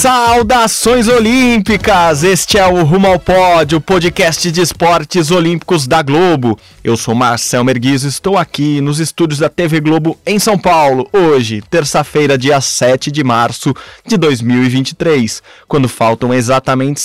Saudações 0.00 1.08
olímpicas! 1.08 2.24
Este 2.24 2.56
é 2.56 2.66
o 2.66 2.82
Rumo 2.84 3.06
ao 3.06 3.18
Pódio, 3.18 3.82
podcast 3.82 4.50
de 4.50 4.62
esportes 4.62 5.30
olímpicos 5.30 5.86
da 5.86 6.00
Globo. 6.00 6.58
Eu 6.82 6.96
sou 6.96 7.14
Marcel 7.14 7.62
Merguizo 7.62 8.06
e 8.06 8.08
estou 8.08 8.38
aqui 8.38 8.80
nos 8.80 8.98
estúdios 8.98 9.40
da 9.40 9.50
TV 9.50 9.78
Globo 9.78 10.18
em 10.24 10.38
São 10.38 10.58
Paulo, 10.58 11.06
hoje, 11.12 11.62
terça-feira, 11.68 12.38
dia 12.38 12.62
7 12.62 13.10
de 13.10 13.22
março 13.22 13.74
de 14.06 14.16
2023, 14.16 15.42
quando 15.68 15.86
faltam 15.86 16.32
exatamente 16.32 17.02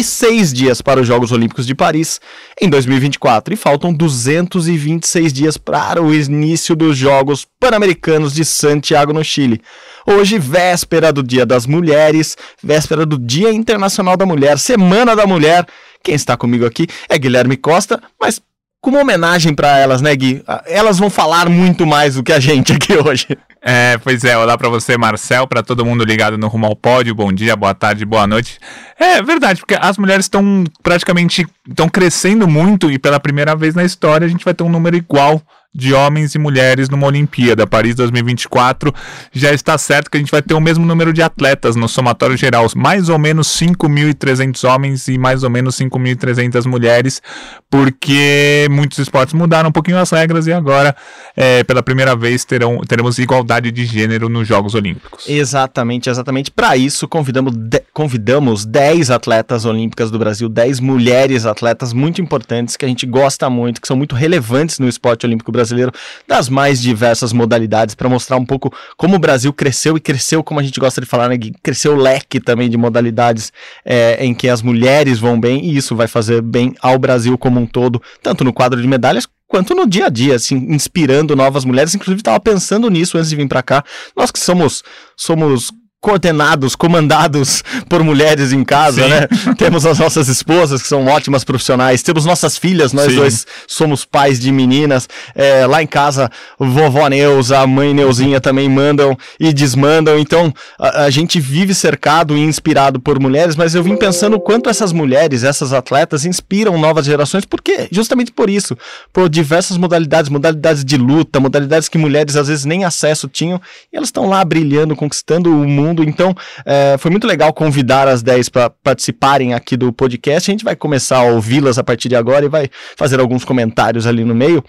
506 0.00 0.52
dias 0.52 0.80
para 0.80 1.00
os 1.00 1.06
Jogos 1.06 1.32
Olímpicos 1.32 1.66
de 1.66 1.74
Paris 1.74 2.20
em 2.60 2.68
2024 2.68 3.52
e 3.52 3.56
faltam 3.56 3.92
226 3.92 5.32
dias 5.32 5.56
para 5.56 6.02
o 6.02 6.14
início 6.14 6.74
dos 6.74 6.96
Jogos 6.96 7.46
Pan-Americanos 7.58 8.32
de 8.32 8.44
Santiago, 8.44 9.12
no 9.12 9.22
Chile. 9.22 9.60
Hoje, 10.06 10.38
véspera 10.38 11.12
do 11.12 11.22
Dia 11.22 11.44
das 11.44 11.66
Mulheres, 11.66 12.36
véspera 12.62 13.04
do 13.04 13.18
Dia 13.18 13.52
Internacional 13.52 14.16
da 14.16 14.24
Mulher, 14.24 14.58
Semana 14.58 15.14
da 15.14 15.26
Mulher. 15.26 15.66
Quem 16.02 16.14
está 16.14 16.36
comigo 16.36 16.64
aqui 16.64 16.86
é 17.08 17.18
Guilherme 17.18 17.56
Costa, 17.56 18.02
mas 18.18 18.40
com 18.80 18.90
uma 18.90 19.00
homenagem 19.00 19.54
para 19.54 19.78
elas, 19.78 20.00
né, 20.00 20.14
Gui? 20.16 20.42
Elas 20.66 20.98
vão 20.98 21.10
falar 21.10 21.48
muito 21.48 21.86
mais 21.86 22.14
do 22.14 22.22
que 22.22 22.32
a 22.32 22.40
gente 22.40 22.72
aqui 22.72 22.94
hoje. 23.06 23.26
É, 23.62 23.98
pois 23.98 24.24
é, 24.24 24.36
olá 24.38 24.56
para 24.56 24.70
você, 24.70 24.96
Marcel, 24.96 25.46
para 25.46 25.62
todo 25.62 25.84
mundo 25.84 26.02
ligado 26.02 26.38
no 26.38 26.48
Rumo 26.48 26.66
ao 26.66 26.74
Pódio, 26.74 27.14
bom 27.14 27.30
dia, 27.30 27.54
boa 27.54 27.74
tarde, 27.74 28.06
boa 28.06 28.26
noite. 28.26 28.58
É 28.98 29.22
verdade, 29.22 29.60
porque 29.60 29.76
as 29.78 29.98
mulheres 29.98 30.24
estão 30.24 30.64
praticamente 30.82 31.46
estão 31.68 31.88
crescendo 31.88 32.48
muito 32.48 32.90
e 32.90 32.98
pela 32.98 33.20
primeira 33.20 33.54
vez 33.54 33.74
na 33.74 33.84
história 33.84 34.24
a 34.24 34.30
gente 34.30 34.44
vai 34.44 34.54
ter 34.54 34.62
um 34.62 34.70
número 34.70 34.96
igual 34.96 35.42
de 35.72 35.94
homens 35.94 36.34
e 36.34 36.38
mulheres 36.38 36.88
numa 36.88 37.06
Olimpíada. 37.06 37.66
Paris 37.66 37.94
2024 37.94 38.92
já 39.32 39.52
está 39.52 39.78
certo 39.78 40.10
que 40.10 40.16
a 40.16 40.20
gente 40.20 40.30
vai 40.30 40.42
ter 40.42 40.54
o 40.54 40.60
mesmo 40.60 40.84
número 40.84 41.12
de 41.12 41.22
atletas 41.22 41.76
no 41.76 41.88
somatório 41.88 42.36
geral, 42.36 42.66
mais 42.74 43.08
ou 43.08 43.18
menos 43.18 43.46
5.300 43.48 44.68
homens 44.68 45.06
e 45.06 45.16
mais 45.16 45.44
ou 45.44 45.50
menos 45.50 45.76
5.300 45.76 46.66
mulheres, 46.66 47.22
porque 47.70 48.66
muitos 48.70 48.98
esportes 48.98 49.32
mudaram 49.32 49.68
um 49.68 49.72
pouquinho 49.72 49.98
as 49.98 50.10
regras 50.10 50.48
e 50.48 50.52
agora, 50.52 50.94
é, 51.36 51.62
pela 51.62 51.82
primeira 51.82 52.16
vez, 52.16 52.44
terão, 52.44 52.80
teremos 52.80 53.18
igualdade 53.18 53.70
de 53.70 53.86
gênero 53.86 54.28
nos 54.28 54.48
Jogos 54.48 54.74
Olímpicos. 54.74 55.28
Exatamente, 55.28 56.10
exatamente. 56.10 56.50
Para 56.50 56.76
isso, 56.76 57.06
convidamos, 57.06 57.54
de, 57.54 57.80
convidamos 57.92 58.64
10 58.64 59.10
atletas 59.10 59.64
olímpicas 59.64 60.10
do 60.10 60.18
Brasil, 60.18 60.48
10 60.48 60.80
mulheres 60.80 61.46
atletas 61.46 61.92
muito 61.92 62.20
importantes 62.20 62.76
que 62.76 62.84
a 62.84 62.88
gente 62.88 63.06
gosta 63.06 63.48
muito, 63.48 63.80
que 63.80 63.86
são 63.86 63.96
muito 63.96 64.16
relevantes 64.16 64.80
no 64.80 64.88
esporte 64.88 65.24
olímpico 65.24 65.52
brasileiro 65.52 65.59
brasileiro 65.60 65.92
das 66.26 66.48
mais 66.48 66.80
diversas 66.80 67.32
modalidades 67.32 67.94
para 67.94 68.08
mostrar 68.08 68.36
um 68.36 68.44
pouco 68.44 68.72
como 68.96 69.16
o 69.16 69.18
Brasil 69.18 69.52
cresceu 69.52 69.96
e 69.96 70.00
cresceu, 70.00 70.42
como 70.42 70.58
a 70.58 70.62
gente 70.62 70.80
gosta 70.80 71.00
de 71.00 71.06
falar, 71.06 71.28
né? 71.28 71.36
Cresceu 71.62 71.92
o 71.92 71.96
leque 71.96 72.40
também 72.40 72.68
de 72.68 72.76
modalidades 72.76 73.52
é, 73.84 74.24
em 74.24 74.34
que 74.34 74.48
as 74.48 74.62
mulheres 74.62 75.18
vão 75.18 75.38
bem 75.38 75.64
e 75.64 75.76
isso 75.76 75.94
vai 75.94 76.08
fazer 76.08 76.40
bem 76.42 76.74
ao 76.80 76.98
Brasil 76.98 77.36
como 77.36 77.60
um 77.60 77.66
todo, 77.66 78.02
tanto 78.22 78.44
no 78.44 78.52
quadro 78.52 78.80
de 78.80 78.88
medalhas 78.88 79.26
quanto 79.46 79.74
no 79.74 79.84
dia 79.84 80.06
a 80.06 80.08
dia, 80.08 80.36
assim, 80.36 80.56
inspirando 80.68 81.34
novas 81.34 81.64
mulheres. 81.64 81.94
Inclusive, 81.94 82.20
estava 82.20 82.38
pensando 82.38 82.88
nisso 82.88 83.18
antes 83.18 83.30
de 83.30 83.36
vir 83.36 83.48
para 83.48 83.62
cá. 83.62 83.84
Nós 84.16 84.30
que 84.30 84.38
somos 84.38 84.82
somos 85.16 85.72
coordenados, 86.00 86.74
comandados 86.74 87.62
por 87.88 88.02
mulheres 88.02 88.52
em 88.52 88.64
casa, 88.64 89.02
Sim. 89.02 89.10
né? 89.10 89.28
temos 89.58 89.84
as 89.84 89.98
nossas 89.98 90.28
esposas, 90.28 90.80
que 90.80 90.88
são 90.88 91.06
ótimas 91.06 91.44
profissionais, 91.44 92.02
temos 92.02 92.24
nossas 92.24 92.56
filhas, 92.56 92.92
nós 92.92 93.10
Sim. 93.10 93.16
dois 93.16 93.46
somos 93.66 94.04
pais 94.04 94.40
de 94.40 94.50
meninas. 94.50 95.08
É, 95.34 95.66
lá 95.66 95.82
em 95.82 95.86
casa, 95.86 96.30
vovó 96.58 97.06
Neuza, 97.08 97.58
a 97.58 97.66
mãe 97.66 97.92
Neuzinha 97.92 98.40
também 98.40 98.68
mandam 98.68 99.16
e 99.38 99.52
desmandam. 99.52 100.18
Então, 100.18 100.52
a, 100.78 101.04
a, 101.04 101.10
gente 101.10 101.38
vive 101.38 101.74
cercado 101.74 102.36
e 102.36 102.40
inspirado 102.40 102.98
por 102.98 103.20
mulheres, 103.20 103.54
mas 103.54 103.74
eu 103.74 103.82
vim 103.82 103.96
pensando 103.96 104.36
o 104.36 104.40
quanto 104.40 104.70
essas 104.70 104.92
mulheres, 104.92 105.44
essas 105.44 105.72
atletas, 105.72 106.24
inspiram 106.24 106.78
novas 106.78 107.04
gerações, 107.04 107.44
porque 107.44 107.88
justamente 107.92 108.32
por 108.32 108.48
isso, 108.48 108.76
por 109.12 109.28
diversas 109.28 109.76
modalidades, 109.76 110.30
modalidades 110.30 110.82
de 110.82 110.96
luta, 110.96 111.38
modalidades 111.38 111.88
que 111.88 111.98
mulheres 111.98 112.36
às 112.36 112.48
vezes 112.48 112.64
nem 112.64 112.84
acesso 112.84 113.28
tinham, 113.28 113.60
e 113.92 113.96
elas 113.96 114.08
estão 114.08 114.28
lá 114.28 114.42
brilhando, 114.42 114.96
conquistando 114.96 115.50
o 115.50 115.68
mundo 115.68 115.89
mundo. 115.90 116.02
Então, 116.02 116.34
é, 116.64 116.96
foi 116.98 117.10
muito 117.10 117.26
legal 117.26 117.52
convidar 117.52 118.08
as 118.08 118.22
10 118.22 118.48
para 118.48 118.70
participarem 118.70 119.54
aqui 119.54 119.76
do 119.76 119.92
podcast. 119.92 120.50
A 120.50 120.52
gente 120.52 120.64
vai 120.64 120.76
começar 120.76 121.18
a 121.18 121.24
ouvi-las 121.24 121.78
a 121.78 121.84
partir 121.84 122.08
de 122.08 122.16
agora 122.16 122.44
e 122.44 122.48
vai 122.48 122.68
fazer 122.96 123.20
alguns 123.20 123.44
comentários 123.44 124.06
ali 124.06 124.24
no 124.24 124.34
meio. 124.34 124.64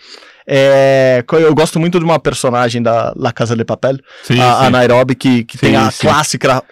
É, 0.47 1.23
eu 1.33 1.53
gosto 1.53 1.79
muito 1.79 1.99
de 1.99 2.03
uma 2.03 2.19
personagem 2.19 2.81
da 2.81 3.13
La 3.15 3.31
Casa 3.31 3.55
de 3.55 3.63
Papel, 3.63 3.97
sim, 4.23 4.39
a, 4.41 4.59
sim. 4.59 4.65
a, 4.65 4.69
Nairobi, 4.69 5.15
que, 5.15 5.43
que 5.43 5.57
sim, 5.57 5.67
tem 5.67 5.75
a 5.75 5.91
clássica 5.91 6.63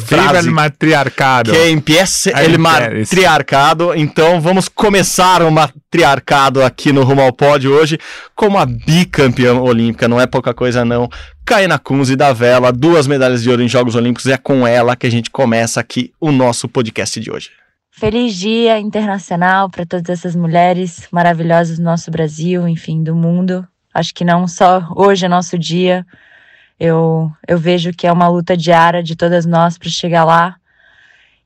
frase 0.00 0.48
o 0.48 0.52
matriarcado. 0.52 1.52
Que 1.52 1.70
empiece 1.70 2.32
el 2.34 2.58
matriarcado. 2.58 3.94
Então 3.94 4.40
vamos 4.40 4.68
começar 4.68 5.42
o 5.42 5.50
matriarcado 5.50 6.62
aqui 6.62 6.92
no 6.92 7.02
Rumo 7.04 7.22
ao 7.22 7.32
Pódio 7.32 7.72
hoje 7.72 7.98
como 8.34 8.58
a 8.58 8.66
bicampeã 8.66 9.54
olímpica. 9.54 10.08
Não 10.08 10.20
é 10.20 10.26
pouca 10.26 10.54
coisa 10.54 10.84
não. 10.84 11.08
Kaina 11.44 11.78
Kunze 11.78 12.16
da 12.16 12.32
Vela, 12.32 12.72
duas 12.72 13.06
medalhas 13.06 13.42
de 13.42 13.50
ouro 13.50 13.62
em 13.62 13.68
Jogos 13.68 13.94
Olímpicos. 13.94 14.26
É 14.26 14.36
com 14.36 14.66
ela 14.66 14.96
que 14.96 15.06
a 15.06 15.10
gente 15.10 15.30
começa 15.30 15.80
aqui 15.80 16.12
o 16.20 16.30
nosso 16.30 16.68
podcast 16.68 17.20
de 17.20 17.30
hoje. 17.30 17.50
Feliz 17.90 18.34
Dia 18.34 18.78
Internacional 18.78 19.68
para 19.68 19.84
todas 19.84 20.08
essas 20.08 20.34
mulheres 20.34 21.06
maravilhosas 21.12 21.78
do 21.78 21.84
nosso 21.84 22.10
Brasil, 22.10 22.66
enfim, 22.66 23.02
do 23.02 23.14
mundo. 23.14 23.66
Acho 23.92 24.14
que 24.14 24.24
não 24.24 24.48
só 24.48 24.88
hoje 24.96 25.26
é 25.26 25.28
nosso 25.28 25.58
dia, 25.58 26.06
eu, 26.82 27.30
eu 27.46 27.58
vejo 27.58 27.92
que 27.92 28.08
é 28.08 28.12
uma 28.12 28.26
luta 28.26 28.56
diária 28.56 29.04
de 29.04 29.14
todas 29.14 29.46
nós 29.46 29.78
para 29.78 29.88
chegar 29.88 30.24
lá. 30.24 30.56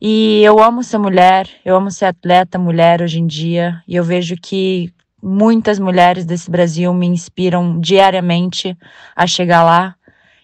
E 0.01 0.43
eu 0.43 0.59
amo 0.63 0.83
ser 0.83 0.97
mulher, 0.97 1.47
eu 1.63 1.77
amo 1.77 1.91
ser 1.91 2.07
atleta 2.07 2.59
mulher 2.59 3.03
hoje 3.03 3.21
em 3.21 3.27
dia, 3.27 3.83
e 3.87 3.97
eu 3.97 4.03
vejo 4.03 4.35
que 4.35 4.91
muitas 5.23 5.79
mulheres 5.79 6.25
desse 6.25 6.51
Brasil 6.51 6.93
me 6.95 7.07
inspiram 7.07 7.79
diariamente 7.79 8.75
a 9.15 9.27
chegar 9.27 9.63
lá. 9.63 9.95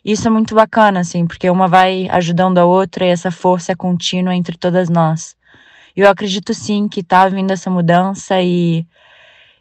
Isso 0.05 0.29
é 0.29 0.31
muito 0.31 0.55
bacana, 0.55 1.01
assim, 1.01 1.27
porque 1.27 1.49
uma 1.49 1.69
vai 1.69 2.07
ajudando 2.11 2.59
a 2.59 2.67
outra 2.67 3.07
e 3.07 3.09
essa 3.09 3.31
força 3.31 3.73
é 3.73 3.75
contínua 3.75 4.35
entre 4.35 4.59
todas 4.59 4.91
nós. 4.91 5.35
Eu 5.97 6.07
acredito 6.11 6.53
sim 6.53 6.87
que 6.87 7.01
está 7.01 7.27
vindo 7.31 7.51
essa 7.51 7.71
mudança 7.71 8.43
e 8.43 8.87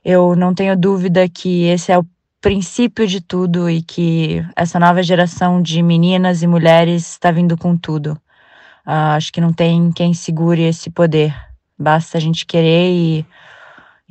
eu 0.03 0.35
não 0.35 0.53
tenho 0.53 0.75
dúvida 0.75 1.29
que 1.29 1.67
esse 1.67 1.89
é 1.89 1.97
o 1.97 2.05
princípio 2.41 3.07
de 3.07 3.21
tudo 3.21 3.69
e 3.69 3.83
que 3.83 4.43
essa 4.55 4.79
nova 4.79 5.03
geração 5.03 5.61
de 5.61 5.81
meninas 5.83 6.41
e 6.41 6.47
mulheres 6.47 7.11
está 7.11 7.31
vindo 7.31 7.55
com 7.55 7.77
tudo. 7.77 8.13
Uh, 8.85 9.13
acho 9.15 9.31
que 9.31 9.39
não 9.39 9.53
tem 9.53 9.91
quem 9.91 10.13
segure 10.13 10.63
esse 10.63 10.89
poder. 10.89 11.33
Basta 11.77 12.17
a 12.17 12.21
gente 12.21 12.45
querer 12.45 12.91
e, 12.91 13.25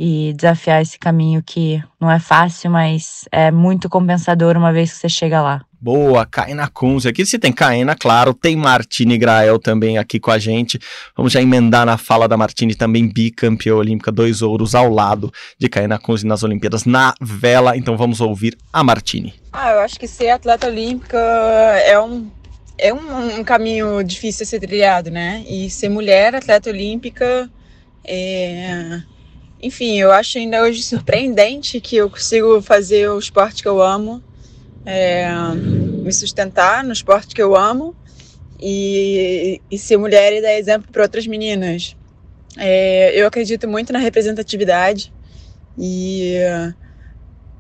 e 0.03 0.33
desafiar 0.33 0.81
esse 0.81 0.99
caminho 0.99 1.43
que 1.43 1.79
não 2.01 2.11
é 2.11 2.19
fácil, 2.19 2.71
mas 2.71 3.29
é 3.31 3.51
muito 3.51 3.87
compensador 3.87 4.57
uma 4.57 4.73
vez 4.73 4.91
que 4.91 4.97
você 4.97 5.11
chega 5.11 5.43
lá. 5.43 5.61
Boa, 5.79 6.25
Kaina 6.25 6.67
Kunze. 6.69 7.07
Aqui 7.07 7.27
você 7.27 7.39
tem 7.39 7.53
Kaina, 7.53 7.95
claro, 7.95 8.33
tem 8.33 8.57
Martini 8.57 9.19
Grael 9.19 9.59
também 9.59 9.99
aqui 9.99 10.19
com 10.19 10.31
a 10.31 10.39
gente. 10.39 10.81
Vamos 11.15 11.35
já 11.35 11.43
emendar 11.43 11.85
na 11.85 11.99
fala 11.99 12.27
da 12.27 12.35
Martini, 12.35 12.75
também 12.75 13.13
bicampeã 13.13 13.75
olímpica, 13.75 14.11
dois 14.11 14.41
ouros 14.41 14.75
ao 14.75 14.91
lado 14.91 15.31
de 15.59 15.69
Kaina 15.69 15.99
Kunze 15.99 16.27
nas 16.27 16.43
Olimpíadas 16.43 16.87
na 16.87 17.13
vela. 17.21 17.77
Então 17.77 17.95
vamos 17.95 18.23
ouvir 18.23 18.57
a 18.73 18.83
Martini. 18.83 19.35
Ah, 19.53 19.73
eu 19.73 19.81
acho 19.81 20.01
que 20.01 20.09
ser 20.09 20.31
atleta 20.31 20.67
olímpica 20.67 21.19
é 21.19 22.01
um 22.01 22.27
é 22.79 22.95
um, 22.95 23.41
um 23.41 23.45
caminho 23.45 24.03
difícil 24.03 24.45
a 24.45 24.47
ser 24.47 24.61
trilhado, 24.61 25.11
né? 25.11 25.45
E 25.47 25.69
ser 25.69 25.91
mulher 25.91 26.35
atleta 26.35 26.71
olímpica 26.71 27.51
é 28.03 29.03
enfim, 29.63 29.99
eu 29.99 30.11
acho 30.11 30.39
ainda 30.39 30.63
hoje 30.63 30.83
surpreendente 30.83 31.81
que 31.81 31.97
eu 31.97 32.11
consigo 32.11 32.61
fazer 32.63 33.09
o 33.11 33.19
esporte 33.19 33.63
que 33.63 33.69
eu 33.69 33.83
amo 33.83 34.23
é, 34.85 35.29
me 35.55 36.13
sustentar 36.13 36.83
no 36.83 36.93
esporte 36.93 37.35
que 37.35 37.43
eu 37.43 37.55
amo 37.55 37.95
e, 38.59 39.61
e 39.71 39.79
ser 39.79 39.97
mulher 39.97 40.33
e 40.33 40.43
dar 40.43 40.55
exemplo 40.55 40.91
para 40.91 41.03
outras 41.03 41.27
meninas. 41.27 41.97
É, 42.57 43.13
eu 43.15 43.27
acredito 43.27 43.69
muito 43.69 43.93
na 43.93 43.99
representatividade 43.99 45.13
e 45.79 46.35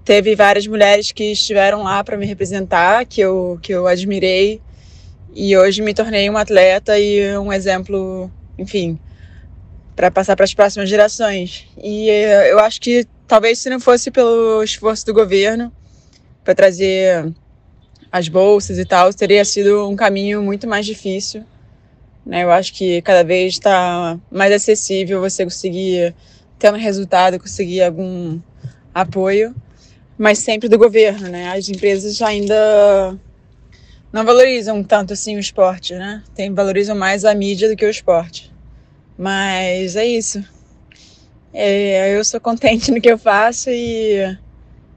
teve 0.04 0.34
várias 0.34 0.66
mulheres 0.66 1.12
que 1.12 1.32
estiveram 1.32 1.82
lá 1.82 2.02
para 2.02 2.16
me 2.16 2.26
representar, 2.26 3.04
que 3.06 3.20
eu, 3.20 3.58
que 3.62 3.72
eu 3.72 3.86
admirei 3.86 4.60
e 5.32 5.56
hoje 5.56 5.80
me 5.82 5.94
tornei 5.94 6.28
uma 6.28 6.40
atleta 6.40 6.98
e 6.98 7.36
um 7.38 7.52
exemplo, 7.52 8.30
enfim, 8.58 8.98
para 10.00 10.10
passar 10.10 10.34
para 10.34 10.44
as 10.44 10.54
próximas 10.54 10.88
gerações. 10.88 11.66
E 11.76 12.08
eu 12.48 12.58
acho 12.58 12.80
que 12.80 13.06
talvez 13.28 13.58
se 13.58 13.68
não 13.68 13.78
fosse 13.78 14.10
pelo 14.10 14.62
esforço 14.62 15.04
do 15.04 15.12
governo, 15.12 15.70
para 16.42 16.54
trazer 16.54 17.30
as 18.10 18.26
bolsas 18.26 18.78
e 18.78 18.84
tal, 18.86 19.12
teria 19.12 19.44
sido 19.44 19.86
um 19.86 19.94
caminho 19.94 20.42
muito 20.42 20.66
mais 20.66 20.86
difícil. 20.86 21.44
Né? 22.24 22.44
Eu 22.44 22.50
acho 22.50 22.72
que 22.72 23.02
cada 23.02 23.22
vez 23.22 23.52
está 23.52 24.18
mais 24.30 24.50
acessível 24.54 25.20
você 25.20 25.44
conseguir 25.44 26.14
ter 26.58 26.72
um 26.72 26.78
resultado, 26.78 27.38
conseguir 27.38 27.82
algum 27.82 28.40
apoio, 28.94 29.54
mas 30.16 30.38
sempre 30.38 30.66
do 30.66 30.78
governo, 30.78 31.28
né? 31.28 31.50
As 31.50 31.68
empresas 31.68 32.22
ainda 32.22 33.18
não 34.10 34.24
valorizam 34.24 34.82
tanto 34.82 35.12
assim 35.12 35.36
o 35.36 35.40
esporte, 35.40 35.92
né? 35.92 36.22
Tem, 36.34 36.50
valorizam 36.54 36.96
mais 36.96 37.22
a 37.26 37.34
mídia 37.34 37.68
do 37.68 37.76
que 37.76 37.84
o 37.84 37.90
esporte. 37.90 38.49
Mas 39.20 39.96
é 39.96 40.06
isso. 40.06 40.42
É, 41.52 42.16
eu 42.16 42.24
sou 42.24 42.40
contente 42.40 42.90
no 42.90 42.98
que 43.02 43.10
eu 43.10 43.18
faço 43.18 43.68
e, 43.68 44.34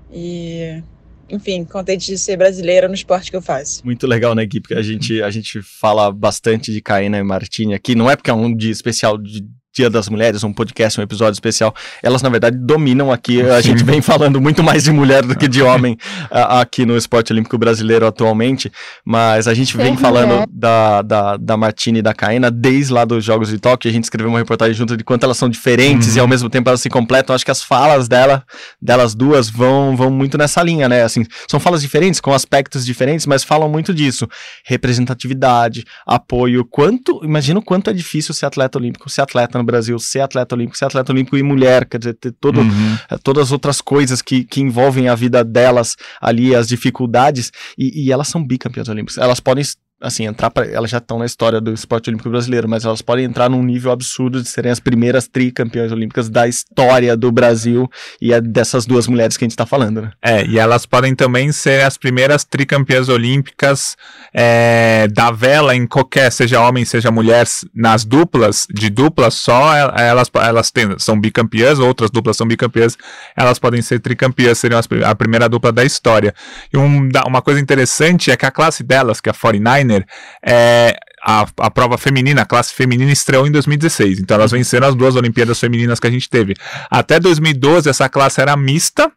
e 0.09 0.81
enfim, 1.29 1.65
contente 1.65 2.05
de 2.05 2.17
ser 2.17 2.37
brasileira 2.37 2.87
no 2.87 2.93
esporte 2.93 3.29
que 3.29 3.35
eu 3.35 3.41
faço. 3.41 3.85
Muito 3.85 4.07
legal, 4.07 4.33
né, 4.33 4.45
Gui? 4.45 4.61
Porque 4.61 4.75
a 4.75 4.81
gente, 4.81 5.21
a 5.21 5.29
gente 5.29 5.61
fala 5.61 6.09
bastante 6.09 6.71
de 6.71 6.81
Caína 6.81 7.17
e 7.17 7.23
Martini 7.23 7.73
aqui. 7.73 7.95
Não 7.95 8.09
é 8.09 8.15
porque 8.15 8.31
é 8.31 8.33
um 8.33 8.55
dia 8.55 8.71
especial 8.71 9.17
de 9.17 9.45
Dia 9.73 9.89
das 9.89 10.07
Mulheres, 10.07 10.43
um 10.43 10.53
podcast, 10.53 10.99
um 10.99 11.03
episódio 11.03 11.33
especial, 11.33 11.73
elas 12.03 12.21
na 12.21 12.29
verdade 12.29 12.55
dominam 12.57 13.11
aqui. 13.11 13.41
A 13.41 13.61
Sim. 13.61 13.69
gente 13.69 13.83
vem 13.83 14.01
falando 14.01 14.39
muito 14.39 14.61
mais 14.61 14.83
de 14.83 14.91
mulher 14.91 15.25
do 15.25 15.35
que 15.35 15.47
de 15.47 15.61
homem 15.63 15.97
aqui 16.29 16.85
no 16.85 16.95
esporte 16.95 17.33
olímpico 17.33 17.57
brasileiro 17.57 18.05
atualmente, 18.05 18.71
mas 19.03 19.47
a 19.47 19.53
gente 19.53 19.75
vem 19.75 19.97
falando 19.97 20.45
da, 20.51 21.01
da, 21.01 21.37
da 21.37 21.57
Martini 21.57 21.99
e 21.99 22.01
da 22.03 22.13
Caena 22.13 22.51
desde 22.51 22.93
lá 22.93 23.03
dos 23.03 23.23
Jogos 23.25 23.49
de 23.49 23.57
Tóquio. 23.57 23.89
A 23.89 23.93
gente 23.93 24.03
escreveu 24.03 24.29
uma 24.29 24.37
reportagem 24.37 24.75
junto 24.75 24.95
de 24.95 25.03
quanto 25.03 25.23
elas 25.23 25.37
são 25.37 25.49
diferentes 25.49 26.09
uhum. 26.09 26.17
e 26.17 26.19
ao 26.19 26.27
mesmo 26.27 26.49
tempo 26.51 26.69
elas 26.69 26.81
se 26.81 26.89
completam. 26.89 27.35
Acho 27.35 27.43
que 27.43 27.49
as 27.49 27.63
falas 27.63 28.07
dela, 28.07 28.43
delas 28.79 29.15
duas 29.15 29.49
vão, 29.49 29.95
vão 29.95 30.11
muito 30.11 30.37
nessa 30.37 30.61
linha, 30.61 30.87
né? 30.87 31.01
Assim, 31.01 31.25
são 31.47 31.59
falas 31.59 31.81
diferentes, 31.81 32.21
com 32.21 32.31
aspectos 32.31 32.85
diferentes, 32.85 33.25
mas 33.25 33.43
falam 33.43 33.67
muito 33.67 33.91
disso. 33.91 34.27
Representatividade, 34.65 35.83
apoio. 36.05 36.63
Quanto, 36.63 37.19
imagina 37.23 37.59
o 37.59 37.63
quanto 37.63 37.89
é 37.89 37.93
difícil 37.93 38.35
ser 38.35 38.45
atleta 38.45 38.77
olímpico, 38.77 39.09
ser 39.09 39.21
atleta 39.21 39.62
no 39.63 39.65
Brasil, 39.65 39.97
ser 39.97 40.19
atleta 40.19 40.53
olímpico, 40.53 40.77
ser 40.77 40.85
atleta 40.85 41.11
olímpico 41.11 41.37
e 41.37 41.43
mulher, 41.43 41.85
quer 41.85 41.97
dizer, 41.97 42.13
ter 42.13 42.31
todo, 42.39 42.61
uhum. 42.61 42.97
Eh, 43.09 43.17
todas 43.23 43.43
as 43.43 43.51
outras 43.51 43.81
coisas 43.81 44.21
que, 44.21 44.43
que 44.43 44.61
envolvem 44.61 45.07
a 45.07 45.15
vida 45.15 45.43
delas 45.43 45.95
ali, 46.21 46.53
as 46.53 46.67
dificuldades, 46.67 47.51
e, 47.77 48.05
e 48.05 48.11
elas 48.11 48.27
são 48.27 48.45
bicampeãs 48.45 48.89
olímpicas. 48.89 49.17
Elas 49.17 49.39
podem 49.39 49.63
assim, 50.03 50.25
entrar 50.25 50.51
para 50.51 50.67
elas 50.67 50.91
já 50.91 50.97
estão 50.97 51.17
na 51.17 51.25
história 51.25 51.61
do 51.61 51.73
esporte 51.73 52.09
olímpico 52.09 52.29
brasileiro, 52.29 52.67
mas 52.67 52.83
elas 52.83 53.01
podem 53.01 53.23
entrar 53.23 53.49
num 53.49 53.63
nível 53.63 53.91
absurdo 53.91 54.41
de 54.41 54.49
serem 54.49 54.71
as 54.71 54.79
primeiras 54.79 55.27
tricampeãs 55.27 55.91
olímpicas 55.91 56.29
da 56.29 56.45
história 56.45 57.15
do 57.15 57.31
Brasil 57.31 57.89
e 58.21 58.33
é 58.33 58.41
dessas 58.41 58.85
duas 58.85 59.07
mulheres 59.07 59.37
que 59.37 59.45
a 59.45 59.47
gente 59.47 59.53
está 59.53 59.65
falando, 59.65 60.01
né? 60.01 60.11
É, 60.21 60.45
e 60.45 60.59
elas 60.59 60.85
podem 60.85 61.15
também 61.15 61.51
ser 61.53 61.85
as 61.85 61.97
primeiras 61.97 62.43
tricampeãs 62.43 63.07
olímpicas 63.07 63.95
é, 64.33 65.07
da 65.07 65.31
vela 65.31 65.73
em 65.73 65.87
qualquer, 65.87 66.31
seja 66.31 66.59
homem, 66.59 66.83
seja 66.83 67.09
mulher, 67.09 67.47
nas 67.73 68.03
duplas, 68.03 68.67
de 68.73 68.89
duplas 68.89 69.35
só, 69.35 69.73
elas, 69.97 70.29
elas 70.35 70.69
têm, 70.69 70.99
são 70.99 71.19
bicampeãs, 71.19 71.79
outras 71.79 72.11
duplas 72.11 72.35
são 72.35 72.45
bicampeãs, 72.45 72.97
elas 73.37 73.57
podem 73.57 73.81
ser 73.81 73.99
tricampeãs, 73.99 74.57
seriam 74.57 74.79
as, 74.79 74.87
a 75.05 75.15
primeira 75.15 75.47
dupla 75.47 75.71
da 75.71 75.85
história. 75.85 76.33
E 76.73 76.77
um, 76.77 77.09
uma 77.25 77.41
coisa 77.41 77.61
interessante 77.61 78.29
é 78.29 78.35
que 78.35 78.45
a 78.45 78.51
classe 78.51 78.83
delas, 78.83 79.21
que 79.21 79.29
é 79.29 79.31
a 79.31 79.35
49 79.35 79.92
é, 80.45 80.97
a, 81.23 81.45
a 81.57 81.71
prova 81.71 81.97
feminina, 81.97 82.41
a 82.41 82.45
classe 82.45 82.73
feminina 82.73 83.11
estreou 83.11 83.47
em 83.47 83.51
2016. 83.51 84.19
Então 84.19 84.35
elas 84.35 84.51
venceram 84.51 84.87
as 84.87 84.95
duas 84.95 85.15
Olimpíadas 85.15 85.59
femininas 85.59 85.99
que 85.99 86.07
a 86.07 86.11
gente 86.11 86.29
teve. 86.29 86.53
Até 86.91 87.19
2012 87.19 87.89
essa 87.89 88.09
classe 88.09 88.41
era 88.41 88.55
mista. 88.57 89.11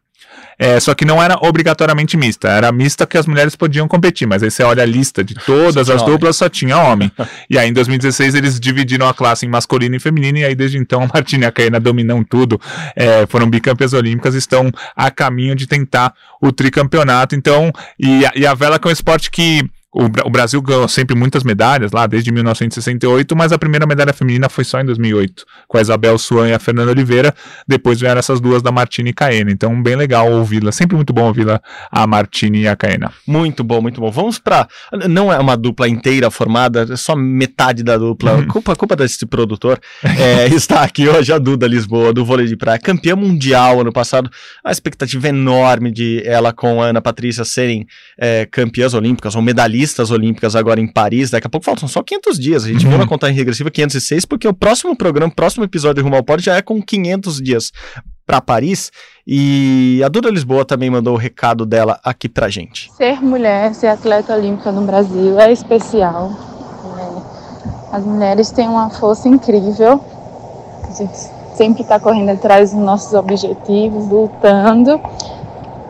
É, 0.59 0.79
só 0.79 0.95
que 0.95 1.05
não 1.05 1.21
era 1.21 1.37
obrigatoriamente 1.39 2.17
mista, 2.17 2.47
era 2.47 2.71
mista 2.71 3.05
que 3.05 3.15
as 3.15 3.27
mulheres 3.27 3.55
podiam 3.55 3.87
competir, 3.87 4.27
mas 4.27 4.41
aí 4.41 4.49
você 4.49 4.63
olha 4.63 4.81
a 4.81 4.85
lista 4.85 5.23
de 5.23 5.35
todas 5.35 5.87
as 5.87 6.01
duplas, 6.01 6.35
só 6.35 6.49
tinha 6.49 6.77
homem. 6.79 7.11
e 7.47 7.59
aí 7.59 7.69
em 7.69 7.73
2016 7.73 8.33
eles 8.33 8.59
dividiram 8.59 9.07
a 9.07 9.13
classe 9.13 9.45
em 9.45 9.49
masculino 9.49 9.95
e 9.95 9.99
feminino, 9.99 10.39
e 10.39 10.45
aí 10.45 10.55
desde 10.55 10.79
então 10.79 11.03
a 11.03 11.07
Martina 11.13 11.45
e 11.45 11.47
a 11.47 11.51
Caena 11.51 11.79
dominam 11.79 12.23
tudo, 12.23 12.59
é, 12.95 13.27
foram 13.27 13.47
bicampeãs 13.47 13.93
olímpicas, 13.93 14.33
estão 14.33 14.71
a 14.95 15.11
caminho 15.11 15.55
de 15.55 15.67
tentar 15.67 16.13
o 16.41 16.51
tricampeonato, 16.51 17.35
então, 17.35 17.71
e, 17.99 18.21
e 18.35 18.45
a 18.45 18.55
vela 18.55 18.79
que 18.79 18.87
é 18.87 18.89
um 18.89 18.93
esporte 18.93 19.29
que 19.29 19.63
o, 19.99 20.29
Brasil 20.29 20.61
ganhou 20.61 20.87
sempre 20.87 21.15
muitas 21.15 21.43
medalhas 21.43 21.91
lá, 21.91 22.05
desde 22.05 22.31
1968, 22.31 23.35
mas 23.35 23.51
a 23.51 23.57
primeira 23.57 23.87
medalha 23.87 24.13
feminina 24.13 24.47
foi 24.47 24.63
só 24.63 24.79
em 24.79 24.85
2008, 24.85 25.43
com 25.67 25.77
a 25.77 25.81
Isabel 25.81 26.17
Swan 26.19 26.49
e 26.49 26.53
a 26.53 26.59
Fernanda 26.59 26.91
Oliveira. 26.91 27.33
Depois 27.67 27.99
vieram 27.99 28.19
essas 28.19 28.39
duas 28.39 28.61
da 28.61 28.71
Martini 28.71 29.09
e 29.09 29.13
Caena. 29.13 29.51
Então, 29.51 29.81
bem 29.81 29.95
legal 29.95 30.31
ouvi-la. 30.31 30.71
Sempre 30.71 30.95
muito 30.95 31.11
bom 31.11 31.23
ouvi-la, 31.23 31.59
a 31.91 32.05
Martini 32.05 32.61
e 32.61 32.67
a 32.67 32.75
Caena. 32.75 33.11
Muito 33.25 33.63
bom, 33.63 33.81
muito 33.81 33.99
bom. 33.99 34.11
Vamos 34.11 34.37
para. 34.37 34.67
Não 35.09 35.33
é 35.33 35.39
uma 35.39 35.57
dupla 35.57 35.89
inteira 35.89 36.29
formada, 36.29 36.87
é 36.91 36.95
só 36.95 37.15
metade 37.15 37.81
da 37.81 37.97
dupla. 37.97 38.35
Uhum. 38.35 38.47
Culpa, 38.47 38.75
culpa 38.75 38.95
desse 38.95 39.25
produtor. 39.25 39.79
É, 40.19 40.47
está 40.47 40.81
aqui 40.81 41.07
hoje 41.07 41.31
a 41.31 41.37
Duda 41.37 41.67
Lisboa, 41.67 42.11
do 42.11 42.25
vôlei 42.25 42.47
de 42.47 42.55
praia, 42.57 42.79
campeã 42.79 43.15
mundial 43.15 43.81
ano 43.81 43.93
passado. 43.93 44.29
A 44.63 44.71
expectativa 44.71 45.27
enorme 45.27 45.91
de 45.91 46.23
ela 46.25 46.51
com 46.51 46.81
a 46.81 46.87
Ana 46.87 47.01
Patrícia 47.01 47.45
serem 47.45 47.85
é, 48.17 48.47
campeãs 48.49 48.95
olímpicas 48.95 49.35
ou 49.35 49.41
medalhistas 49.41 49.86
medalhistas 49.87 50.11
olímpicas 50.11 50.55
agora 50.55 50.79
em 50.79 50.87
Paris. 50.87 51.29
Daqui 51.29 51.47
a 51.47 51.49
pouco 51.49 51.65
faltam 51.65 51.87
só 51.87 52.03
500 52.03 52.39
dias. 52.39 52.65
A 52.65 52.67
gente 52.67 52.83
uhum. 52.85 52.91
viu 52.91 52.99
na 52.99 53.07
contagem 53.07 53.35
regressiva 53.35 53.71
506, 53.71 54.25
porque 54.25 54.47
o 54.47 54.53
próximo 54.53 54.95
programa, 54.95 55.31
o 55.31 55.35
próximo 55.35 55.63
episódio 55.63 55.95
de 55.95 56.01
Rumo 56.01 56.15
ao 56.15 56.23
Pódio 56.23 56.45
já 56.45 56.55
é 56.55 56.61
com 56.61 56.81
500 56.81 57.41
dias 57.41 57.71
para 58.25 58.41
Paris. 58.41 58.91
E 59.25 60.01
a 60.03 60.09
Duda 60.09 60.29
Lisboa 60.29 60.65
também 60.65 60.89
mandou 60.89 61.13
o 61.13 61.17
recado 61.17 61.65
dela 61.65 61.99
aqui 62.03 62.27
pra 62.27 62.49
gente. 62.49 62.91
Ser 62.93 63.21
mulher, 63.21 63.73
ser 63.73 63.87
atleta 63.87 64.35
olímpica 64.35 64.71
no 64.71 64.85
Brasil 64.85 65.39
é 65.39 65.51
especial. 65.51 66.31
É. 67.93 67.95
As 67.95 68.03
mulheres 68.03 68.51
têm 68.51 68.67
uma 68.67 68.89
força 68.89 69.29
incrível. 69.29 70.01
A 70.83 70.93
gente 70.93 71.17
sempre 71.55 71.81
está 71.83 71.99
correndo 71.99 72.29
atrás 72.29 72.71
dos 72.71 72.81
nossos 72.81 73.13
objetivos, 73.13 74.07
lutando. 74.09 74.99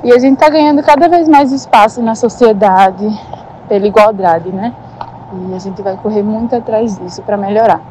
E 0.04 0.12
a 0.12 0.20
gente 0.20 0.36
está 0.36 0.48
ganhando 0.48 0.84
cada 0.84 1.10
vez 1.10 1.28
mais 1.28 1.52
espaço 1.52 2.02
na 2.02 2.14
sociedade, 2.14 3.06
pela 3.68 3.88
igualdade, 3.88 4.50
né? 4.50 4.74
E 5.50 5.54
a 5.54 5.60
gente 5.60 5.82
vai 5.82 5.98
correr 5.98 6.24
muito 6.24 6.56
atrás 6.56 6.98
disso 6.98 7.22
para 7.22 7.38
melhorar. 7.38 7.82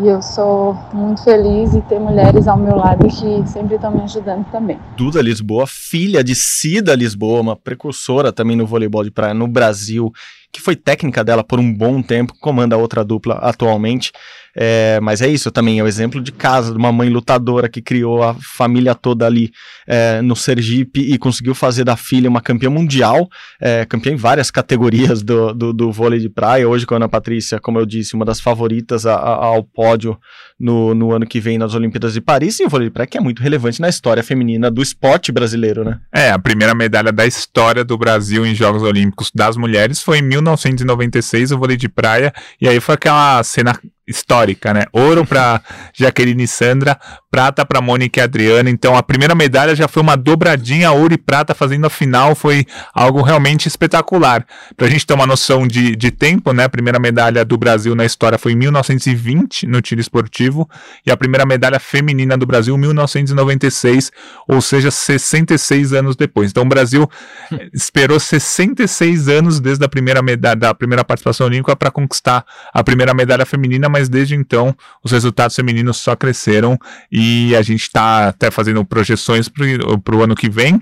E 0.00 0.08
eu 0.08 0.22
sou 0.22 0.74
muito 0.94 1.22
feliz 1.22 1.72
de 1.72 1.82
ter 1.82 2.00
mulheres 2.00 2.48
ao 2.48 2.56
meu 2.56 2.76
lado 2.76 3.06
que 3.08 3.46
sempre 3.46 3.74
estão 3.74 3.90
me 3.90 4.00
ajudando 4.00 4.46
também. 4.50 4.78
Duda 4.96 5.20
Lisboa, 5.20 5.66
filha 5.66 6.24
de 6.24 6.34
Cida 6.34 6.94
Lisboa, 6.94 7.42
uma 7.42 7.56
precursora 7.56 8.32
também 8.32 8.56
no 8.56 8.66
voleibol 8.66 9.04
de 9.04 9.10
praia 9.10 9.34
no 9.34 9.46
Brasil, 9.46 10.10
que 10.50 10.62
foi 10.62 10.76
técnica 10.76 11.22
dela 11.22 11.44
por 11.44 11.60
um 11.60 11.74
bom 11.74 12.00
tempo, 12.00 12.32
comanda 12.40 12.76
outra 12.76 13.04
dupla 13.04 13.34
atualmente. 13.34 14.12
É, 14.54 15.00
mas 15.00 15.22
é 15.22 15.28
isso 15.28 15.50
também, 15.50 15.78
é 15.78 15.82
o 15.82 15.86
exemplo 15.86 16.20
de 16.20 16.30
casa, 16.30 16.72
de 16.72 16.78
uma 16.78 16.92
mãe 16.92 17.08
lutadora 17.08 17.68
que 17.68 17.80
criou 17.80 18.22
a 18.22 18.34
família 18.34 18.94
toda 18.94 19.26
ali 19.26 19.50
é, 19.86 20.20
no 20.20 20.36
Sergipe 20.36 21.00
e 21.00 21.16
conseguiu 21.16 21.54
fazer 21.54 21.84
da 21.84 21.96
filha 21.96 22.28
uma 22.28 22.40
campeã 22.40 22.68
mundial, 22.68 23.28
é, 23.60 23.84
campeã 23.86 24.12
em 24.12 24.16
várias 24.16 24.50
categorias 24.50 25.22
do, 25.22 25.54
do, 25.54 25.72
do, 25.72 25.90
vôlei 25.92 26.20
de 26.20 26.28
praia. 26.28 26.68
Hoje, 26.68 26.86
com 26.86 26.94
a 26.94 26.98
Ana 26.98 27.08
Patrícia, 27.08 27.58
como 27.58 27.78
eu 27.78 27.86
disse, 27.86 28.14
uma 28.14 28.24
das 28.24 28.40
favoritas 28.40 29.06
a, 29.06 29.14
a, 29.14 29.44
ao 29.46 29.64
pódio 29.64 30.18
no, 30.60 30.94
no 30.94 31.12
ano 31.12 31.26
que 31.26 31.40
vem 31.40 31.56
nas 31.56 31.74
Olimpíadas 31.74 32.12
de 32.12 32.20
Paris, 32.20 32.60
e 32.60 32.64
o 32.64 32.68
vôlei 32.68 32.88
de 32.88 32.92
praia 32.92 33.06
que 33.06 33.18
é 33.18 33.20
muito 33.20 33.42
relevante 33.42 33.80
na 33.80 33.88
história 33.88 34.22
feminina 34.22 34.70
do 34.70 34.82
esporte 34.82 35.32
brasileiro, 35.32 35.84
né? 35.84 35.98
É, 36.14 36.30
a 36.30 36.38
primeira 36.38 36.74
medalha 36.74 37.10
da 37.10 37.26
história 37.26 37.84
do 37.84 37.96
Brasil 37.96 38.44
em 38.46 38.54
Jogos 38.54 38.82
Olímpicos 38.82 39.30
das 39.34 39.56
mulheres 39.56 40.00
foi 40.00 40.18
em 40.18 40.22
1996, 40.22 41.52
o 41.52 41.58
vôlei 41.58 41.76
de 41.76 41.88
praia, 41.88 42.32
e 42.60 42.68
aí 42.68 42.78
foi 42.80 42.94
aquela 42.94 43.42
cena 43.42 43.78
histórica, 44.06 44.74
né? 44.74 44.84
Ouro 44.92 45.24
para 45.24 45.60
Jaqueline 45.94 46.42
e 46.42 46.48
Sandra, 46.48 46.98
prata 47.30 47.64
para 47.64 47.80
Mônica 47.80 48.20
e 48.20 48.22
Adriana. 48.22 48.68
Então 48.68 48.96
a 48.96 49.02
primeira 49.02 49.34
medalha 49.34 49.74
já 49.74 49.86
foi 49.86 50.02
uma 50.02 50.16
dobradinha, 50.16 50.90
ouro 50.90 51.14
e 51.14 51.18
prata, 51.18 51.54
fazendo 51.54 51.86
a 51.86 51.90
final. 51.90 52.34
Foi 52.34 52.66
algo 52.92 53.22
realmente 53.22 53.68
espetacular. 53.68 54.44
Para 54.76 54.86
a 54.86 54.90
gente 54.90 55.06
ter 55.06 55.14
uma 55.14 55.26
noção 55.26 55.66
de, 55.66 55.94
de 55.94 56.10
tempo, 56.10 56.52
né? 56.52 56.64
A 56.64 56.68
primeira 56.68 56.98
medalha 56.98 57.44
do 57.44 57.56
Brasil 57.56 57.94
na 57.94 58.04
história 58.04 58.36
foi 58.36 58.52
em 58.52 58.56
1920 58.56 59.66
no 59.66 59.80
tiro 59.80 60.00
esportivo 60.00 60.68
e 61.06 61.10
a 61.10 61.16
primeira 61.16 61.46
medalha 61.46 61.78
feminina 61.78 62.36
do 62.36 62.44
Brasil 62.44 62.74
em 62.74 62.78
1996, 62.78 64.10
ou 64.48 64.60
seja, 64.60 64.90
66 64.90 65.92
anos 65.92 66.16
depois. 66.16 66.50
Então 66.50 66.64
o 66.64 66.68
Brasil 66.68 67.08
esperou 67.72 68.18
66 68.18 69.28
anos 69.28 69.60
desde 69.60 69.84
a 69.84 69.88
primeira 69.88 70.20
medalha, 70.22 70.56
da 70.56 70.74
primeira 70.74 71.04
participação 71.04 71.46
olímpica 71.46 71.76
para 71.76 71.90
conquistar 71.90 72.44
a 72.74 72.82
primeira 72.82 73.14
medalha 73.14 73.46
feminina 73.46 73.88
mas 73.92 74.08
desde 74.08 74.34
então 74.34 74.74
os 75.04 75.12
resultados 75.12 75.54
femininos 75.54 75.98
só 75.98 76.16
cresceram 76.16 76.78
e 77.10 77.54
a 77.54 77.62
gente 77.62 77.82
está 77.82 78.28
até 78.28 78.50
fazendo 78.50 78.84
projeções 78.84 79.48
para 79.48 80.16
o 80.16 80.22
ano 80.22 80.34
que 80.34 80.48
vem. 80.48 80.80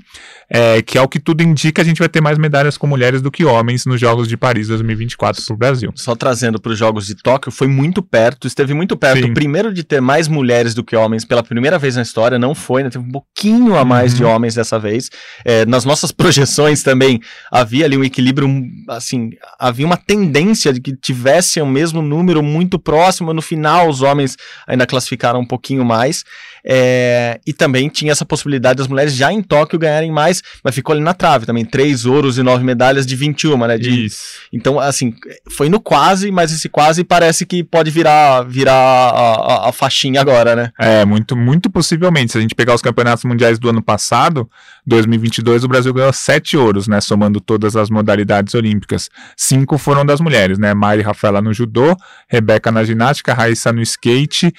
É, 0.53 0.83
que 0.83 0.99
é 0.99 1.01
o 1.03 1.07
que 1.09 1.21
tudo 1.21 1.43
indica, 1.43 1.81
a 1.81 1.85
gente 1.85 1.99
vai 1.99 2.09
ter 2.09 2.21
mais 2.21 2.37
medalhas 2.37 2.77
com 2.77 2.87
mulheres 2.87 3.23
do 3.23 3.31
que 3.31 3.45
homens 3.45 3.87
nos 3.87 4.01
Jogos 4.01 4.27
de 4.27 4.37
Paris 4.37 4.67
2024 4.69 5.45
para 5.45 5.55
o 5.55 5.57
Brasil. 5.57 5.93
Só 5.95 6.17
trazendo 6.17 6.61
para 6.61 6.73
os 6.73 6.79
Jogos 6.79 7.07
de 7.07 7.15
Tóquio, 7.15 7.53
foi 7.53 7.69
muito 7.69 8.03
perto, 8.03 8.47
esteve 8.47 8.75
muito 8.75 8.97
perto. 8.97 9.27
Sim. 9.27 9.33
Primeiro 9.35 9.73
de 9.73 9.85
ter 9.85 10.01
mais 10.01 10.27
mulheres 10.27 10.75
do 10.75 10.83
que 10.83 10.97
homens 10.97 11.25
pela 11.25 11.43
primeira 11.43 11.79
vez 11.79 11.95
na 11.97 12.03
história, 12.03 12.39
não 12.39 12.55
foi, 12.55 12.83
né? 12.83 12.91
Teve 12.91 13.05
um 13.05 13.11
pouquinho 13.11 13.77
a 13.77 13.85
mais 13.85 14.13
Uhum. 14.13 14.19
de 14.19 14.25
homens 14.25 14.55
dessa 14.57 14.79
vez. 14.79 15.09
É, 15.45 15.65
nas 15.67 15.85
nossas 15.85 16.11
projeções 16.13 16.83
também 16.83 17.21
havia 17.53 17.85
ali 17.85 17.97
um 17.97 18.03
equilíbrio, 18.05 18.49
assim, 18.89 19.31
havia 19.59 19.87
uma 19.87 19.97
tendência 19.97 20.73
de 20.73 20.81
que 20.81 20.97
tivesse 20.97 21.61
o 21.61 21.67
mesmo 21.67 22.03
número 22.03 22.43
muito 22.43 22.79
próximo. 22.79 23.33
No 23.33 23.43
final, 23.43 23.89
os 23.89 24.03
homens 24.03 24.37
ainda 24.67 24.87
classificaram 24.87 25.41
um 25.41 25.47
pouquinho 25.47 25.85
mais. 25.85 26.25
É, 26.65 27.41
e 27.47 27.53
também 27.53 27.89
tinha 27.89 28.13
essa 28.13 28.25
possibilidade 28.25 28.79
das 28.79 28.87
mulheres 28.89 29.15
já 29.15 29.33
em 29.33 29.43
Tóquio 29.43 29.79
ganharem 29.79 30.11
mais, 30.13 30.40
mas 30.65 30.75
ficou 30.75 30.93
ali 30.95 31.03
na 31.03 31.15
trave 31.15 31.47
também. 31.47 31.65
Três 31.65 32.05
ouros 32.07 32.39
e 32.39 32.43
nove 32.43 32.65
medalhas 32.65 33.07
de 33.07 33.17
21, 33.17 33.57
né? 33.67 33.79
De, 33.79 34.07
Isso. 34.07 34.39
então, 34.53 34.79
assim, 34.81 35.15
foi 35.51 35.69
no 35.69 35.81
quase, 35.81 36.31
mas 36.31 36.53
esse 36.53 36.69
quase 36.69 37.05
parece 37.05 37.45
que 37.47 37.63
pode 37.65 37.91
virar, 37.91 38.43
virar 38.43 38.73
a, 38.75 39.35
a- 39.67 39.69
a 39.69 39.73
faixinha 39.73 40.21
agora, 40.21 40.55
né? 40.57 40.71
É, 40.79 41.05
muito, 41.05 41.37
muito 41.37 41.69
possivelmente. 41.71 42.33
Se 42.33 42.39
a 42.39 42.41
gente 42.41 42.55
pegar 42.55 42.75
os 42.75 42.83
campeonatos 42.83 43.25
mundiais 43.25 43.59
do 43.59 43.69
ano 43.69 43.83
passado, 43.83 44.49
2022, 44.87 45.65
o 45.65 45.69
Brasil 45.69 45.93
ganhou 45.95 46.13
sete 46.13 46.57
ouros, 46.57 46.89
né? 46.89 47.01
Somando 47.01 47.41
todas 47.41 47.77
as 47.77 47.91
modalidades 47.91 48.55
olímpicas. 48.55 49.09
Cinco 49.37 49.79
foram 49.79 50.05
das 50.05 50.21
mulheres, 50.21 50.59
né? 50.59 50.75
Mari 50.75 51.03
Rafaela 51.03 51.41
no 51.41 51.53
judô, 51.53 51.97
Rebeca 52.29 52.71
na 52.71 52.85
ginástica, 52.85 53.35
Raíssa 53.35 53.73
no 53.73 53.81
skate 53.83 54.53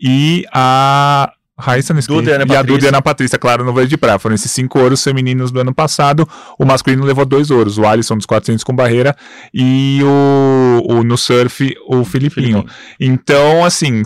e 0.00 0.44
a. 0.52 1.32
Raíssa 1.58 1.92
Duda 1.92 2.30
e 2.30 2.34
e 2.52 2.56
a. 2.56 2.62
Duda 2.62 2.84
e 2.84 2.88
Ana 2.88 3.02
Patrícia, 3.02 3.38
claro, 3.38 3.64
no 3.64 3.72
vôlei 3.72 3.88
de 3.88 3.96
praia. 3.96 4.18
Foram 4.18 4.34
esses 4.34 4.50
cinco 4.50 4.78
ouros 4.78 5.02
femininos 5.02 5.50
do 5.50 5.60
ano 5.60 5.74
passado. 5.74 6.28
O 6.58 6.64
masculino 6.64 7.04
levou 7.04 7.24
dois 7.24 7.50
ouros. 7.50 7.78
O 7.78 7.84
Alisson 7.84 8.16
dos 8.16 8.26
400 8.26 8.62
com 8.62 8.74
barreira 8.74 9.16
e 9.52 10.00
o, 10.04 10.82
o 10.88 11.02
no 11.02 11.18
surf, 11.18 11.74
o 11.88 12.04
Filipinho. 12.04 12.64
Então, 13.00 13.64
assim, 13.64 14.02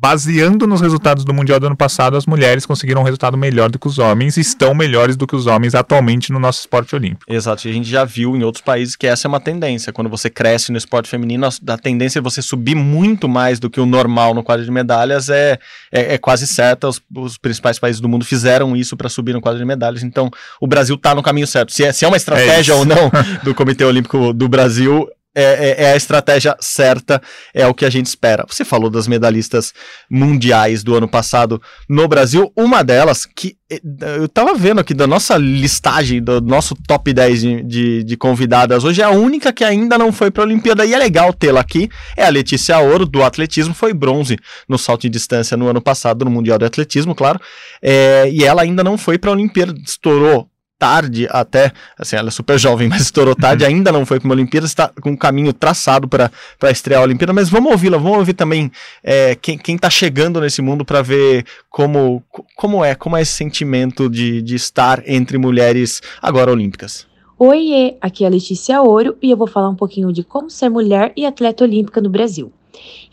baseando 0.00 0.66
nos 0.66 0.80
resultados 0.80 1.24
do 1.24 1.34
Mundial 1.34 1.60
do 1.60 1.66
ano 1.66 1.76
passado, 1.76 2.16
as 2.16 2.24
mulheres 2.24 2.64
conseguiram 2.64 3.02
um 3.02 3.04
resultado 3.04 3.36
melhor 3.36 3.70
do 3.70 3.78
que 3.78 3.86
os 3.86 3.98
homens 3.98 4.38
e 4.38 4.40
estão 4.40 4.74
melhores 4.74 5.14
do 5.14 5.26
que 5.26 5.36
os 5.36 5.46
homens 5.46 5.74
atualmente 5.74 6.32
no 6.32 6.40
nosso 6.40 6.60
esporte 6.60 6.94
olímpico. 6.94 7.30
Exato, 7.30 7.68
e 7.68 7.70
a 7.70 7.74
gente 7.74 7.88
já 7.88 8.02
viu 8.02 8.34
em 8.34 8.42
outros 8.42 8.64
países 8.64 8.96
que 8.96 9.06
essa 9.06 9.26
é 9.26 9.28
uma 9.28 9.40
tendência. 9.40 9.92
Quando 9.92 10.08
você 10.08 10.30
cresce 10.30 10.72
no 10.72 10.78
esporte 10.78 11.10
feminino, 11.10 11.46
a, 11.46 11.76
tendência 11.76 12.18
é 12.18 12.22
você 12.22 12.40
subir 12.40 12.74
muito 12.74 13.28
mais 13.28 13.60
do 13.60 13.68
que 13.68 13.78
o 13.78 13.84
normal 13.84 14.32
no 14.34 14.42
quadro 14.42 14.64
de 14.64 14.70
medalhas 14.70 15.28
é, 15.28 15.58
é, 15.92 16.14
é 16.14 16.18
quase 16.18 16.46
certa. 16.46 16.88
Os, 16.88 17.02
os 17.14 17.36
principais 17.36 17.78
países 17.78 18.00
do 18.00 18.08
mundo 18.08 18.24
fizeram 18.24 18.74
isso 18.74 18.96
para 18.96 19.10
subir 19.10 19.34
no 19.34 19.40
quadro 19.40 19.58
de 19.58 19.66
medalhas, 19.66 20.02
então 20.02 20.30
o 20.58 20.66
Brasil 20.66 20.94
está 20.94 21.14
no 21.14 21.22
caminho 21.22 21.46
certo. 21.46 21.72
Se 21.72 21.84
é, 21.84 21.92
se 21.92 22.06
é 22.06 22.08
uma 22.08 22.16
estratégia 22.16 22.72
isso. 22.72 22.80
ou 22.80 22.86
não 22.86 23.10
do 23.44 23.54
Comitê 23.54 23.84
Olímpico 23.84 24.32
do 24.32 24.48
Brasil. 24.48 25.06
É, 25.32 25.42
é- 25.42 25.84
é 25.84 25.92
a 25.92 25.96
estratégia 25.96 26.56
certa, 26.60 27.22
é 27.54 27.64
o 27.64 27.72
que 27.72 27.84
a 27.84 27.90
gente 27.90 28.06
espera. 28.06 28.44
Você 28.48 28.64
falou 28.64 28.90
das 28.90 29.06
medalhistas 29.06 29.72
mundiais 30.10 30.82
do 30.82 30.96
ano 30.96 31.06
passado 31.06 31.62
no 31.88 32.08
Brasil, 32.08 32.52
uma 32.56 32.82
delas 32.82 33.26
que 33.26 33.56
eh, 33.70 33.80
eu 34.18 34.28
tava 34.28 34.54
vendo 34.54 34.80
aqui 34.80 34.92
da 34.92 35.06
nossa 35.06 35.36
listagem, 35.36 36.20
do 36.20 36.40
nosso 36.40 36.74
top 36.88 37.12
10 37.12 37.40
de, 37.40 37.62
de, 37.62 38.02
de 38.04 38.16
convidadas 38.16 38.82
hoje, 38.82 39.02
é 39.02 39.04
a 39.04 39.10
única 39.10 39.52
que 39.52 39.62
ainda 39.62 39.96
não 39.96 40.10
foi 40.10 40.32
para 40.32 40.42
a 40.42 40.46
Olimpíada 40.46 40.84
e 40.84 40.92
é 40.92 40.98
legal 40.98 41.32
tê-la 41.32 41.60
aqui. 41.60 41.88
É 42.16 42.24
a 42.24 42.28
Letícia 42.28 42.76
Ouro, 42.80 43.06
do 43.06 43.22
atletismo, 43.22 43.72
foi 43.72 43.94
bronze 43.94 44.36
no 44.68 44.76
salto 44.76 45.02
de 45.02 45.10
distância 45.10 45.56
no 45.56 45.68
ano 45.68 45.80
passado, 45.80 46.24
no 46.24 46.30
Mundial 46.30 46.58
de 46.58 46.64
Atletismo, 46.64 47.14
claro. 47.14 47.40
É, 47.80 48.28
e 48.32 48.44
ela 48.44 48.62
ainda 48.62 48.82
não 48.82 48.98
foi 48.98 49.16
para 49.16 49.30
a 49.30 49.34
Olimpíada, 49.34 49.72
estourou 49.86 50.50
tarde 50.80 51.28
até, 51.30 51.70
assim, 51.98 52.16
ela 52.16 52.28
é 52.28 52.30
super 52.30 52.58
jovem, 52.58 52.88
mas 52.90 53.02
estourou 53.02 53.36
tarde, 53.36 53.64
ainda 53.64 53.92
não 53.92 54.06
foi 54.06 54.18
para 54.18 54.26
uma 54.26 54.34
Olimpíada, 54.34 54.66
está 54.66 54.90
com 55.00 55.10
um 55.10 55.16
caminho 55.16 55.52
traçado 55.52 56.08
para 56.08 56.30
estrear 56.70 57.02
a 57.02 57.04
Olimpíada, 57.04 57.32
mas 57.34 57.50
vamos 57.50 57.70
ouvi-la, 57.70 57.98
vamos 57.98 58.18
ouvir 58.18 58.32
também 58.32 58.72
é, 59.04 59.34
quem, 59.34 59.58
quem 59.58 59.76
tá 59.76 59.90
chegando 59.90 60.40
nesse 60.40 60.62
mundo 60.62 60.84
para 60.84 61.02
ver 61.02 61.44
como, 61.68 62.22
co- 62.30 62.44
como 62.56 62.82
é, 62.84 62.94
como 62.94 63.16
é 63.16 63.20
esse 63.22 63.32
sentimento 63.32 64.08
de, 64.08 64.40
de 64.40 64.54
estar 64.56 65.02
entre 65.06 65.36
mulheres 65.36 66.00
agora 66.22 66.50
olímpicas. 66.50 67.06
Oiê, 67.38 67.96
aqui 68.00 68.24
é 68.24 68.26
a 68.26 68.30
Letícia 68.30 68.82
Ouro 68.82 69.16
e 69.22 69.30
eu 69.30 69.36
vou 69.36 69.46
falar 69.46 69.68
um 69.68 69.74
pouquinho 69.76 70.12
de 70.12 70.22
como 70.24 70.50
ser 70.50 70.68
mulher 70.68 71.12
e 71.16 71.24
atleta 71.24 71.64
olímpica 71.64 72.00
no 72.00 72.10
Brasil. 72.10 72.52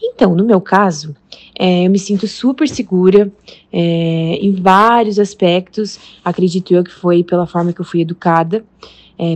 Então, 0.01 0.35
no 0.35 0.43
meu 0.43 0.61
caso, 0.61 1.15
é, 1.57 1.85
eu 1.85 1.91
me 1.91 1.99
sinto 1.99 2.27
super 2.27 2.67
segura 2.67 3.31
é, 3.71 4.37
em 4.41 4.51
vários 4.53 5.19
aspectos. 5.19 5.99
Acredito 6.23 6.73
eu 6.73 6.83
que 6.83 6.91
foi 6.91 7.23
pela 7.23 7.47
forma 7.47 7.73
que 7.73 7.81
eu 7.81 7.85
fui 7.85 8.01
educada 8.01 8.63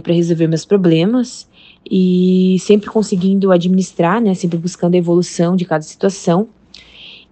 para 0.04 0.14
resolver 0.14 0.46
meus 0.46 0.64
problemas 0.64 1.48
e 1.90 2.58
sempre 2.60 2.90
conseguindo 2.90 3.52
administrar, 3.52 4.22
né, 4.22 4.34
sempre 4.36 4.58
buscando 4.58 4.94
a 4.94 4.98
evolução 4.98 5.56
de 5.56 5.66
cada 5.66 5.82
situação. 5.82 6.48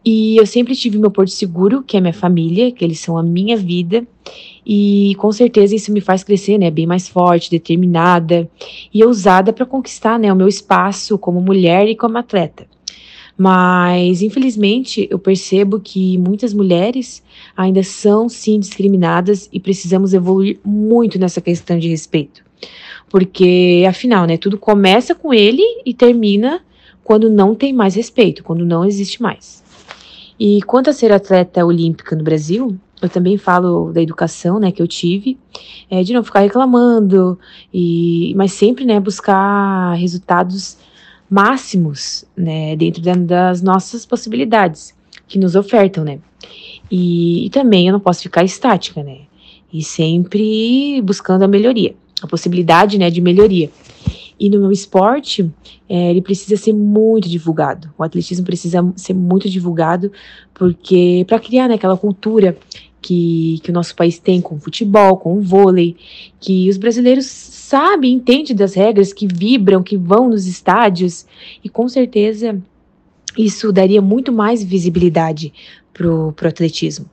E 0.03 0.37
eu 0.37 0.45
sempre 0.45 0.75
tive 0.75 0.97
meu 0.97 1.11
porto 1.11 1.29
seguro, 1.29 1.83
que 1.83 1.97
é 1.97 2.01
minha 2.01 2.13
família, 2.13 2.71
que 2.71 2.83
eles 2.83 2.99
são 2.99 3.17
a 3.17 3.23
minha 3.23 3.57
vida. 3.57 4.07
E 4.65 5.13
com 5.17 5.31
certeza 5.31 5.75
isso 5.75 5.91
me 5.91 5.99
faz 5.99 6.23
crescer, 6.23 6.57
né, 6.57 6.71
bem 6.71 6.87
mais 6.87 7.07
forte, 7.07 7.51
determinada 7.51 8.49
e 8.93 9.03
ousada 9.03 9.51
para 9.51 9.65
conquistar, 9.65 10.17
né, 10.17 10.31
o 10.31 10.35
meu 10.35 10.47
espaço 10.47 11.17
como 11.17 11.41
mulher 11.41 11.87
e 11.87 11.95
como 11.95 12.17
atleta. 12.17 12.65
Mas, 13.41 14.21
infelizmente, 14.21 15.07
eu 15.09 15.17
percebo 15.17 15.79
que 15.79 16.17
muitas 16.17 16.53
mulheres 16.53 17.23
ainda 17.55 17.81
são 17.83 18.27
sim 18.27 18.59
discriminadas 18.59 19.47
e 19.53 19.61
precisamos 19.61 20.13
evoluir 20.13 20.59
muito 20.61 21.17
nessa 21.17 21.39
questão 21.39 21.79
de 21.79 21.87
respeito. 21.87 22.43
Porque, 23.09 23.85
afinal, 23.87 24.25
né, 24.25 24.35
tudo 24.35 24.57
começa 24.57 25.15
com 25.15 25.33
ele 25.33 25.63
e 25.85 25.93
termina 25.93 26.59
quando 27.01 27.29
não 27.29 27.55
tem 27.55 27.71
mais 27.71 27.95
respeito, 27.95 28.43
quando 28.43 28.65
não 28.65 28.83
existe 28.83 29.21
mais. 29.21 29.63
E 30.37 30.61
quanto 30.63 30.89
a 30.89 30.93
ser 30.93 31.13
atleta 31.13 31.65
olímpica 31.65 32.17
no 32.17 32.23
Brasil, 32.25 32.77
eu 33.01 33.07
também 33.07 33.37
falo 33.37 33.93
da 33.93 34.01
educação, 34.01 34.59
né, 34.59 34.69
que 34.69 34.81
eu 34.81 34.87
tive, 34.87 35.37
é, 35.89 36.03
de 36.03 36.11
não 36.11 36.25
ficar 36.25 36.41
reclamando, 36.41 37.39
e, 37.73 38.33
mas 38.35 38.51
sempre, 38.51 38.83
né, 38.83 38.99
buscar 38.99 39.93
resultados 39.93 40.77
máximos, 41.29 42.25
né, 42.35 42.75
dentro 42.75 43.01
da- 43.01 43.13
das 43.13 43.61
nossas 43.61 44.05
possibilidades 44.05 44.95
que 45.27 45.37
nos 45.37 45.55
ofertam, 45.55 46.03
né. 46.03 46.19
E, 46.89 47.45
e 47.45 47.49
também 47.49 47.87
eu 47.87 47.93
não 47.93 47.99
posso 47.99 48.23
ficar 48.23 48.43
estática, 48.43 49.03
né, 49.03 49.19
e 49.71 49.83
sempre 49.83 51.01
buscando 51.03 51.43
a 51.43 51.47
melhoria, 51.47 51.95
a 52.21 52.27
possibilidade, 52.27 52.97
né, 52.97 53.09
de 53.09 53.21
melhoria. 53.21 53.69
E 54.39 54.49
no 54.49 54.59
meu 54.59 54.71
esporte, 54.71 55.51
é, 55.87 56.09
ele 56.09 56.21
precisa 56.21 56.55
ser 56.55 56.71
muito 56.73 57.27
divulgado. 57.27 57.93
O 57.97 58.03
atletismo 58.03 58.45
precisa 58.45 58.79
ser 58.95 59.13
muito 59.13 59.49
divulgado, 59.49 60.11
porque 60.53 61.25
para 61.27 61.39
criar 61.39 61.67
né, 61.67 61.75
aquela 61.75 61.97
cultura 61.97 62.57
que, 63.01 63.59
que 63.63 63.71
o 63.71 63.73
nosso 63.73 63.95
país 63.95 64.19
tem 64.19 64.41
com 64.41 64.55
o 64.55 64.59
futebol, 64.59 65.17
com 65.17 65.37
o 65.37 65.41
vôlei, 65.41 65.95
que 66.39 66.69
os 66.69 66.77
brasileiros 66.77 67.25
sabem, 67.25 68.13
entendem 68.13 68.55
das 68.55 68.73
regras, 68.73 69.13
que 69.13 69.27
vibram, 69.27 69.83
que 69.83 69.97
vão 69.97 70.29
nos 70.29 70.47
estádios, 70.47 71.25
e 71.63 71.69
com 71.69 71.87
certeza 71.87 72.61
isso 73.37 73.71
daria 73.71 74.01
muito 74.01 74.31
mais 74.31 74.63
visibilidade 74.63 75.53
pro, 75.93 76.33
pro 76.33 76.49
atletismo. 76.49 77.05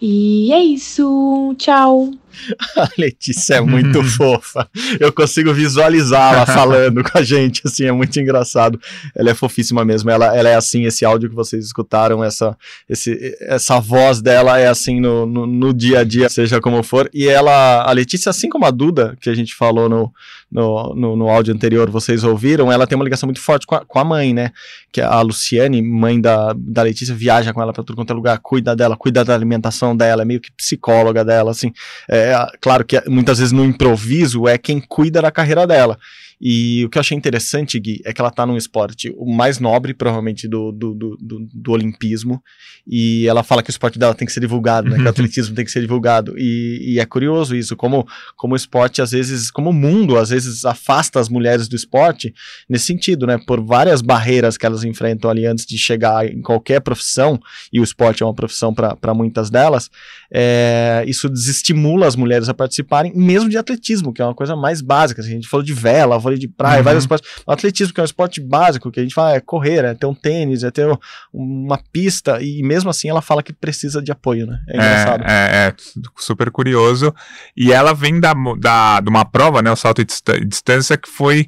E 0.00 0.52
é 0.52 0.62
isso, 0.62 1.54
tchau! 1.58 2.10
A 2.76 2.88
Letícia 2.96 3.54
é 3.54 3.60
muito 3.60 4.02
fofa. 4.02 4.68
Eu 4.98 5.12
consigo 5.12 5.52
visualizá-la 5.52 6.46
falando 6.46 7.02
com 7.02 7.18
a 7.18 7.22
gente, 7.22 7.62
assim, 7.64 7.84
é 7.84 7.92
muito 7.92 8.18
engraçado. 8.18 8.80
Ela 9.14 9.30
é 9.30 9.34
fofíssima 9.34 9.84
mesmo. 9.84 10.10
Ela, 10.10 10.36
ela 10.36 10.48
é 10.48 10.54
assim, 10.54 10.84
esse 10.84 11.04
áudio 11.04 11.28
que 11.28 11.34
vocês 11.34 11.64
escutaram, 11.64 12.22
essa, 12.22 12.56
esse, 12.88 13.36
essa 13.40 13.78
voz 13.80 14.20
dela 14.20 14.58
é 14.58 14.68
assim 14.68 15.00
no, 15.00 15.26
no, 15.26 15.46
no 15.46 15.74
dia 15.74 16.00
a 16.00 16.04
dia, 16.04 16.28
seja 16.28 16.60
como 16.60 16.82
for. 16.82 17.08
E 17.12 17.26
ela, 17.26 17.82
a 17.82 17.92
Letícia, 17.92 18.30
assim 18.30 18.48
como 18.48 18.64
a 18.64 18.70
Duda, 18.70 19.16
que 19.20 19.30
a 19.30 19.34
gente 19.34 19.54
falou 19.54 19.88
no, 19.88 20.12
no, 20.50 20.94
no, 20.94 21.16
no 21.16 21.28
áudio 21.28 21.54
anterior, 21.54 21.90
vocês 21.90 22.24
ouviram, 22.24 22.72
ela 22.72 22.86
tem 22.86 22.96
uma 22.96 23.04
ligação 23.04 23.26
muito 23.26 23.40
forte 23.40 23.66
com 23.66 23.74
a, 23.74 23.84
com 23.84 23.98
a 23.98 24.04
mãe, 24.04 24.32
né? 24.32 24.50
Que 24.90 25.00
é 25.00 25.04
a 25.04 25.20
Luciane, 25.20 25.82
mãe 25.82 26.20
da, 26.20 26.54
da 26.56 26.82
Letícia, 26.82 27.14
viaja 27.14 27.52
com 27.52 27.60
ela 27.60 27.72
para 27.72 27.84
tudo 27.84 27.96
quanto 27.96 28.12
é 28.12 28.16
lugar, 28.16 28.38
cuida 28.38 28.74
dela, 28.74 28.96
cuida 28.96 29.24
da 29.24 29.34
alimentação 29.34 29.96
dela, 29.96 30.22
é 30.22 30.24
meio 30.24 30.40
que 30.40 30.50
psicóloga 30.52 31.24
dela, 31.24 31.50
assim. 31.50 31.72
É, 32.08 32.27
claro 32.60 32.84
que 32.84 33.00
muitas 33.08 33.38
vezes 33.38 33.52
no 33.52 33.64
improviso 33.64 34.48
é 34.48 34.58
quem 34.58 34.80
cuida 34.80 35.22
da 35.22 35.30
carreira 35.30 35.66
dela. 35.66 35.98
E 36.40 36.84
o 36.84 36.88
que 36.88 36.98
eu 36.98 37.00
achei 37.00 37.16
interessante, 37.16 37.78
Gui, 37.80 38.00
é 38.04 38.12
que 38.12 38.20
ela 38.20 38.30
tá 38.30 38.46
num 38.46 38.56
esporte 38.56 39.12
o 39.16 39.32
mais 39.32 39.58
nobre, 39.58 39.92
provavelmente, 39.92 40.46
do, 40.46 40.70
do, 40.70 40.94
do, 40.94 41.16
do, 41.20 41.48
do 41.52 41.72
olimpismo. 41.72 42.42
E 42.86 43.26
ela 43.26 43.42
fala 43.42 43.62
que 43.62 43.70
o 43.70 43.72
esporte 43.72 43.98
dela 43.98 44.14
tem 44.14 44.26
que 44.26 44.32
ser 44.32 44.40
divulgado, 44.40 44.88
né? 44.88 44.96
Que 44.96 45.02
o 45.02 45.08
atletismo 45.08 45.54
tem 45.54 45.64
que 45.64 45.70
ser 45.70 45.80
divulgado. 45.80 46.34
E, 46.38 46.94
e 46.94 47.00
é 47.00 47.04
curioso 47.04 47.56
isso, 47.56 47.76
como, 47.76 48.06
como 48.36 48.54
o 48.54 48.56
esporte, 48.56 49.02
às 49.02 49.10
vezes, 49.10 49.50
como 49.50 49.70
o 49.70 49.72
mundo, 49.72 50.16
às 50.16 50.30
vezes, 50.30 50.64
afasta 50.64 51.18
as 51.20 51.28
mulheres 51.28 51.68
do 51.68 51.76
esporte, 51.76 52.32
nesse 52.68 52.86
sentido, 52.86 53.26
né? 53.26 53.38
Por 53.46 53.60
várias 53.60 54.00
barreiras 54.00 54.56
que 54.56 54.64
elas 54.64 54.84
enfrentam 54.84 55.30
ali 55.30 55.44
antes 55.44 55.66
de 55.66 55.76
chegar 55.76 56.26
em 56.26 56.40
qualquer 56.40 56.80
profissão, 56.80 57.38
e 57.72 57.80
o 57.80 57.84
esporte 57.84 58.22
é 58.22 58.26
uma 58.26 58.34
profissão 58.34 58.72
para 58.72 59.14
muitas 59.14 59.50
delas, 59.50 59.90
é, 60.32 61.04
isso 61.06 61.28
desestimula 61.28 62.06
as 62.06 62.16
mulheres 62.16 62.48
a 62.48 62.54
participarem, 62.54 63.12
mesmo 63.14 63.48
de 63.48 63.58
atletismo, 63.58 64.12
que 64.12 64.22
é 64.22 64.24
uma 64.24 64.34
coisa 64.34 64.54
mais 64.54 64.80
básica. 64.80 65.20
Assim, 65.20 65.30
a 65.32 65.34
gente 65.34 65.48
falou 65.48 65.64
de 65.64 65.74
vela, 65.74 66.18
vôlei 66.28 66.38
de 66.38 66.48
praia, 66.48 66.78
Uhum. 66.78 66.84
vários 66.84 67.04
esportes. 67.04 67.28
O 67.46 67.52
atletismo, 67.52 67.92
que 67.94 68.00
é 68.00 68.02
um 68.02 68.04
esporte 68.04 68.40
básico, 68.40 68.90
que 68.90 69.00
a 69.00 69.02
gente 69.02 69.14
fala 69.14 69.34
é 69.34 69.40
correr, 69.40 69.84
é 69.84 69.94
ter 69.94 70.06
um 70.06 70.14
tênis, 70.14 70.62
é 70.62 70.70
ter 70.70 70.86
um- 70.86 70.98
uma 71.32 71.78
pista, 71.92 72.40
e 72.42 72.62
mesmo 72.62 72.90
assim 72.90 73.08
ela 73.08 73.22
fala 73.22 73.42
que 73.42 73.52
precisa 73.52 74.00
de 74.02 74.12
apoio, 74.12 74.46
né? 74.46 74.58
É 74.68 74.76
engraçado. 74.76 75.24
É, 75.24 75.32
é, 75.32 75.68
é 75.68 75.74
super 76.16 76.50
curioso. 76.50 77.14
E 77.56 77.72
ela 77.72 77.92
vem 77.94 78.20
da, 78.20 78.34
da, 78.58 79.00
de 79.00 79.08
uma 79.08 79.24
prova, 79.24 79.62
né, 79.62 79.70
o 79.70 79.76
salto 79.76 80.04
de 80.04 80.44
distância, 80.44 80.96
que 80.96 81.08
foi 81.08 81.46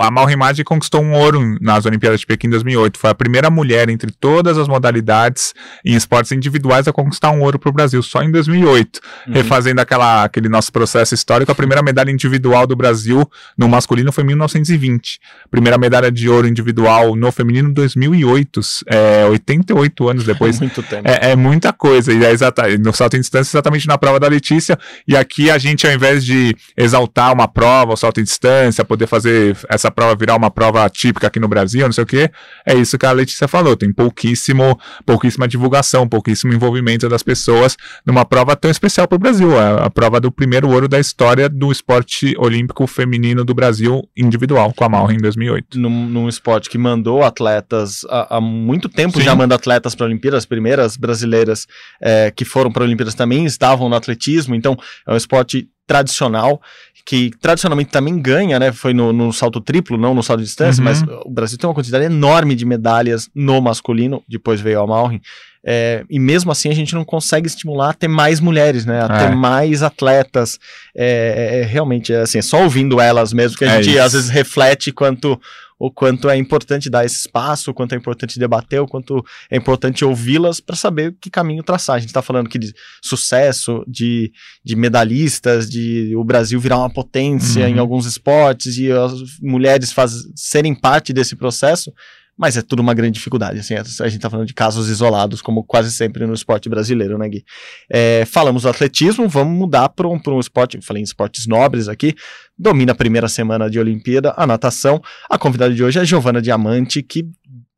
a 0.00 0.10
Malrim 0.10 0.36
Maggi 0.36 0.62
conquistou 0.62 1.02
um 1.02 1.12
ouro 1.12 1.58
nas 1.60 1.84
Olimpíadas 1.86 2.20
de 2.20 2.26
Pequim 2.26 2.46
em 2.46 2.50
2008. 2.50 2.98
Foi 2.98 3.10
a 3.10 3.14
primeira 3.14 3.50
mulher 3.50 3.88
entre 3.88 4.12
todas 4.12 4.56
as 4.56 4.68
modalidades 4.68 5.52
em 5.84 5.96
esportes 5.96 6.30
individuais 6.30 6.86
a 6.86 6.92
conquistar 6.92 7.32
um 7.32 7.40
ouro 7.40 7.58
para 7.58 7.68
o 7.68 7.72
Brasil, 7.72 8.00
só 8.02 8.22
em 8.22 8.30
2008. 8.30 9.00
Uhum. 9.26 9.34
Refazendo 9.34 9.80
aquela, 9.80 10.22
aquele 10.24 10.48
nosso 10.48 10.70
processo 10.70 11.14
histórico, 11.14 11.50
a 11.50 11.54
primeira 11.54 11.82
medalha 11.82 12.12
individual 12.12 12.64
do 12.66 12.76
Brasil 12.76 13.28
no 13.58 13.68
masculino 13.68 14.12
foi 14.12 14.22
em 14.22 14.28
1920. 14.28 15.18
Primeira 15.50 15.76
medalha 15.76 16.12
de 16.12 16.28
ouro 16.28 16.46
individual 16.46 17.16
no 17.16 17.32
feminino 17.32 17.70
em 17.70 17.72
2008, 17.72 18.60
é, 18.86 19.24
88 19.26 20.08
anos 20.08 20.24
depois. 20.24 20.60
Muito 20.60 20.82
tempo. 20.82 21.08
É, 21.08 21.32
é 21.32 21.36
muita 21.36 21.72
coisa, 21.72 22.12
e 22.12 22.24
é 22.24 22.30
exata, 22.30 22.66
no 22.78 22.92
salto 22.92 23.16
em 23.16 23.20
distância, 23.20 23.56
exatamente 23.56 23.86
na 23.88 23.98
prova 23.98 24.20
da 24.20 24.28
Letícia. 24.28 24.78
E 25.08 25.16
aqui 25.16 25.50
a 25.50 25.58
gente, 25.58 25.86
ao 25.86 25.92
invés 25.92 26.24
de 26.24 26.56
exaltar 26.76 27.32
uma 27.32 27.48
prova, 27.48 27.94
o 27.94 27.96
salto 27.96 28.20
em 28.20 28.24
distância, 28.24 28.84
poder 28.84 29.06
fazer 29.06 29.55
essa 29.68 29.90
prova 29.90 30.14
virar 30.14 30.36
uma 30.36 30.50
prova 30.50 30.88
típica 30.88 31.26
aqui 31.26 31.40
no 31.40 31.48
Brasil, 31.48 31.84
não 31.84 31.92
sei 31.92 32.04
o 32.04 32.06
quê, 32.06 32.30
é 32.66 32.74
isso 32.74 32.98
que 32.98 33.06
a 33.06 33.12
Letícia 33.12 33.48
falou. 33.48 33.76
Tem 33.76 33.92
pouquíssimo, 33.92 34.78
pouquíssima 35.04 35.48
divulgação, 35.48 36.08
pouquíssimo 36.08 36.52
envolvimento 36.52 37.08
das 37.08 37.22
pessoas 37.22 37.76
numa 38.04 38.24
prova 38.24 38.56
tão 38.56 38.70
especial 38.70 39.06
para 39.06 39.16
o 39.16 39.18
Brasil. 39.18 39.58
A, 39.58 39.86
a 39.86 39.90
prova 39.90 40.20
do 40.20 40.30
primeiro 40.30 40.68
ouro 40.70 40.88
da 40.88 40.98
história 40.98 41.48
do 41.48 41.70
esporte 41.70 42.34
olímpico 42.38 42.86
feminino 42.86 43.44
do 43.44 43.54
Brasil 43.54 44.02
individual, 44.16 44.72
com 44.74 44.84
a 44.84 44.88
Malra 44.88 45.14
em 45.14 45.18
2008. 45.18 45.78
num, 45.78 46.06
num 46.06 46.28
esporte 46.28 46.68
que 46.68 46.78
mandou 46.78 47.22
atletas 47.22 48.04
há, 48.08 48.36
há 48.36 48.40
muito 48.40 48.88
tempo 48.88 49.18
Sim. 49.18 49.24
já 49.24 49.34
manda 49.34 49.54
atletas 49.54 49.94
para 49.94 50.06
a 50.06 50.08
Olimpíada, 50.08 50.36
as 50.36 50.46
primeiras 50.46 50.96
brasileiras 50.96 51.66
é, 52.00 52.30
que 52.30 52.44
foram 52.44 52.70
para 52.70 52.82
a 52.82 52.86
Olimpíadas 52.86 53.14
também 53.14 53.44
estavam 53.44 53.88
no 53.88 53.96
atletismo, 53.96 54.54
então 54.54 54.76
é 55.06 55.12
um 55.12 55.16
esporte 55.16 55.68
tradicional 55.86 56.60
que 57.08 57.30
tradicionalmente 57.40 57.90
também 57.90 58.18
ganha, 58.20 58.58
né? 58.58 58.72
Foi 58.72 58.92
no, 58.92 59.12
no 59.12 59.32
salto 59.32 59.60
triplo, 59.60 59.96
não 59.96 60.12
no 60.12 60.24
salto 60.24 60.40
de 60.40 60.46
distância, 60.46 60.80
Uhum. 60.80 60.84
mas 60.88 61.02
o 61.24 61.30
Brasil 61.30 61.56
tem 61.56 61.68
uma 61.68 61.74
quantidade 61.74 62.04
enorme 62.04 62.56
de 62.56 62.64
medalhas 62.66 63.30
no 63.32 63.60
masculino, 63.60 64.24
depois 64.28 64.60
veio 64.60 64.80
a 64.80 64.86
Malrin, 64.88 65.20
é, 65.64 66.04
e 66.10 66.18
mesmo 66.18 66.50
assim 66.50 66.68
a 66.68 66.74
gente 66.74 66.94
não 66.96 67.04
consegue 67.04 67.46
estimular 67.46 67.90
a 67.90 67.94
ter 67.94 68.08
mais 68.08 68.40
mulheres, 68.40 68.84
né? 68.84 69.02
A 69.08 69.14
É. 69.14 69.18
ter 69.28 69.36
mais 69.36 69.84
atletas. 69.84 70.58
É, 70.96 71.04
é- 71.06 71.60
é 71.60 71.64
realmente 71.64 72.12
assim, 72.12 72.42
só 72.42 72.62
ouvindo 72.64 73.00
elas 73.00 73.32
mesmo 73.32 73.56
que 73.56 73.64
a 73.64 73.68
É 73.74 73.82
gente 73.82 73.94
isso. 73.94 74.02
às 74.02 74.12
vezes 74.12 74.28
reflete 74.28 74.90
quanto 74.90 75.40
o 75.78 75.90
quanto 75.90 76.30
é 76.30 76.36
importante 76.36 76.88
dar 76.88 77.04
esse 77.04 77.16
espaço, 77.16 77.70
o 77.70 77.74
quanto 77.74 77.94
é 77.94 77.98
importante 77.98 78.38
debater, 78.38 78.80
o 78.80 78.86
quanto 78.86 79.22
é 79.50 79.56
importante 79.56 80.04
ouvi-las 80.04 80.58
para 80.58 80.74
saber 80.74 81.14
que 81.20 81.30
caminho 81.30 81.62
traçar. 81.62 81.96
A 81.96 81.98
gente 81.98 82.08
está 82.08 82.22
falando 82.22 82.46
aqui 82.46 82.58
de 82.58 82.72
sucesso, 83.02 83.84
de, 83.86 84.32
de 84.64 84.74
medalhistas, 84.74 85.68
de 85.68 86.14
o 86.16 86.24
Brasil 86.24 86.58
virar 86.58 86.78
uma 86.78 86.90
potência 86.90 87.64
Uhum. 87.64 87.68
em 87.68 87.78
alguns 87.78 88.06
esportes 88.06 88.78
e 88.78 88.90
as 88.90 89.12
mulheres 89.42 89.92
faz, 89.92 90.12
serem 90.34 90.74
parte 90.74 91.12
desse 91.12 91.36
processo. 91.36 91.92
Mas 92.36 92.56
é 92.56 92.62
tudo 92.62 92.80
uma 92.80 92.92
grande 92.92 93.12
dificuldade. 93.12 93.60
Assim, 93.60 93.74
a 93.74 94.08
gente 94.08 94.20
tá 94.20 94.28
falando 94.28 94.46
de 94.46 94.52
casos 94.52 94.88
isolados, 94.88 95.40
como 95.40 95.64
quase 95.64 95.90
sempre 95.90 96.26
no 96.26 96.34
esporte 96.34 96.68
brasileiro, 96.68 97.16
né, 97.16 97.28
Gui? 97.28 97.44
É, 97.90 98.24
falamos 98.26 98.62
do 98.64 98.68
atletismo, 98.68 99.26
vamos 99.26 99.58
mudar 99.58 99.88
para 99.88 100.06
um, 100.06 100.20
um 100.26 100.40
esporte. 100.40 100.78
Falei 100.82 101.00
em 101.00 101.04
esportes 101.04 101.46
nobres 101.46 101.88
aqui. 101.88 102.14
Domina 102.58 102.92
a 102.92 102.94
primeira 102.94 103.28
semana 103.28 103.70
de 103.70 103.78
Olimpíada, 103.78 104.34
a 104.36 104.46
natação. 104.46 105.00
A 105.30 105.38
convidada 105.38 105.72
de 105.72 105.82
hoje 105.82 105.98
é 105.98 106.04
Giovana 106.04 106.42
Diamante, 106.42 107.02
que 107.02 107.26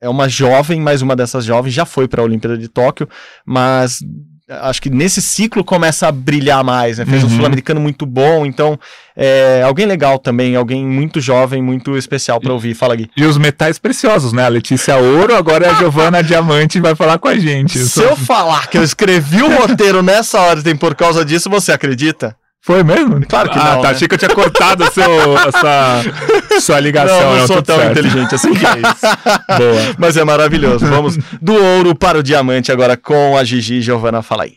é 0.01 0.09
uma 0.09 0.29
jovem, 0.29 0.81
mas 0.81 1.03
uma 1.03 1.17
dessas 1.17 1.45
jovens 1.45 1.73
já 1.73 1.85
foi 1.85 2.07
para 2.07 2.23
a 2.23 2.25
Olimpíada 2.25 2.57
de 2.57 2.69
Tóquio, 2.69 3.09
mas 3.45 4.01
acho 4.49 4.81
que 4.81 4.89
nesse 4.91 5.21
ciclo 5.21 5.63
começa 5.63 6.09
a 6.09 6.13
brilhar 6.13 6.65
mais, 6.65 6.99
né? 6.99 7.05
Fez 7.05 7.23
um 7.23 7.27
Uhum. 7.29 7.37
sul-americano 7.37 7.81
muito 7.81 8.07
bom, 8.07 8.47
então 8.47 8.79
é 9.17 9.63
alguém 9.65 9.85
legal 9.87 10.19
também, 10.19 10.57
alguém 10.57 10.85
muito 10.87 11.21
jovem, 11.21 11.61
muito 11.63 11.97
especial 11.97 12.41
para 12.41 12.53
ouvir. 12.53 12.75
Fala, 12.75 12.97
Gui. 12.97 13.11
E 13.17 13.25
os 13.25 13.37
metais 13.37 13.79
preciosos, 13.79 14.33
né? 14.33 14.45
A 14.45 14.49
Letícia 14.49 14.97
Ouro, 14.97 15.35
agora 15.37 15.67
é 15.67 15.71
a 15.71 15.75
Giovana 15.79 16.23
Diamante 16.23 16.81
vai 16.81 16.95
falar 16.95 17.19
com 17.19 17.29
a 17.29 17.37
gente. 17.39 17.79
Se 17.79 18.01
eu 18.03 18.17
falar 18.17 18.69
que 18.69 18.79
eu 18.79 18.83
escrevi 18.83 19.43
o 19.43 19.57
roteiro 19.61 20.03
nessa 20.03 20.41
ordem 20.41 20.75
por 20.77 20.95
causa 20.95 21.25
disso, 21.25 21.51
você 21.51 21.73
acredita? 21.73 22.35
Foi 22.69 22.85
mesmo? 22.85 23.27
Claro 23.27 23.49
que 23.49 23.59
ah, 23.59 23.65
não, 23.65 23.81
tá. 23.81 23.89
né? 23.89 23.95
Achei 23.95 24.07
que 24.07 24.15
eu 24.15 24.19
tinha 24.19 24.29
cortado 24.29 24.85
a 24.85 24.91
seu, 24.91 25.39
essa 25.39 26.03
sua 26.61 26.79
ligação. 26.79 27.19
não, 27.19 27.39
não 27.39 27.47
sou 27.47 27.63
tão 27.63 27.79
certo. 27.79 27.93
inteligente 27.93 28.35
assim 28.35 28.53
que 28.53 28.67
é 28.67 28.73
isso. 28.73 29.07
Boa. 29.57 29.95
Mas 29.97 30.19
é 30.19 30.25
maravilhoso. 30.25 30.85
Vamos 30.87 31.17
do 31.41 31.55
ouro 31.55 31.95
para 31.95 32.19
o 32.19 32.23
diamante 32.23 32.71
agora 32.71 32.95
com 32.95 33.39
a 33.39 33.43
Gigi 33.43 33.81
Giovana. 33.81 34.21
Fala 34.21 34.43
aí. 34.43 34.57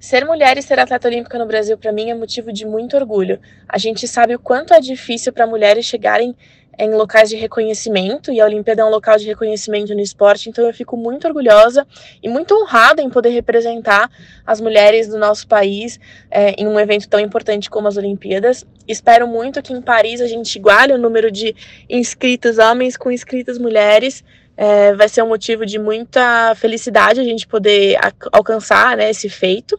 Ser 0.00 0.24
mulher 0.24 0.56
e 0.56 0.62
ser 0.62 0.78
atleta 0.78 1.08
olímpica 1.08 1.38
no 1.38 1.46
Brasil, 1.46 1.76
para 1.76 1.92
mim, 1.92 2.10
é 2.10 2.14
motivo 2.14 2.52
de 2.52 2.64
muito 2.64 2.96
orgulho. 2.96 3.40
A 3.68 3.78
gente 3.78 4.06
sabe 4.06 4.34
o 4.34 4.38
quanto 4.38 4.72
é 4.72 4.80
difícil 4.80 5.32
para 5.32 5.46
mulheres 5.46 5.86
chegarem 5.86 6.36
em 6.78 6.94
locais 6.94 7.28
de 7.28 7.34
reconhecimento, 7.34 8.30
e 8.30 8.40
a 8.40 8.44
Olimpíada 8.44 8.82
é 8.82 8.84
um 8.84 8.90
local 8.90 9.18
de 9.18 9.26
reconhecimento 9.26 9.92
no 9.92 10.00
esporte, 10.00 10.48
então 10.48 10.64
eu 10.64 10.72
fico 10.72 10.96
muito 10.96 11.26
orgulhosa 11.26 11.84
e 12.22 12.28
muito 12.28 12.54
honrada 12.54 13.02
em 13.02 13.10
poder 13.10 13.30
representar 13.30 14.08
as 14.46 14.60
mulheres 14.60 15.08
do 15.08 15.18
nosso 15.18 15.48
país 15.48 15.98
é, 16.30 16.52
em 16.52 16.68
um 16.68 16.78
evento 16.78 17.08
tão 17.08 17.18
importante 17.18 17.68
como 17.68 17.88
as 17.88 17.96
Olimpíadas. 17.96 18.64
Espero 18.86 19.26
muito 19.26 19.60
que 19.60 19.72
em 19.72 19.82
Paris 19.82 20.20
a 20.20 20.28
gente 20.28 20.54
iguale 20.54 20.92
o 20.92 20.98
número 20.98 21.32
de 21.32 21.54
inscritos 21.90 22.58
homens 22.58 22.96
com 22.96 23.10
inscritas 23.10 23.58
mulheres. 23.58 24.22
É, 24.56 24.94
vai 24.94 25.08
ser 25.08 25.22
um 25.22 25.28
motivo 25.28 25.66
de 25.66 25.78
muita 25.78 26.54
felicidade 26.56 27.20
a 27.20 27.24
gente 27.24 27.46
poder 27.46 27.96
alcançar 28.32 28.96
né, 28.96 29.10
esse 29.10 29.28
feito. 29.28 29.78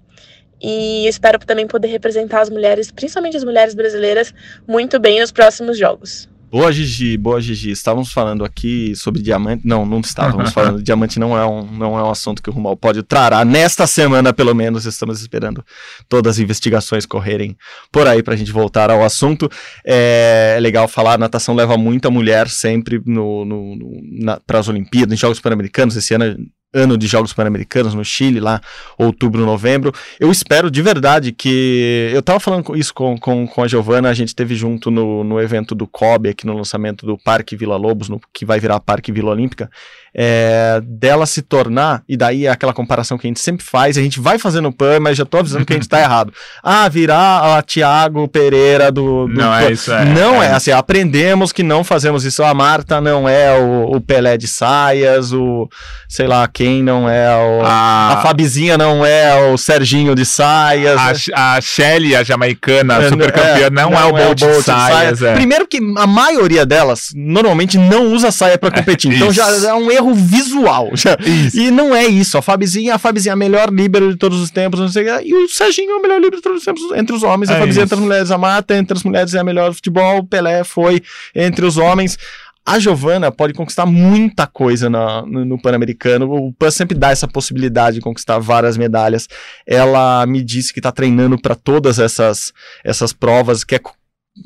E 0.62 1.08
espero 1.08 1.40
também 1.40 1.68
poder 1.68 1.88
representar 1.88 2.42
as 2.42 2.50
mulheres, 2.50 2.92
principalmente 2.92 3.38
as 3.38 3.44
mulheres 3.44 3.74
brasileiras, 3.74 4.34
muito 4.68 5.00
bem 5.00 5.20
nos 5.20 5.32
próximos 5.32 5.78
jogos. 5.78 6.28
Boa, 6.52 6.72
Gigi, 6.72 7.16
boa, 7.16 7.40
Gigi. 7.40 7.70
Estávamos 7.70 8.12
falando 8.12 8.44
aqui 8.44 8.96
sobre 8.96 9.22
diamante. 9.22 9.68
Não, 9.68 9.86
não 9.86 10.00
estávamos 10.00 10.50
falando. 10.52 10.82
Diamante 10.82 11.20
não 11.20 11.38
é 11.38 11.46
um, 11.46 11.64
não 11.64 11.98
é 11.98 12.02
um 12.02 12.10
assunto 12.10 12.42
que 12.42 12.50
o 12.50 12.54
Rumal 12.54 12.76
pode 12.76 13.04
trará. 13.04 13.46
Nesta 13.46 13.86
semana, 13.86 14.34
pelo 14.34 14.56
menos, 14.56 14.88
estamos 14.88 15.22
esperando 15.22 15.64
todas 16.08 16.38
as 16.38 16.40
investigações 16.40 17.06
correrem 17.06 17.56
por 17.92 18.08
aí 18.08 18.24
para 18.24 18.34
a 18.34 18.38
gente 18.38 18.52
voltar 18.52 18.90
ao 18.90 19.04
assunto. 19.04 19.48
É, 19.86 20.56
é, 20.58 20.60
legal 20.60 20.88
falar, 20.88 21.14
a 21.14 21.18
natação 21.20 21.54
leva 21.54 21.78
muita 21.78 22.10
mulher 22.10 22.50
sempre 22.50 23.00
no, 23.06 23.46
no, 23.46 23.76
no 23.76 24.42
para 24.48 24.58
as 24.58 24.68
Olimpíadas, 24.68 25.14
em 25.14 25.18
Jogos 25.18 25.40
Pan-Americanos. 25.40 25.96
Esse 25.96 26.16
ano 26.16 26.36
ano 26.74 26.98
de 26.98 27.08
Jogos 27.08 27.34
Pan-Americanos 27.34 27.94
no 27.94 28.06
Chile, 28.06 28.40
lá, 28.40 28.62
outubro, 28.98 29.46
novembro. 29.46 29.92
Eu 30.20 30.32
espero 30.32 30.70
de 30.70 30.82
verdade 30.82 31.32
que. 31.32 32.12
Eu 32.14 32.22
tava 32.22 32.40
falando 32.40 32.76
isso 32.76 32.94
com, 32.94 33.18
com, 33.18 33.48
com 33.48 33.64
a 33.64 33.68
Giovana, 33.68 34.10
a 34.10 34.14
gente 34.14 34.36
teve 34.36 34.56
junto 34.56 34.92
no, 34.92 35.24
no 35.24 35.40
evento 35.40 35.74
do 35.74 35.88
COB, 35.88 36.30
aqui 36.30 36.46
no 36.46 36.54
lançamento 36.54 37.06
do 37.06 37.18
Parque 37.18 37.56
Vila 37.56 37.76
Lobos, 37.76 38.10
no, 38.10 38.20
que 38.34 38.46
vai 38.46 38.60
virar 38.60 38.80
Parque 38.80 39.12
Vila 39.12 39.32
Olímpica, 39.32 39.70
é, 40.14 40.82
dela 40.84 41.26
se 41.26 41.42
tornar, 41.42 42.04
e 42.08 42.18
daí 42.18 42.46
é 42.46 42.50
aquela 42.50 42.74
comparação 42.74 43.18
que 43.18 43.28
a 43.28 43.30
gente 43.30 43.40
sempre 43.40 43.66
faz, 43.66 43.98
a 43.98 44.02
gente 44.02 44.20
vai 44.20 44.38
fazendo 44.40 44.72
PAN, 44.72 45.00
mas 45.00 45.18
já 45.18 45.26
tô 45.26 45.38
avisando 45.38 45.66
que 45.66 45.74
a 45.74 45.76
gente 45.76 45.90
tá 45.90 46.00
errado. 46.00 46.34
Ah, 46.64 46.88
virar 46.90 47.58
a 47.58 47.62
Tiago 47.62 48.28
Pereira 48.28 48.92
do. 48.92 49.28
do 49.28 49.34
não 49.34 49.54
é 49.54 49.72
isso, 49.72 49.92
é. 49.92 50.06
Não 50.06 50.42
é, 50.42 50.48
é, 50.48 50.52
assim, 50.52 50.72
aprendemos 50.72 51.52
que 51.52 51.64
não 51.64 51.84
fazemos 51.84 52.26
isso. 52.26 52.44
A 52.44 52.54
Marta 52.54 53.00
não 53.00 53.28
é 53.28 53.58
o, 53.60 53.96
o 53.96 54.02
Pelé 54.02 54.38
de 54.38 54.48
saias, 54.48 55.32
o. 55.32 55.70
sei 56.08 56.28
lá 56.28 56.48
quem 56.48 56.84
não 56.84 57.10
é 57.10 57.30
o. 57.36 57.62
A, 57.64 58.14
a 58.14 58.22
Fabizinha 58.22 58.78
não 58.78 59.06
é 59.06 59.52
o 59.52 59.58
Serginho 59.58 60.16
de 60.16 60.26
saias. 60.26 61.00
A, 61.34 61.56
a 61.56 61.62
Shelly, 61.62 62.16
a 62.16 62.24
jamaicana, 62.24 62.98
a 62.98 63.10
super 63.10 63.32
campeã, 63.32 63.68
é, 63.68 63.70
não, 63.70 63.92
não, 63.92 64.00
é 64.00 64.06
o 64.06 64.12
Bolt, 64.12 64.42
é 64.42 64.46
o 64.46 64.50
Bolt 64.50 64.60
de 64.60 64.64
saias. 64.64 65.22
É. 65.22 65.34
Primeiro 65.34 65.68
que 65.68 65.78
a 65.98 66.08
maioria 66.08 66.66
delas 66.66 67.10
normalmente 67.16 67.78
não 67.78 68.14
usa 68.14 68.32
saia 68.32 68.58
para 68.58 68.72
competir. 68.72 69.14
então 69.16 69.32
já 69.32 69.48
é 69.68 69.74
um 69.74 69.92
erro 69.92 69.99
erro 70.00 70.14
visual. 70.14 70.90
E 71.54 71.72
não 71.72 71.96
é 71.96 72.06
isso. 72.06 72.38
A 72.38 72.42
Fabizinha, 72.42 72.96
a 72.96 72.98
Fabizinha 72.98 73.32
é 73.32 73.34
a 73.34 73.36
melhor 73.36 73.72
líbero 73.72 74.12
de 74.12 74.18
todos 74.18 74.40
os 74.40 74.50
tempos, 74.50 74.80
não 74.80 74.88
sei 74.90 75.04
o 75.04 75.06
quê. 75.20 75.24
E 75.28 75.34
o 75.34 75.48
Serginho 75.48 75.92
é 75.92 75.96
o 75.96 76.02
melhor 76.02 76.18
líbero 76.20 76.38
de 76.38 76.42
todos 76.42 76.60
os 76.60 76.66
tempos 76.66 76.82
entre 76.96 77.16
os 77.16 77.24
homens. 77.24 77.50
É 77.50 77.54
a 77.56 77.60
Fabizinha 77.60 77.84
isso. 77.86 77.94
entre 77.94 77.96
as 77.96 78.02
mulheres, 78.10 78.32
a 78.32 78.38
Mata 78.38 78.76
entre 78.76 78.98
as 78.98 79.04
mulheres 79.04 79.34
é 79.34 79.40
a 79.40 79.44
melhor 79.44 79.74
futebol. 79.74 80.24
Pelé 80.26 80.64
foi 80.64 81.02
entre 81.36 81.66
os 81.66 81.78
homens. 81.78 82.18
A 82.66 82.78
Giovana 82.78 83.32
pode 83.32 83.54
conquistar 83.54 83.86
muita 83.88 84.46
coisa 84.46 84.90
na- 84.90 85.24
no, 85.26 85.44
no 85.44 85.60
Pan-Americano. 85.60 86.32
O 86.32 86.54
Pan 86.54 86.70
sempre 86.70 86.96
dá 86.96 87.10
essa 87.10 87.28
possibilidade 87.28 87.96
de 87.96 88.02
conquistar 88.02 88.38
várias 88.38 88.78
medalhas. 88.78 89.28
Ela 89.66 90.26
me 90.28 90.44
disse 90.44 90.72
que 90.72 90.80
está 90.80 90.92
treinando 90.92 91.40
para 91.42 91.56
todas 91.56 91.98
essas, 91.98 92.54
essas 92.84 93.12
provas, 93.12 93.64
quer 93.64 93.80
co- 93.80 93.94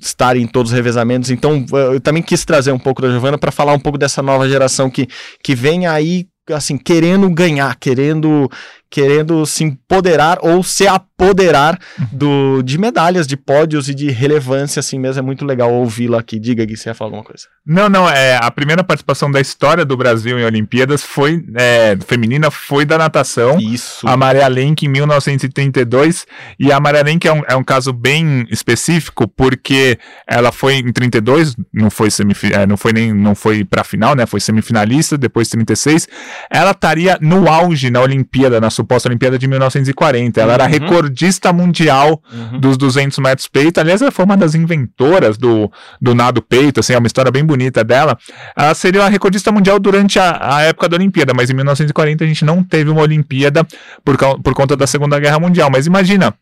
estar 0.02 0.36
em 0.38 0.48
todos 0.48 0.72
os 0.72 0.76
revezamentos. 0.76 1.30
Então, 1.30 1.66
eu 1.92 2.00
também 2.00 2.24
quis 2.24 2.46
trazer 2.46 2.72
um 2.72 2.80
pouco 2.80 3.02
da 3.02 3.10
Giovana 3.10 3.38
para 3.38 3.52
falar 3.52 3.74
um 3.74 3.80
pouco 3.80 3.98
dessa 3.98 4.22
nova 4.22 4.48
geração 4.48 4.90
que, 4.90 5.08
que 5.44 5.56
vem 5.56 5.86
aí 5.86 6.28
assim 6.52 6.78
querendo 6.78 7.30
ganhar, 7.30 7.76
querendo 7.78 8.50
querendo 8.94 9.44
se 9.48 9.64
empoderar 9.64 10.38
ou 10.44 10.62
se 10.62 10.86
apoderar 10.88 11.80
do, 12.12 12.62
de 12.62 12.78
medalhas, 12.78 13.26
de 13.26 13.36
pódios 13.36 13.90
e 13.90 13.96
de 13.96 14.12
relevância 14.12 14.82
assim 14.82 15.00
mesmo. 15.00 15.18
É 15.18 15.22
muito 15.24 15.44
legal 15.44 15.74
ouvi-la 15.74 16.20
aqui. 16.20 16.38
Diga, 16.38 16.64
Gui, 16.64 16.78
você 16.78 16.90
ia 16.90 16.94
falar 16.94 17.08
alguma 17.08 17.24
coisa. 17.24 17.48
Não, 17.66 17.90
não, 17.90 18.08
é, 18.08 18.38
a 18.40 18.52
primeira 18.52 18.84
participação 18.84 19.32
da 19.32 19.42
história 19.42 19.84
do 19.84 19.98
Brasil 19.98 20.38
em 20.38 20.46
Olimpíadas 20.46 21.02
foi, 21.02 21.44
é, 21.56 21.98
feminina, 22.06 22.52
foi 22.52 22.86
da 22.86 23.00
natação. 23.00 23.58
Isso. 23.58 24.08
A 24.08 24.16
Maria 24.16 24.48
Lenk 24.48 24.86
em 24.86 24.90
1932. 24.90 26.28
E 26.60 26.72
a 26.72 26.80
Maria 26.80 27.02
Lenk 27.02 27.28
é 27.28 27.34
um, 27.34 27.42
é 27.48 27.56
um 27.56 27.64
caso 27.64 27.92
bem 27.92 28.46
específico, 28.52 29.28
porque 29.28 29.98
ela 30.28 30.52
foi 30.52 30.76
em 30.76 30.94
32, 30.94 31.56
não 31.74 31.90
foi, 31.90 32.12
semifi 32.12 32.54
é, 32.54 32.68
não 32.68 32.78
foi 32.78 32.94
nem 32.94 33.12
não 33.12 33.34
foi 33.34 33.66
pra 33.66 33.84
final, 33.84 34.14
né? 34.14 34.28
Foi 34.28 34.40
semifinalista, 34.40 35.18
depois 35.18 35.50
36. 35.50 36.08
Ela 36.52 36.72
estaria 36.72 37.18
no 37.20 37.50
auge 37.50 37.90
na 37.90 38.02
Olimpíada, 38.02 38.62
na 38.62 38.70
suposta 38.84 39.10
Olimpíada 39.10 39.38
de 39.40 39.48
1940. 39.48 40.40
Ela 40.40 40.54
era 40.54 40.64
Uhum. 40.66 40.70
recordista 40.70 41.52
mundial 41.52 42.22
dos 42.60 42.78
200 42.78 43.18
metros 43.20 43.48
peito. 43.48 43.80
Aliás, 43.80 44.02
ela 44.02 44.12
foi 44.12 44.26
uma 44.26 44.38
das 44.38 44.56
inventoras 44.56 45.38
do, 45.38 45.72
do 46.02 46.14
nado 46.14 46.42
peito, 46.42 46.80
assim, 46.80 46.94
é 46.94 46.98
uma 46.98 47.08
história 47.08 47.32
bem 47.32 47.44
bonita 47.44 47.84
dela. 47.84 48.18
Ela 48.56 48.74
seria 48.74 49.04
a 49.04 49.10
recordista 49.10 49.52
mundial 49.52 49.80
durante 49.80 50.20
a, 50.20 50.56
a 50.58 50.62
época 50.62 50.88
da 50.90 50.96
Olimpíada, 50.98 51.34
mas 51.34 51.50
em 51.50 51.54
1940 51.54 52.24
a 52.24 52.28
gente 52.28 52.46
não 52.46 52.64
teve 52.64 52.90
uma 52.90 53.02
Olimpíada 53.02 53.66
por, 54.04 54.18
por 54.18 54.54
conta 54.54 54.76
da 54.76 54.86
Segunda 54.88 55.20
Guerra 55.20 55.40
Mundial. 55.40 55.70
Mas 55.72 55.88
imagina. 55.88 56.34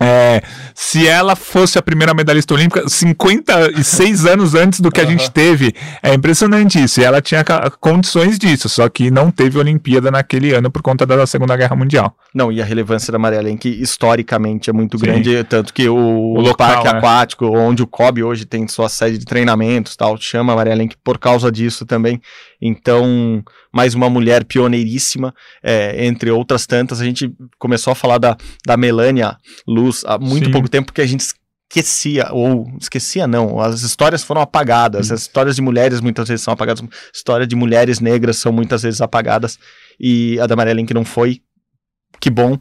É, 0.00 0.42
se 0.74 1.06
ela 1.06 1.34
fosse 1.34 1.78
a 1.78 1.82
primeira 1.82 2.12
medalhista 2.12 2.54
olímpica 2.54 2.88
56 2.88 4.26
anos 4.26 4.54
antes 4.54 4.80
do 4.80 4.90
que 4.90 5.00
a 5.00 5.04
gente 5.04 5.30
teve, 5.30 5.74
é 6.02 6.14
impressionante 6.14 6.82
isso. 6.82 7.00
E 7.00 7.04
ela 7.04 7.20
tinha 7.20 7.44
condições 7.80 8.38
disso, 8.38 8.68
só 8.68 8.88
que 8.88 9.10
não 9.10 9.30
teve 9.30 9.58
Olimpíada 9.58 10.10
naquele 10.10 10.52
ano 10.52 10.70
por 10.70 10.82
conta 10.82 11.06
da 11.06 11.26
Segunda 11.26 11.56
Guerra 11.56 11.76
Mundial. 11.76 12.14
Não, 12.34 12.52
e 12.52 12.60
a 12.60 12.64
relevância 12.64 13.10
da 13.10 13.18
Maria 13.18 13.40
Lenk 13.40 13.68
historicamente 13.68 14.68
é 14.68 14.72
muito 14.72 14.98
Sim. 14.98 15.06
grande, 15.06 15.44
tanto 15.44 15.72
que 15.72 15.88
o, 15.88 15.96
O 15.96 16.40
local, 16.40 16.54
parque 16.54 16.84
né? 16.84 16.98
aquático, 16.98 17.46
onde 17.46 17.82
o 17.82 17.86
COB 17.86 18.22
hoje 18.22 18.44
tem 18.44 18.68
sua 18.68 18.88
sede 18.88 19.18
de 19.18 19.24
treinamentos, 19.24 19.96
tal, 19.96 20.16
chama 20.18 20.52
a 20.52 20.56
Maria 20.56 20.74
Lenk 20.74 20.96
por 21.02 21.18
causa 21.18 21.50
disso 21.50 21.86
também. 21.86 22.20
Então, 22.60 23.42
mais 23.72 23.94
uma 23.94 24.08
mulher 24.08 24.44
pioneiríssima, 24.44 25.34
é, 25.62 26.06
entre 26.06 26.30
outras 26.30 26.66
tantas. 26.66 27.00
A 27.00 27.04
gente 27.04 27.30
começou 27.58 27.92
a 27.92 27.94
falar 27.94 28.18
da, 28.18 28.36
da 28.66 28.76
Melania 28.76 29.36
Luz 29.66 29.85
há 30.06 30.18
muito 30.18 30.46
Sim. 30.46 30.50
pouco 30.52 30.68
tempo, 30.68 30.86
porque 30.86 31.02
a 31.02 31.06
gente 31.06 31.24
esquecia, 31.70 32.28
ou 32.32 32.70
esquecia 32.80 33.26
não, 33.26 33.60
as 33.60 33.82
histórias 33.82 34.22
foram 34.22 34.40
apagadas, 34.40 35.10
as 35.10 35.22
histórias 35.22 35.56
de 35.56 35.62
mulheres 35.62 36.00
muitas 36.00 36.28
vezes 36.28 36.44
são 36.44 36.54
apagadas, 36.54 36.82
história 37.12 37.46
de 37.46 37.56
mulheres 37.56 37.98
negras 38.00 38.36
são 38.36 38.52
muitas 38.52 38.82
vezes 38.82 39.00
apagadas, 39.00 39.58
e 39.98 40.38
a 40.40 40.46
da 40.46 40.54
Maria 40.56 40.74
Lenk 40.74 40.94
não 40.94 41.04
foi, 41.04 41.40
que 42.20 42.30
bom, 42.30 42.56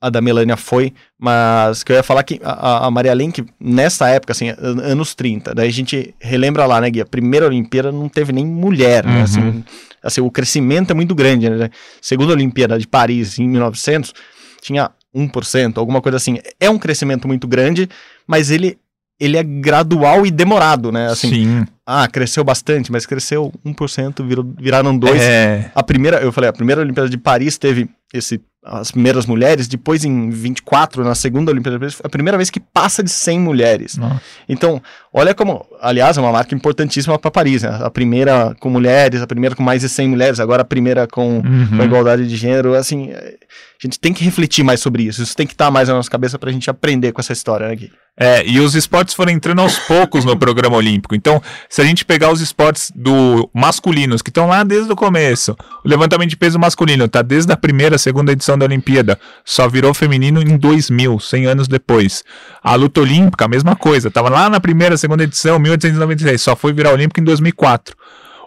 a- 0.00 0.10
da 0.10 0.20
Melania 0.20 0.58
foi, 0.58 0.92
mas 1.18 1.82
que 1.82 1.90
eu 1.90 1.96
ia 1.96 2.02
falar 2.02 2.22
que 2.24 2.38
a, 2.44 2.86
a- 2.86 2.90
Maria 2.90 3.14
Lenk, 3.14 3.42
nessa 3.58 4.06
época, 4.10 4.32
assim, 4.32 4.50
an- 4.50 4.82
anos 4.82 5.14
30, 5.14 5.54
daí 5.54 5.68
a 5.68 5.72
gente 5.72 6.14
relembra 6.20 6.66
lá, 6.66 6.78
né, 6.82 6.90
Gui, 6.90 7.00
a 7.00 7.06
primeira 7.06 7.46
Olimpíada 7.46 7.90
não 7.90 8.06
teve 8.10 8.30
nem 8.30 8.44
mulher, 8.44 9.06
né, 9.06 9.16
Uhum. 9.16 9.22
assim, 9.22 9.64
assim, 10.02 10.20
o 10.20 10.30
crescimento 10.30 10.90
é 10.90 10.94
muito 10.94 11.14
grande, 11.14 11.48
né, 11.48 11.70
segunda 12.02 12.34
Olimpíada 12.34 12.78
de 12.78 12.86
Paris, 12.86 13.38
em 13.38 13.48
1900, 13.48 14.12
tinha 14.60 14.90
1%, 15.14 15.78
alguma 15.78 16.00
coisa 16.00 16.16
assim, 16.16 16.38
é 16.58 16.68
um 16.68 16.78
crescimento 16.78 17.28
muito 17.28 17.46
grande, 17.46 17.88
mas 18.26 18.50
ele, 18.50 18.78
ele 19.18 19.36
é 19.36 19.42
gradual 19.42 20.26
e 20.26 20.30
demorado, 20.30 20.90
né, 20.90 21.06
assim, 21.06 21.28
Sim. 21.30 21.66
ah, 21.86 22.08
cresceu 22.08 22.42
bastante, 22.42 22.90
mas 22.90 23.06
cresceu 23.06 23.52
1%, 23.64 24.26
virou, 24.26 24.44
viraram 24.58 24.98
2%, 24.98 25.16
É, 25.18 25.70
a 25.74 25.82
primeira, 25.82 26.18
eu 26.18 26.32
falei, 26.32 26.50
a 26.50 26.52
primeira 26.52 26.80
Olimpíada 26.80 27.08
de 27.08 27.18
Paris 27.18 27.56
teve 27.58 27.88
esse 28.12 28.40
as 28.64 28.90
primeiras 28.90 29.26
mulheres, 29.26 29.68
depois 29.68 30.04
em 30.04 30.30
24, 30.30 31.04
na 31.04 31.14
segunda 31.14 31.50
Olimpíada 31.50 31.78
foi 31.90 32.00
a 32.02 32.08
primeira 32.08 32.36
vez 32.38 32.48
que 32.48 32.58
passa 32.58 33.02
de 33.02 33.10
100 33.10 33.38
mulheres. 33.40 33.96
Nossa. 33.96 34.20
Então, 34.48 34.80
olha 35.12 35.34
como, 35.34 35.66
aliás, 35.80 36.16
é 36.16 36.20
uma 36.20 36.32
marca 36.32 36.54
importantíssima 36.54 37.18
para 37.18 37.30
Paris, 37.30 37.62
né? 37.62 37.78
A 37.82 37.90
primeira 37.90 38.56
com 38.60 38.70
mulheres, 38.70 39.20
a 39.20 39.26
primeira 39.26 39.54
com 39.54 39.62
mais 39.62 39.82
de 39.82 39.88
100 39.88 40.08
mulheres, 40.08 40.40
agora 40.40 40.62
a 40.62 40.64
primeira 40.64 41.06
com, 41.06 41.42
Uhum. 41.44 41.76
com 41.76 41.82
igualdade 41.84 42.26
de 42.26 42.36
gênero, 42.36 42.74
assim, 42.74 43.10
é, 43.10 43.34
a 43.82 43.86
gente 43.86 44.00
tem 44.00 44.12
que 44.14 44.24
refletir 44.24 44.62
mais 44.64 44.80
sobre 44.80 45.02
isso, 45.02 45.22
isso 45.22 45.36
tem 45.36 45.46
que 45.46 45.52
estar 45.52 45.70
mais 45.70 45.88
na 45.88 45.94
nossa 45.94 46.10
cabeça 46.10 46.38
pra 46.38 46.50
gente 46.50 46.70
aprender 46.70 47.12
com 47.12 47.20
essa 47.20 47.32
história, 47.32 47.68
né, 47.68 47.74
Gui? 47.76 47.92
É, 48.16 48.46
e 48.46 48.60
os 48.60 48.76
esportes 48.76 49.12
foram 49.12 49.32
entrando 49.32 49.60
aos 49.60 49.76
poucos 49.76 50.24
no 50.24 50.36
programa 50.38 50.76
olímpico. 50.76 51.16
Então, 51.16 51.42
se 51.68 51.82
a 51.82 51.84
gente 51.84 52.04
pegar 52.04 52.30
os 52.30 52.40
esportes 52.40 52.92
do 52.94 53.50
masculinos, 53.52 54.22
que 54.22 54.30
estão 54.30 54.46
lá 54.46 54.62
desde 54.62 54.92
o 54.92 54.94
começo, 54.94 55.56
o 55.84 55.88
levantamento 55.88 56.30
de 56.30 56.36
peso 56.36 56.56
masculino 56.56 57.08
tá 57.08 57.22
desde 57.22 57.52
a 57.52 57.56
primeira, 57.56 57.98
segunda 57.98 58.30
edição 58.30 58.53
da 58.58 58.66
Olimpíada, 58.66 59.18
só 59.44 59.68
virou 59.68 59.92
feminino 59.94 60.40
em 60.40 60.56
2000, 60.56 61.20
100 61.20 61.46
anos 61.46 61.68
depois. 61.68 62.22
A 62.62 62.74
luta 62.74 63.00
olímpica, 63.00 63.44
a 63.44 63.48
mesma 63.48 63.76
coisa, 63.76 64.10
tava 64.10 64.28
lá 64.28 64.48
na 64.48 64.60
primeira, 64.60 64.96
segunda 64.96 65.24
edição, 65.24 65.58
1896, 65.58 66.40
só 66.40 66.56
foi 66.56 66.72
virar 66.72 66.92
olímpico 66.92 67.20
em 67.20 67.24
2004. 67.24 67.96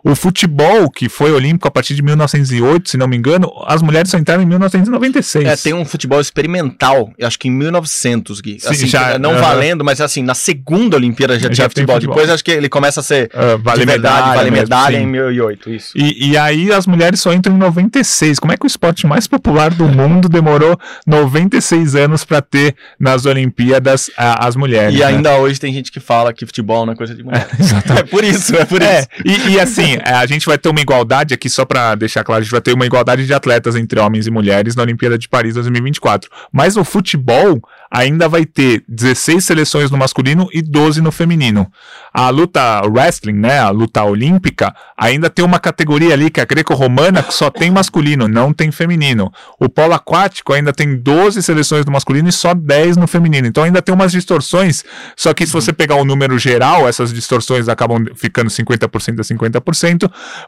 O 0.03 0.15
futebol, 0.15 0.89
que 0.89 1.09
foi 1.09 1.31
olímpico 1.31 1.67
a 1.67 1.71
partir 1.71 1.95
de 1.95 2.01
1908, 2.01 2.89
se 2.89 2.97
não 2.97 3.07
me 3.07 3.17
engano, 3.17 3.51
as 3.65 3.81
mulheres 3.81 4.09
só 4.11 4.17
entraram 4.17 4.41
em 4.41 4.45
1996. 4.45 5.45
É, 5.45 5.55
tem 5.55 5.73
um 5.73 5.83
futebol 5.85 6.19
experimental, 6.19 7.11
eu 7.17 7.27
acho 7.27 7.37
que 7.39 7.47
em 7.47 7.51
1900, 7.51 8.41
Gui. 8.41 8.59
Sim, 8.59 8.69
assim, 8.69 8.87
já- 8.87 9.17
não 9.19 9.31
aham. 9.31 9.41
valendo, 9.41 9.83
mas 9.83 9.99
assim, 10.01 10.21
na 10.23 10.33
segunda 10.33 10.95
Olimpíada 10.97 11.33
já, 11.39 11.47
Já 11.47 11.53
tinha 11.53 11.69
futebol. 11.69 11.95
futebol. 11.95 12.15
Depois 12.15 12.29
acho 12.29 12.43
que 12.43 12.51
ele 12.51 12.69
começa 12.69 12.99
a 12.99 13.03
ser 13.03 13.29
Ah, 13.33 13.57
vale 13.61 13.85
verdade, 13.85 14.15
medalha 14.15 14.35
vale 14.37 14.51
mesmo, 14.51 14.63
medalha 14.63 14.97
sim. 14.97 15.03
em 15.03 15.07
1008, 15.07 15.69
isso. 15.69 15.91
E, 15.95 16.29
e 16.31 16.37
aí 16.37 16.71
as 16.71 16.85
mulheres 16.87 17.19
só 17.19 17.33
entram 17.33 17.55
em 17.55 17.57
96. 17.57 18.39
Como 18.39 18.53
é 18.53 18.57
que 18.57 18.65
o 18.65 18.67
esporte 18.67 19.05
mais 19.07 19.27
popular 19.27 19.71
do 19.73 19.87
mundo 19.87 20.29
demorou 20.29 20.77
96 21.05 21.95
anos 21.95 22.23
pra 22.23 22.41
ter 22.41 22.75
nas 22.99 23.25
Olimpíadas 23.25 24.09
a- 24.17 24.47
as 24.47 24.55
mulheres? 24.55 24.95
E 24.95 24.99
né? 24.99 25.05
ainda 25.05 25.35
hoje 25.37 25.59
tem 25.59 25.73
gente 25.73 25.91
que 25.91 25.99
fala 25.99 26.33
que 26.33 26.45
futebol 26.45 26.85
não 26.85 26.93
é 26.93 26.95
coisa 26.95 27.13
de 27.15 27.23
mulher. 27.23 27.47
É, 27.97 28.03
por 28.03 28.23
isso, 28.23 28.55
é 28.55 28.65
por 28.65 28.81
É, 28.81 28.99
isso. 28.99 29.07
e, 29.25 29.53
e 29.53 29.59
assim, 29.59 29.86
é, 29.95 30.13
a 30.13 30.25
gente 30.25 30.45
vai 30.45 30.57
ter 30.57 30.69
uma 30.69 30.81
igualdade 30.81 31.33
aqui, 31.33 31.49
só 31.49 31.65
pra 31.65 31.95
deixar 31.95 32.23
claro, 32.23 32.41
a 32.41 32.43
gente 32.43 32.51
vai 32.51 32.61
ter 32.61 32.73
uma 32.73 32.85
igualdade 32.85 33.25
de 33.25 33.33
atletas 33.33 33.75
entre 33.75 33.99
homens 33.99 34.27
e 34.27 34.31
mulheres 34.31 34.75
na 34.75 34.83
Olimpíada 34.83 35.17
de 35.17 35.27
Paris 35.27 35.55
2024. 35.55 36.29
Mas 36.51 36.77
o 36.77 36.83
futebol 36.83 37.61
ainda 37.89 38.27
vai 38.27 38.45
ter 38.45 38.83
16 38.87 39.43
seleções 39.43 39.91
no 39.91 39.97
masculino 39.97 40.47
e 40.53 40.61
12 40.61 41.01
no 41.01 41.11
feminino. 41.11 41.71
A 42.13 42.29
luta 42.29 42.81
wrestling, 42.85 43.33
né, 43.33 43.59
a 43.59 43.69
luta 43.69 44.03
olímpica, 44.03 44.75
ainda 44.97 45.29
tem 45.29 45.45
uma 45.45 45.59
categoria 45.59 46.13
ali, 46.13 46.29
que 46.29 46.39
é 46.39 46.43
a 46.43 46.45
greco-romana, 46.45 47.23
que 47.23 47.33
só 47.33 47.49
tem 47.49 47.71
masculino, 47.71 48.27
não 48.27 48.51
tem 48.51 48.71
feminino. 48.71 49.31
O 49.59 49.69
polo 49.69 49.93
aquático 49.93 50.53
ainda 50.53 50.73
tem 50.73 50.95
12 50.95 51.41
seleções 51.43 51.85
no 51.85 51.91
masculino 51.91 52.27
e 52.27 52.31
só 52.31 52.53
10 52.53 52.97
no 52.97 53.07
feminino. 53.07 53.47
Então 53.47 53.63
ainda 53.63 53.81
tem 53.81 53.93
umas 53.93 54.11
distorções, 54.11 54.83
só 55.15 55.33
que 55.33 55.45
se 55.45 55.53
você 55.53 55.71
pegar 55.71 55.95
o 55.95 56.05
número 56.05 56.37
geral, 56.37 56.87
essas 56.87 57.13
distorções 57.13 57.69
acabam 57.69 58.05
ficando 58.15 58.49
50% 58.49 59.19
a 59.19 59.23
50%, 59.23 59.76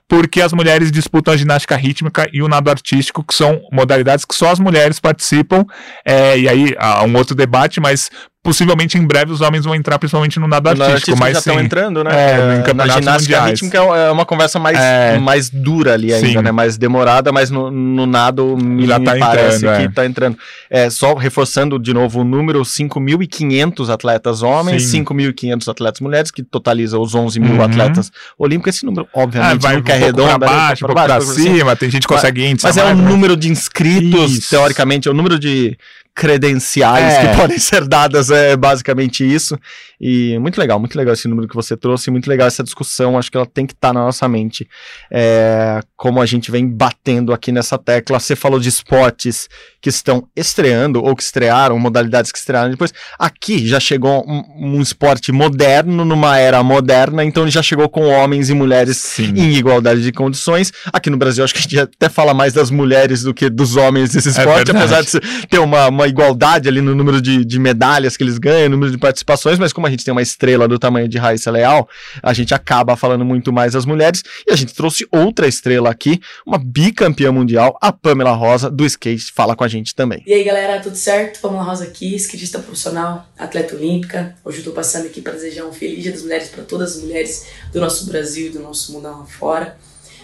porque 0.08 0.42
as 0.42 0.54
mulheres 0.54 0.92
disputam 0.92 1.34
a 1.34 1.38
ginástica 1.38 1.76
rítmica 1.76 2.30
e 2.34 2.42
o 2.42 2.48
nado 2.48 2.70
artístico, 2.70 3.24
que 3.24 3.34
são 3.34 3.62
modalidades 3.72 4.26
que 4.26 4.36
só 4.36 4.52
as 4.52 4.60
mulheres 4.60 5.00
participam. 5.00 5.66
É, 6.06 6.38
e 6.38 6.48
aí 6.50 6.76
há 6.78 7.04
um 7.04 7.16
outro 7.16 7.36
debate, 7.36 7.80
mas 7.80 8.10
possivelmente 8.42 8.98
em 8.98 9.06
breve 9.06 9.32
os 9.34 9.42
homens 9.42 9.66
vão 9.66 9.76
entrar 9.76 10.00
principalmente 10.00 10.40
no 10.40 10.48
nado 10.48 10.64
Na 10.66 10.72
artístico, 10.72 10.94
artística 10.94 11.18
mas 11.20 11.34
já 11.34 11.40
estão 11.40 11.60
entrando, 11.60 12.04
né? 12.04 12.12
É, 12.14 12.70
É, 12.70 12.74
na 12.74 12.88
ginástica 12.88 13.38
mundiais. 13.38 13.50
rítmica 13.62 13.78
é 13.78 14.12
uma 14.12 14.26
conversa 14.26 14.58
mais, 14.58 14.78
É. 14.80 15.18
mais 15.20 15.50
dura 15.50 15.94
ali 15.94 16.14
ainda, 16.14 16.28
Sim. 16.28 16.42
né? 16.42 16.52
Mais 16.52 16.78
demorada, 16.78 17.32
mas 17.34 17.52
no, 17.52 17.70
no 17.70 18.06
nado 18.06 18.56
me 18.58 18.88
Já 18.88 19.00
tá 19.00 19.16
parece 19.20 19.58
entrando, 19.66 19.78
que 19.78 19.84
é. 19.84 19.92
tá 19.92 20.06
entrando. 20.06 20.38
É, 20.70 20.90
só 20.90 21.14
reforçando 21.16 21.78
de 21.78 21.94
novo 21.94 22.22
o 22.22 22.24
número, 22.24 22.64
5.500 22.64 23.90
atletas 23.90 24.42
homens, 24.42 24.84
Sim. 24.84 25.04
5.500 25.04 25.68
atletas 25.68 26.00
mulheres, 26.00 26.32
que 26.32 26.42
totaliza 26.42 26.98
os 26.98 27.14
11 27.14 27.40
mil 27.40 27.56
Uhum. 27.56 27.62
atletas 27.64 28.10
olímpicos. 28.38 28.76
Esse 28.76 28.86
número, 28.86 29.08
Ah, 29.14 29.20
obviamente, 29.22 29.62
vai 29.62 29.74
um 29.76 29.78
nunca 29.80 29.94
é 29.94 30.00
pouco 30.00 30.06
redondo. 30.22 30.30
né? 30.40 30.48
baixo, 30.48 30.86
um 30.86 31.32
assim. 31.32 31.56
cima, 31.58 31.76
tem 31.76 31.90
gente 31.90 32.08
que 32.08 32.14
consegue. 32.14 32.56
Mas 32.64 32.78
a 32.78 32.82
é 32.82 32.94
o 32.94 32.96
mas- 32.98 33.06
número 33.10 33.36
de 33.36 33.50
inscritos, 33.50 34.48
teoricamente, 34.50 35.08
é 35.08 35.12
o 35.12 35.14
número 35.14 35.38
de 35.38 35.78
credenciais 36.20 37.14
É. 37.14 37.22
que 37.32 37.38
podem 37.38 37.58
ser 37.58 37.88
dadas, 37.88 38.30
é 38.30 38.58
basicamente 38.58 39.24
isso. 39.24 39.58
E 40.00 40.38
muito 40.40 40.60
legal, 40.60 40.78
muito 40.80 40.98
legal 40.98 41.14
esse 41.14 41.28
número 41.28 41.48
que 41.48 41.56
você 41.56 41.78
trouxe, 41.78 42.12
muito 42.12 42.28
legal 42.28 42.48
essa 42.48 42.62
discussão, 42.64 43.18
acho 43.18 43.32
que 43.32 43.38
ela 43.38 43.46
tem 43.46 43.66
que 43.66 43.74
estar 43.74 43.94
na 43.94 44.02
nossa 44.02 44.28
mente. 44.28 44.68
É, 45.10 45.80
como 46.00 46.22
a 46.22 46.26
gente 46.26 46.50
vem 46.50 46.66
batendo 46.66 47.34
aqui 47.34 47.52
nessa 47.52 47.78
tecla, 47.78 48.22
você 48.22 48.34
falou 48.34 48.58
de 48.58 48.70
esportes 48.70 49.50
que 49.82 49.90
estão 49.90 50.26
estreando 50.34 51.04
ou 51.04 51.14
que 51.14 51.22
estrearam, 51.22 51.78
modalidades 51.78 52.32
que 52.32 52.38
estrearam 52.38 52.72
depois. 52.72 52.94
Aqui 53.20 53.68
já 53.68 53.82
chegou 53.82 54.26
um, 54.26 54.78
um 54.78 54.82
esporte 54.82 55.34
moderno, 55.34 56.06
numa 56.06 56.38
era 56.38 56.64
moderna, 56.64 57.22
então 57.26 57.44
ele 57.44 57.52
já 57.52 57.62
chegou 57.62 57.90
com 57.90 58.08
homens 58.08 58.50
e 58.50 58.54
mulheres 58.54 58.96
Sim. 58.96 59.34
em 59.36 59.56
igualdade 59.56 60.02
de 60.02 60.14
condições. 60.14 60.72
Aqui 60.94 61.10
no 61.10 61.18
Brasil, 61.18 61.44
acho 61.44 61.54
que 61.54 61.60
a 61.60 61.64
gente 61.64 61.78
até 61.78 62.08
fala 62.08 62.34
mais 62.34 62.54
das 62.54 62.72
mulheres 62.72 63.24
do 63.24 63.34
que 63.34 63.50
dos 63.50 63.76
homens 63.76 64.14
nesse 64.14 64.30
esporte, 64.30 64.72
verdade. 64.72 64.94
apesar 64.96 65.02
de 65.02 65.48
ter 65.48 65.60
uma, 65.60 65.90
uma 65.90 66.08
igualdade 66.08 66.70
ali 66.70 66.80
no 66.80 66.96
número 66.96 67.22
de, 67.22 67.44
de 67.44 67.60
medalhas 67.60 68.16
que 68.16 68.24
eles 68.24 68.38
ganham, 68.38 68.70
no 68.70 68.78
número 68.78 68.92
de 68.94 68.98
participações, 68.98 69.60
mas 69.60 69.74
como 69.74 69.86
a 69.86 69.90
gente 69.90 70.06
tem 70.06 70.14
uma 70.14 70.22
estrela 70.22 70.66
do 70.66 70.80
tamanho 70.80 71.10
de 71.10 71.18
Raíssa 71.18 71.52
Leal, 71.52 71.90
a 72.24 72.32
gente 72.32 72.54
acaba 72.54 72.96
falando 72.96 73.26
muito 73.26 73.52
mais 73.52 73.74
das 73.74 73.86
mulheres. 73.86 74.24
E 74.48 74.54
a 74.54 74.56
gente 74.56 74.74
trouxe 74.74 75.06
outra 75.12 75.46
estrela 75.46 75.89
aqui, 75.90 76.20
uma 76.46 76.58
bicampeã 76.58 77.32
mundial, 77.32 77.78
a 77.82 77.92
Pamela 77.92 78.34
Rosa, 78.34 78.70
do 78.70 78.86
skate, 78.86 79.32
fala 79.34 79.56
com 79.56 79.64
a 79.64 79.68
gente 79.68 79.96
também. 79.96 80.24
E 80.26 80.34
aí 80.34 80.44
galera, 80.44 80.80
tudo 80.80 80.96
certo? 80.96 81.40
Pamela 81.40 81.64
Rosa 81.64 81.84
aqui, 81.84 82.16
skatista 82.16 82.60
profissional, 82.60 83.28
atleta 83.38 83.76
olímpica. 83.76 84.36
Hoje 84.44 84.60
eu 84.60 84.64
tô 84.64 84.72
passando 84.72 85.06
aqui 85.06 85.22
para 85.22 85.34
desejar 85.34 85.66
um 85.66 85.74
feliz 85.74 86.04
Dia 86.04 86.12
das 86.12 86.22
Mulheres 86.22 86.50
para 86.50 86.64
todas 86.64 86.96
as 86.96 87.02
mulheres 87.02 87.48
do 87.72 87.80
nosso 87.80 88.06
Brasil 88.06 88.48
e 88.48 88.50
do 88.50 88.60
nosso 88.60 88.92
mundo 88.94 89.04
lá 89.04 89.26
fora. 89.26 89.78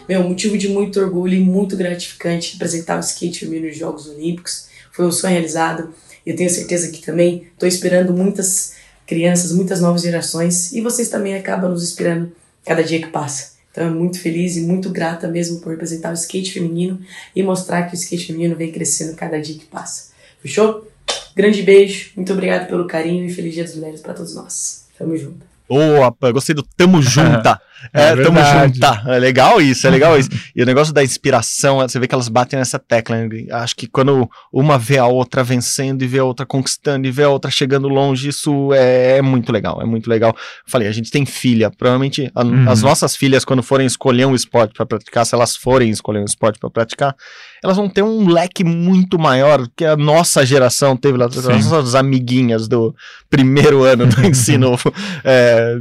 Meu, 0.07 0.23
motivo 0.23 0.57
de 0.57 0.69
muito 0.69 0.99
orgulho 0.99 1.33
e 1.33 1.39
muito 1.39 1.75
gratificante 1.75 2.53
representar 2.53 2.97
o 2.97 2.99
skate 2.99 3.39
feminino 3.39 3.67
nos 3.67 3.77
Jogos 3.77 4.07
Olímpicos. 4.07 4.67
Foi 4.91 5.05
um 5.05 5.11
sonho 5.11 5.33
realizado. 5.33 5.93
Eu 6.25 6.35
tenho 6.35 6.49
certeza 6.49 6.91
que 6.91 7.01
também 7.01 7.47
estou 7.53 7.67
esperando 7.67 8.13
muitas 8.13 8.75
crianças, 9.05 9.51
muitas 9.51 9.81
novas 9.81 10.01
gerações 10.01 10.71
e 10.73 10.81
vocês 10.81 11.09
também 11.09 11.35
acabam 11.35 11.71
nos 11.71 11.83
inspirando 11.83 12.31
cada 12.63 12.83
dia 12.83 13.01
que 13.01 13.07
passa. 13.07 13.54
Então, 13.75 13.87
é 13.87 13.89
muito 13.89 14.21
feliz 14.21 14.55
e 14.55 14.61
muito 14.61 14.89
grata 14.89 15.27
mesmo 15.27 15.59
por 15.59 15.71
representar 15.71 16.11
o 16.11 16.13
skate 16.13 16.53
feminino 16.53 16.97
e 17.35 17.43
mostrar 17.43 17.83
que 17.83 17.93
o 17.93 17.97
skate 17.99 18.27
feminino 18.27 18.55
vem 18.55 18.71
crescendo 18.71 19.17
cada 19.17 19.37
dia 19.37 19.55
que 19.55 19.65
passa. 19.65 20.13
Fechou? 20.41 20.89
Grande 21.35 21.61
beijo, 21.61 22.11
muito 22.15 22.31
obrigado 22.31 22.69
pelo 22.69 22.87
carinho 22.87 23.25
e 23.25 23.29
feliz 23.29 23.53
Dia 23.53 23.65
das 23.65 23.75
Mulheres 23.75 23.99
para 23.99 24.13
todos 24.13 24.33
nós. 24.33 24.85
Tamo 24.97 25.17
junto. 25.17 25.45
Boa, 25.67 26.15
gostei 26.31 26.55
do 26.55 26.63
tamo 26.63 27.01
junta. 27.01 27.59
É 27.93 28.01
É, 28.09 28.15
tamo 28.15 28.31
verdade. 28.41 28.73
junta. 28.75 29.03
É 29.07 29.19
legal 29.19 29.61
isso, 29.61 29.85
é 29.85 29.89
legal 29.89 30.17
isso. 30.17 30.29
E 30.55 30.61
o 30.63 30.65
negócio 30.65 30.93
da 30.93 31.03
inspiração, 31.03 31.77
você 31.79 31.99
vê 31.99 32.07
que 32.07 32.13
elas 32.15 32.29
batem 32.29 32.57
nessa 32.59 32.79
tecla. 32.79 33.15
Acho 33.51 33.75
que 33.75 33.87
quando 33.87 34.29
uma 34.51 34.77
vê 34.77 34.97
a 34.97 35.05
outra 35.05 35.43
vencendo 35.43 36.01
e 36.03 36.07
vê 36.07 36.19
a 36.19 36.23
outra 36.23 36.45
conquistando 36.45 37.07
e 37.07 37.11
vê 37.11 37.23
a 37.23 37.29
outra 37.29 37.51
chegando 37.51 37.87
longe, 37.87 38.29
isso 38.29 38.73
é, 38.73 39.17
é 39.17 39.21
muito 39.21 39.51
legal, 39.51 39.81
é 39.81 39.85
muito 39.85 40.09
legal. 40.09 40.35
Falei, 40.65 40.87
a 40.87 40.91
gente 40.91 41.11
tem 41.11 41.25
filha, 41.25 41.69
provavelmente 41.69 42.31
a- 42.33 42.43
Uhum. 42.43 42.69
as 42.69 42.81
nossas 42.81 43.15
filhas, 43.15 43.43
quando 43.45 43.61
forem 43.63 43.85
escolher 43.87 44.25
um 44.25 44.35
esporte 44.35 44.73
para 44.73 44.85
praticar, 44.85 45.25
se 45.25 45.33
elas 45.35 45.55
forem 45.55 45.89
escolher 45.89 46.19
um 46.19 46.25
esporte 46.25 46.59
para 46.59 46.69
praticar, 46.69 47.15
elas 47.63 47.75
vão 47.77 47.89
ter 47.89 48.03
um 48.03 48.27
leque 48.29 48.63
muito 48.63 49.17
maior 49.17 49.67
que 49.75 49.83
a 49.83 49.95
nossa 49.97 50.45
geração 50.45 50.95
teve 50.95 51.17
lá, 51.17 51.25
as 51.25 51.35
nossas 51.45 51.95
amiguinhas 51.95 52.67
do 52.67 52.95
primeiro 53.29 53.83
ano 53.83 54.05
do 54.05 54.15
ensino 54.25 54.77
é, 55.23 55.75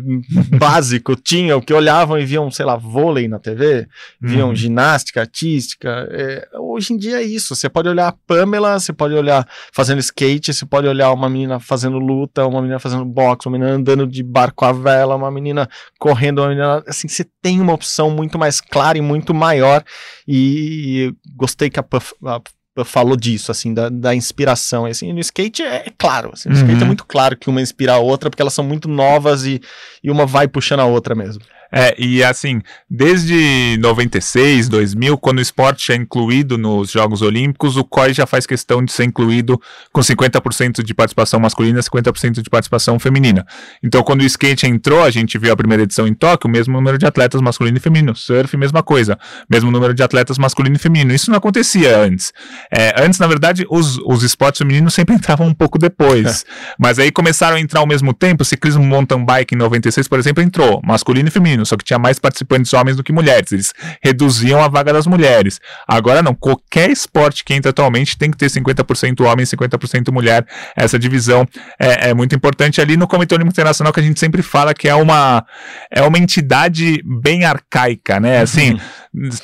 básico 0.58 1.14
tinham, 1.16 1.60
que 1.60 1.72
olhavam 1.84 2.18
e 2.18 2.24
viam, 2.24 2.50
sei 2.50 2.64
lá, 2.64 2.76
vôlei 2.76 3.28
na 3.28 3.38
TV, 3.38 3.86
viam 4.20 4.48
Uhum. 4.48 4.54
ginástica 4.54 5.20
artística. 5.20 6.08
é, 6.10 6.48
hoje 6.58 6.92
em 6.94 6.96
dia 6.96 7.18
é 7.18 7.22
isso. 7.22 7.54
Você 7.54 7.68
pode 7.68 7.88
olhar 7.88 8.08
a 8.08 8.12
Pamela, 8.26 8.78
você 8.78 8.92
pode 8.92 9.14
olhar 9.14 9.46
fazendo 9.72 9.98
skate, 10.00 10.52
você 10.54 10.64
pode 10.64 10.86
olhar 10.88 11.12
uma 11.12 11.28
menina 11.28 11.60
fazendo 11.60 11.98
luta, 11.98 12.46
uma 12.46 12.60
menina 12.62 12.78
fazendo 12.78 13.04
boxe, 13.04 13.46
uma 13.48 13.58
menina 13.58 13.76
andando 13.76 14.06
de 14.06 14.22
barco 14.22 14.64
à 14.64 14.72
vela, 14.72 15.14
uma 15.14 15.30
menina 15.30 15.68
correndo, 15.98 16.38
uma 16.40 16.48
menina. 16.48 16.82
Assim, 16.88 17.06
você 17.08 17.24
tem 17.42 17.60
uma 17.60 17.72
opção 17.74 18.10
muito 18.10 18.38
mais 18.38 18.60
clara 18.60 18.96
e 18.96 19.00
muito 19.02 19.34
maior. 19.34 19.84
E 20.26 21.14
gostei 21.36 21.68
que 21.70 21.78
a 21.78 21.82
Pam 21.82 22.00
a 22.26 22.40
falou 22.84 23.16
disso, 23.16 23.52
assim, 23.52 23.72
da, 23.72 23.88
da 23.88 24.16
inspiração. 24.16 24.88
E, 24.88 24.90
assim, 24.90 25.12
no 25.12 25.20
skate 25.20 25.62
é, 25.62 25.76
é 25.86 25.92
claro. 25.96 26.30
assim, 26.32 26.48
no 26.48 26.56
skate 26.56 26.72
é 26.78 26.80
Uhum. 26.80 26.86
muito 26.88 27.04
claro 27.06 27.36
que 27.36 27.48
uma 27.48 27.60
inspira 27.60 27.92
a 27.92 27.98
outra, 27.98 28.28
porque 28.28 28.42
elas 28.42 28.52
são 28.52 28.64
muito 28.64 28.88
novas 28.88 29.46
e, 29.46 29.60
e 30.02 30.10
uma 30.10 30.26
vai 30.26 30.48
puxando 30.48 30.80
a 30.80 30.84
outra 30.84 31.14
mesmo. 31.14 31.40
É, 31.76 31.92
e 31.98 32.22
assim, 32.22 32.62
desde 32.88 33.76
96, 33.80 34.68
2000, 34.68 35.18
quando 35.18 35.38
o 35.38 35.42
esporte 35.42 35.90
é 35.90 35.96
incluído 35.96 36.56
nos 36.56 36.92
Jogos 36.92 37.20
Olímpicos, 37.20 37.76
o 37.76 37.82
COI 37.82 38.14
já 38.14 38.26
faz 38.26 38.46
questão 38.46 38.84
de 38.84 38.92
ser 38.92 39.04
incluído 39.04 39.60
com 39.92 40.00
50% 40.00 40.84
de 40.84 40.94
participação 40.94 41.40
masculina 41.40 41.80
e 41.80 41.82
50% 41.82 42.42
de 42.42 42.48
participação 42.48 42.96
feminina. 43.00 43.44
Então, 43.82 44.04
quando 44.04 44.20
o 44.20 44.24
skate 44.24 44.68
entrou, 44.68 45.02
a 45.02 45.10
gente 45.10 45.36
viu 45.36 45.52
a 45.52 45.56
primeira 45.56 45.82
edição 45.82 46.06
em 46.06 46.14
Tóquio, 46.14 46.48
o 46.48 46.50
mesmo 46.50 46.74
número 46.74 46.96
de 46.96 47.06
atletas 47.06 47.40
masculino 47.40 47.76
e 47.76 47.80
feminino. 47.80 48.14
Surf, 48.14 48.56
mesma 48.56 48.82
coisa. 48.82 49.18
Mesmo 49.50 49.70
número 49.70 49.92
de 49.92 50.02
atletas 50.02 50.38
masculino 50.38 50.76
e 50.76 50.78
feminino. 50.78 51.12
Isso 51.12 51.28
não 51.28 51.38
acontecia 51.38 51.98
antes. 51.98 52.32
É, 52.70 52.94
antes, 53.02 53.18
na 53.18 53.26
verdade, 53.26 53.66
os, 53.68 53.98
os 54.06 54.22
esportes 54.22 54.58
femininos 54.58 54.94
sempre 54.94 55.16
entravam 55.16 55.48
um 55.48 55.54
pouco 55.54 55.76
depois. 55.76 56.44
Mas 56.78 57.00
aí 57.00 57.10
começaram 57.10 57.56
a 57.56 57.60
entrar 57.60 57.80
ao 57.80 57.86
mesmo 57.86 58.14
tempo. 58.14 58.42
O 58.42 58.44
ciclismo 58.44 58.84
mountain 58.84 59.24
bike 59.24 59.56
em 59.56 59.58
96, 59.58 60.06
por 60.06 60.20
exemplo, 60.20 60.40
entrou 60.40 60.80
masculino 60.84 61.28
e 61.28 61.32
feminino, 61.32 61.63
só 61.64 61.76
que 61.76 61.84
tinha 61.84 61.98
mais 61.98 62.18
participantes 62.18 62.72
homens 62.72 62.96
do 62.96 63.02
que 63.02 63.12
mulheres. 63.12 63.52
Eles 63.52 63.72
reduziam 64.02 64.62
a 64.62 64.68
vaga 64.68 64.92
das 64.92 65.06
mulheres. 65.06 65.60
Agora 65.86 66.22
não, 66.22 66.34
qualquer 66.34 66.90
esporte 66.90 67.44
que 67.44 67.54
entra 67.54 67.70
atualmente 67.70 68.16
tem 68.16 68.30
que 68.30 68.36
ter 68.36 68.46
50% 68.46 69.20
homem, 69.20 69.44
50% 69.44 70.12
mulher. 70.12 70.46
Essa 70.76 70.98
divisão 70.98 71.46
é, 71.78 72.10
é 72.10 72.14
muito 72.14 72.34
importante 72.34 72.80
ali 72.80 72.96
no 72.96 73.06
Comitê 73.06 73.34
Olímpico 73.34 73.54
Internacional 73.54 73.92
que 73.92 74.00
a 74.00 74.02
gente 74.02 74.18
sempre 74.20 74.42
fala 74.42 74.74
que 74.74 74.88
é 74.88 74.94
uma 74.94 75.44
é 75.90 76.02
uma 76.02 76.18
entidade 76.18 77.02
bem 77.04 77.44
arcaica, 77.44 78.18
né? 78.20 78.40
Assim, 78.40 78.78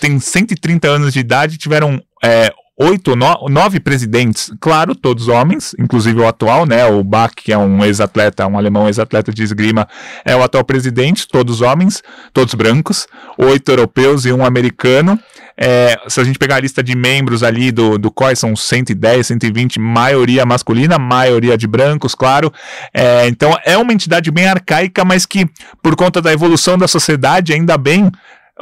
tem 0.01 0.19
130 0.19 0.89
anos 0.89 1.13
de 1.13 1.21
idade, 1.21 1.59
tiveram 1.59 2.01
é, 2.23 2.53
oito, 2.81 3.15
no- 3.15 3.47
nove 3.51 3.79
presidentes, 3.79 4.51
claro, 4.59 4.95
todos 4.95 5.29
homens, 5.29 5.75
inclusive 5.79 6.19
o 6.19 6.27
atual, 6.27 6.65
né? 6.65 6.87
O 6.87 7.05
Bach, 7.05 7.31
que 7.37 7.53
é 7.53 7.59
um 7.59 7.85
ex-atleta, 7.85 8.47
um 8.47 8.57
alemão 8.57 8.87
ex-atleta 8.87 9.31
de 9.33 9.43
esgrima, 9.43 9.87
é 10.25 10.35
o 10.35 10.43
atual 10.43 10.65
presidente, 10.65 11.29
todos 11.29 11.61
homens, 11.61 12.03
todos 12.33 12.55
brancos, 12.55 13.07
oito 13.37 13.71
europeus 13.71 14.25
e 14.25 14.33
um 14.33 14.45
americano. 14.45 15.19
É, 15.63 15.95
se 16.09 16.19
a 16.19 16.25
gente 16.25 16.39
pegar 16.39 16.57
a 16.57 16.61
lista 16.61 16.83
de 16.83 16.97
membros 16.97 17.43
ali 17.43 17.71
do, 17.71 17.99
do 17.99 18.11
COI, 18.11 18.35
são 18.35 18.57
110, 18.57 19.27
120, 19.27 19.79
maioria 19.79 20.47
masculina, 20.47 20.99
maioria 20.99 21.59
de 21.59 21.67
brancos, 21.67 22.15
claro. 22.15 22.51
É, 22.95 23.29
então 23.29 23.55
é 23.67 23.77
uma 23.77 23.93
entidade 23.93 24.31
bem 24.31 24.47
arcaica, 24.47 25.05
mas 25.05 25.27
que, 25.27 25.47
por 25.83 25.95
conta 25.95 26.23
da 26.23 26.33
evolução 26.33 26.79
da 26.79 26.89
sociedade, 26.89 27.53
ainda 27.53 27.77
bem, 27.77 28.11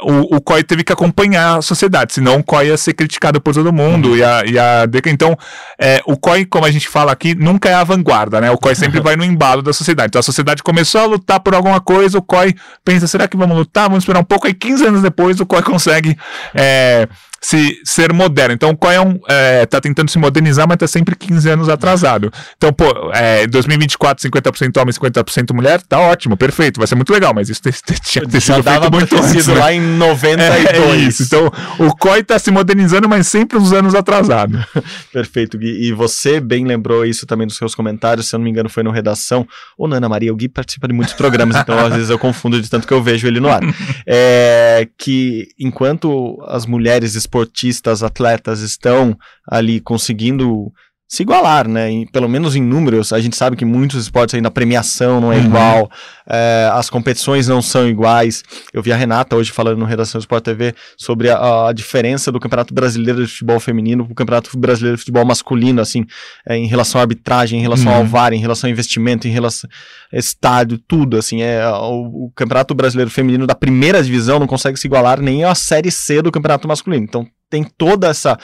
o, 0.01 0.37
o 0.37 0.41
COI 0.41 0.63
teve 0.63 0.83
que 0.83 0.93
acompanhar 0.93 1.57
a 1.57 1.61
sociedade, 1.61 2.13
senão 2.13 2.37
o 2.37 2.43
COI 2.43 2.67
ia 2.67 2.77
ser 2.77 2.93
criticado 2.93 3.41
por 3.41 3.53
todo 3.53 3.71
mundo. 3.73 4.15
E 4.15 4.23
a, 4.23 4.43
e 4.45 4.57
a 4.57 4.83
então, 5.07 5.37
é, 5.77 6.01
o 6.05 6.17
COI, 6.17 6.45
como 6.45 6.65
a 6.65 6.71
gente 6.71 6.87
fala 6.87 7.11
aqui, 7.11 7.35
nunca 7.35 7.69
é 7.69 7.73
a 7.73 7.83
vanguarda, 7.83 8.39
né? 8.41 8.51
O 8.51 8.57
COI 8.57 8.75
sempre 8.75 8.99
vai 9.01 9.15
no 9.15 9.23
embalo 9.23 9.61
da 9.61 9.73
sociedade. 9.73 10.07
Então 10.09 10.19
a 10.19 10.23
sociedade 10.23 10.63
começou 10.63 11.01
a 11.01 11.05
lutar 11.05 11.39
por 11.39 11.53
alguma 11.53 11.79
coisa, 11.79 12.17
o 12.17 12.21
COI 12.21 12.55
pensa, 12.83 13.07
será 13.07 13.27
que 13.27 13.37
vamos 13.37 13.57
lutar? 13.57 13.87
Vamos 13.87 14.03
esperar 14.03 14.19
um 14.19 14.23
pouco, 14.23 14.47
aí 14.47 14.53
15 14.53 14.85
anos 14.85 15.01
depois 15.01 15.39
o 15.39 15.45
COI 15.45 15.61
consegue. 15.63 16.17
é, 16.53 17.07
se 17.41 17.79
ser 17.83 18.13
moderno. 18.13 18.53
Então, 18.53 18.71
o 18.71 18.77
COI 18.77 18.95
é 18.95 19.01
um, 19.01 19.19
é, 19.27 19.65
tá 19.65 19.79
tentando 19.79 20.09
se 20.09 20.17
modernizar, 20.17 20.67
mas 20.67 20.77
tá 20.77 20.87
sempre 20.87 21.15
15 21.15 21.49
anos 21.49 21.69
atrasado. 21.69 22.31
Então, 22.57 22.71
pô, 22.73 23.11
é, 23.13 23.47
2024, 23.47 24.29
50% 24.29 24.81
homem, 24.81 24.93
50% 24.93 25.53
mulher, 25.53 25.81
tá 25.81 25.99
ótimo, 25.99 26.35
perfeito, 26.37 26.77
vai 26.77 26.87
ser 26.87 26.95
muito 26.95 27.11
legal, 27.11 27.33
mas 27.33 27.49
isso 27.49 27.61
tinha 28.03 28.23
que 28.25 28.31
ter 28.31 28.41
sido 28.41 28.63
feito 28.63 28.91
muito 28.91 29.15
antes. 29.17 29.47
né? 29.47 29.53
lá 29.53 29.73
em 29.73 29.81
92. 29.81 30.77
É 30.77 30.95
isso. 30.97 31.23
Então, 31.23 31.51
o 31.79 31.95
COI 31.95 32.23
tá 32.23 32.37
se 32.39 32.51
modernizando, 32.51 33.07
mas 33.07 33.27
sempre 33.27 33.57
uns 33.57 33.71
anos 33.71 33.95
atrasado. 33.95 34.63
Perfeito, 35.11 35.57
Gui. 35.57 35.87
E 35.87 35.93
você 35.93 36.39
bem 36.39 36.65
lembrou 36.65 37.05
isso 37.05 37.25
também 37.25 37.45
nos 37.45 37.57
seus 37.57 37.75
comentários, 37.75 38.27
se 38.27 38.35
eu 38.35 38.39
não 38.39 38.43
me 38.43 38.49
engano 38.49 38.69
foi 38.69 38.83
no 38.83 38.91
Redação, 38.91 39.47
ou 39.77 39.87
na 39.87 39.97
Ana 39.97 40.09
Maria, 40.09 40.33
o 40.33 40.35
Gui 40.35 40.49
participa 40.49 40.87
de 40.87 40.93
muitos 40.93 41.13
programas, 41.13 41.55
então 41.57 41.77
às 41.77 41.93
vezes 41.93 42.09
eu 42.09 42.19
confundo 42.19 42.61
de 42.61 42.69
tanto 42.69 42.87
que 42.87 42.93
eu 42.93 43.01
vejo 43.01 43.27
ele 43.27 43.39
no 43.39 43.49
ar. 43.49 43.61
É, 44.11 44.87
que 44.97 45.49
enquanto 45.59 46.37
as 46.47 46.65
mulheres 46.65 47.15
esportistas, 47.29 48.01
atletas 48.01 48.61
estão 48.61 49.15
ali 49.47 49.79
conseguindo 49.79 50.73
se 51.11 51.23
igualar, 51.23 51.67
né? 51.67 51.89
Em- 51.89 52.05
pelo 52.05 52.29
menos 52.29 52.55
em 52.55 52.61
números, 52.61 53.11
a 53.11 53.19
gente 53.19 53.35
sabe 53.35 53.55
que 53.57 53.65
muitos 53.65 54.03
esportes 54.03 54.35
ainda 54.35 54.47
a 54.47 54.51
premiação 54.51 55.19
não 55.19 55.33
é 55.33 55.37
Uhum. 55.37 55.43
igual, 55.45 55.91
é, 56.29 56.69
as 56.71 56.87
competições 56.87 57.47
não 57.47 57.63
são 57.63 57.89
iguais. 57.89 58.43
Eu 58.71 58.83
vi 58.83 58.93
a 58.93 58.95
Renata 58.95 59.35
hoje 59.35 59.51
falando 59.51 59.79
no 59.79 59.85
Redação 59.85 60.19
Sport 60.19 60.43
TV 60.43 60.75
sobre 60.95 61.31
a, 61.31 61.69
a 61.69 61.73
diferença 61.73 62.31
do 62.31 62.39
Campeonato 62.39 62.75
Brasileiro 62.75 63.25
de 63.25 63.31
Futebol 63.31 63.59
Feminino 63.59 64.03
para 64.05 64.11
o 64.11 64.15
Campeonato 64.15 64.55
Brasileiro 64.55 64.97
de 64.97 65.01
Futebol 65.01 65.25
Masculino, 65.25 65.81
assim, 65.81 66.05
é, 66.47 66.55
em 66.55 66.67
relação 66.67 67.01
à 67.01 67.03
arbitragem, 67.03 67.57
em 67.57 67.61
relação 67.63 67.91
ao 67.91 68.01
Uhum. 68.01 68.07
VAR, 68.07 68.31
em 68.31 68.39
relação 68.39 68.67
ao 68.67 68.71
investimento, 68.71 69.27
em 69.27 69.31
relação 69.31 69.67
a 70.13 70.15
estádio, 70.17 70.77
tudo, 70.87 71.17
assim, 71.17 71.41
é 71.41 71.67
o, 71.69 72.27
o 72.27 72.31
Campeonato 72.35 72.75
Brasileiro 72.75 73.09
Feminino 73.09 73.47
da 73.47 73.55
primeira 73.55 74.03
divisão 74.03 74.37
não 74.37 74.45
consegue 74.45 74.79
se 74.79 74.85
igualar 74.85 75.19
nem 75.19 75.43
à 75.43 75.55
Série 75.55 75.89
C 75.89 76.21
do 76.21 76.31
Campeonato 76.31 76.67
Masculino. 76.67 77.03
Então 77.03 77.25
tem 77.49 77.63
toda 77.63 78.07
essa 78.07 78.37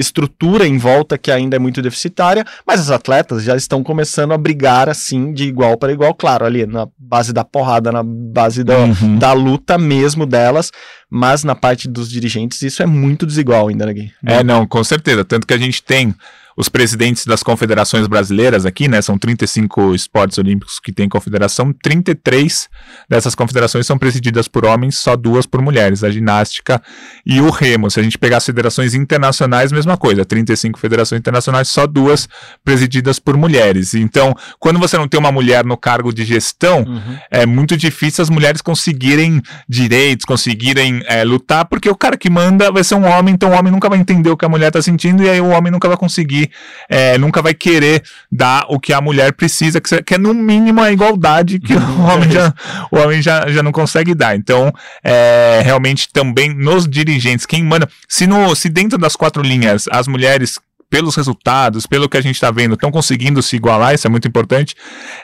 estrutura 0.00 0.66
em 0.66 0.78
volta 0.78 1.18
que 1.18 1.30
ainda 1.30 1.56
é 1.56 1.58
muito 1.58 1.82
deficitária, 1.82 2.44
mas 2.66 2.80
as 2.80 2.90
atletas 2.90 3.42
já 3.42 3.54
estão 3.56 3.82
começando 3.82 4.32
a 4.32 4.38
brigar 4.38 4.88
assim 4.88 5.32
de 5.32 5.44
igual 5.44 5.76
para 5.76 5.92
igual, 5.92 6.14
claro, 6.14 6.44
ali 6.44 6.66
na 6.66 6.88
base 6.98 7.32
da 7.32 7.44
porrada, 7.44 7.92
na 7.92 8.02
base 8.02 8.64
da, 8.64 8.78
uhum. 8.78 9.18
da 9.18 9.32
luta 9.32 9.76
mesmo 9.76 10.26
delas, 10.26 10.70
mas 11.08 11.44
na 11.44 11.54
parte 11.54 11.88
dos 11.88 12.10
dirigentes 12.10 12.62
isso 12.62 12.82
é 12.82 12.86
muito 12.86 13.26
desigual 13.26 13.68
ainda, 13.68 13.86
né, 13.86 13.92
Gui? 13.92 14.12
É, 14.24 14.42
não, 14.42 14.66
com 14.66 14.82
certeza. 14.82 15.24
Tanto 15.24 15.46
que 15.46 15.54
a 15.54 15.58
gente 15.58 15.82
tem 15.82 16.14
os 16.60 16.68
presidentes 16.68 17.24
das 17.24 17.42
confederações 17.42 18.06
brasileiras 18.06 18.66
aqui, 18.66 18.86
né? 18.86 19.00
São 19.00 19.16
35 19.16 19.94
esportes 19.94 20.36
olímpicos 20.36 20.78
que 20.78 20.92
tem 20.92 21.08
confederação, 21.08 21.72
33 21.72 22.68
dessas 23.08 23.34
confederações 23.34 23.86
são 23.86 23.96
presididas 23.96 24.46
por 24.46 24.66
homens, 24.66 24.98
só 24.98 25.16
duas 25.16 25.46
por 25.46 25.62
mulheres, 25.62 26.04
a 26.04 26.10
ginástica 26.10 26.82
e 27.24 27.40
o 27.40 27.48
remo. 27.48 27.90
Se 27.90 27.98
a 27.98 28.02
gente 28.02 28.18
pegar 28.18 28.36
as 28.36 28.44
federações 28.44 28.92
internacionais, 28.92 29.72
mesma 29.72 29.96
coisa, 29.96 30.22
35 30.22 30.78
federações 30.78 31.18
internacionais, 31.18 31.68
só 31.68 31.86
duas 31.86 32.28
presididas 32.62 33.18
por 33.18 33.38
mulheres. 33.38 33.94
Então, 33.94 34.34
quando 34.58 34.78
você 34.78 34.98
não 34.98 35.08
tem 35.08 35.18
uma 35.18 35.32
mulher 35.32 35.64
no 35.64 35.78
cargo 35.78 36.12
de 36.12 36.26
gestão, 36.26 36.80
uhum. 36.80 37.16
é 37.30 37.46
muito 37.46 37.74
difícil 37.74 38.20
as 38.20 38.28
mulheres 38.28 38.60
conseguirem 38.60 39.40
direitos, 39.66 40.26
conseguirem 40.26 41.02
é, 41.06 41.24
lutar, 41.24 41.64
porque 41.64 41.88
o 41.88 41.96
cara 41.96 42.18
que 42.18 42.28
manda 42.28 42.70
vai 42.70 42.84
ser 42.84 42.96
um 42.96 43.06
homem, 43.06 43.32
então 43.32 43.50
o 43.50 43.58
homem 43.58 43.72
nunca 43.72 43.88
vai 43.88 43.98
entender 43.98 44.28
o 44.28 44.36
que 44.36 44.44
a 44.44 44.48
mulher 44.48 44.68
está 44.68 44.82
sentindo 44.82 45.22
e 45.22 45.30
aí 45.30 45.40
o 45.40 45.48
homem 45.48 45.72
nunca 45.72 45.88
vai 45.88 45.96
conseguir 45.96 46.49
é, 46.88 47.18
nunca 47.18 47.42
vai 47.42 47.54
querer 47.54 48.02
dar 48.30 48.66
o 48.68 48.78
que 48.78 48.92
a 48.92 49.00
mulher 49.00 49.32
precisa, 49.32 49.80
que, 49.80 50.02
que 50.02 50.14
é 50.14 50.18
no 50.18 50.34
mínimo 50.34 50.80
a 50.80 50.92
igualdade 50.92 51.58
que 51.58 51.74
o 51.74 52.02
homem, 52.02 52.30
já, 52.30 52.54
o 52.90 52.96
homem 52.98 53.22
já, 53.22 53.48
já 53.48 53.62
não 53.62 53.72
consegue 53.72 54.14
dar. 54.14 54.36
Então, 54.36 54.72
é, 55.02 55.60
realmente 55.64 56.08
também 56.12 56.54
nos 56.54 56.88
dirigentes, 56.88 57.46
quem 57.46 57.64
manda, 57.64 57.88
se, 58.08 58.26
no, 58.26 58.54
se 58.54 58.68
dentro 58.68 58.98
das 58.98 59.16
quatro 59.16 59.42
linhas 59.42 59.86
as 59.90 60.06
mulheres 60.06 60.58
pelos 60.90 61.14
resultados, 61.14 61.86
pelo 61.86 62.08
que 62.08 62.16
a 62.16 62.20
gente 62.20 62.34
está 62.34 62.50
vendo, 62.50 62.74
estão 62.74 62.90
conseguindo 62.90 63.40
se 63.40 63.56
igualar, 63.56 63.94
isso 63.94 64.06
é 64.06 64.10
muito 64.10 64.26
importante. 64.26 64.74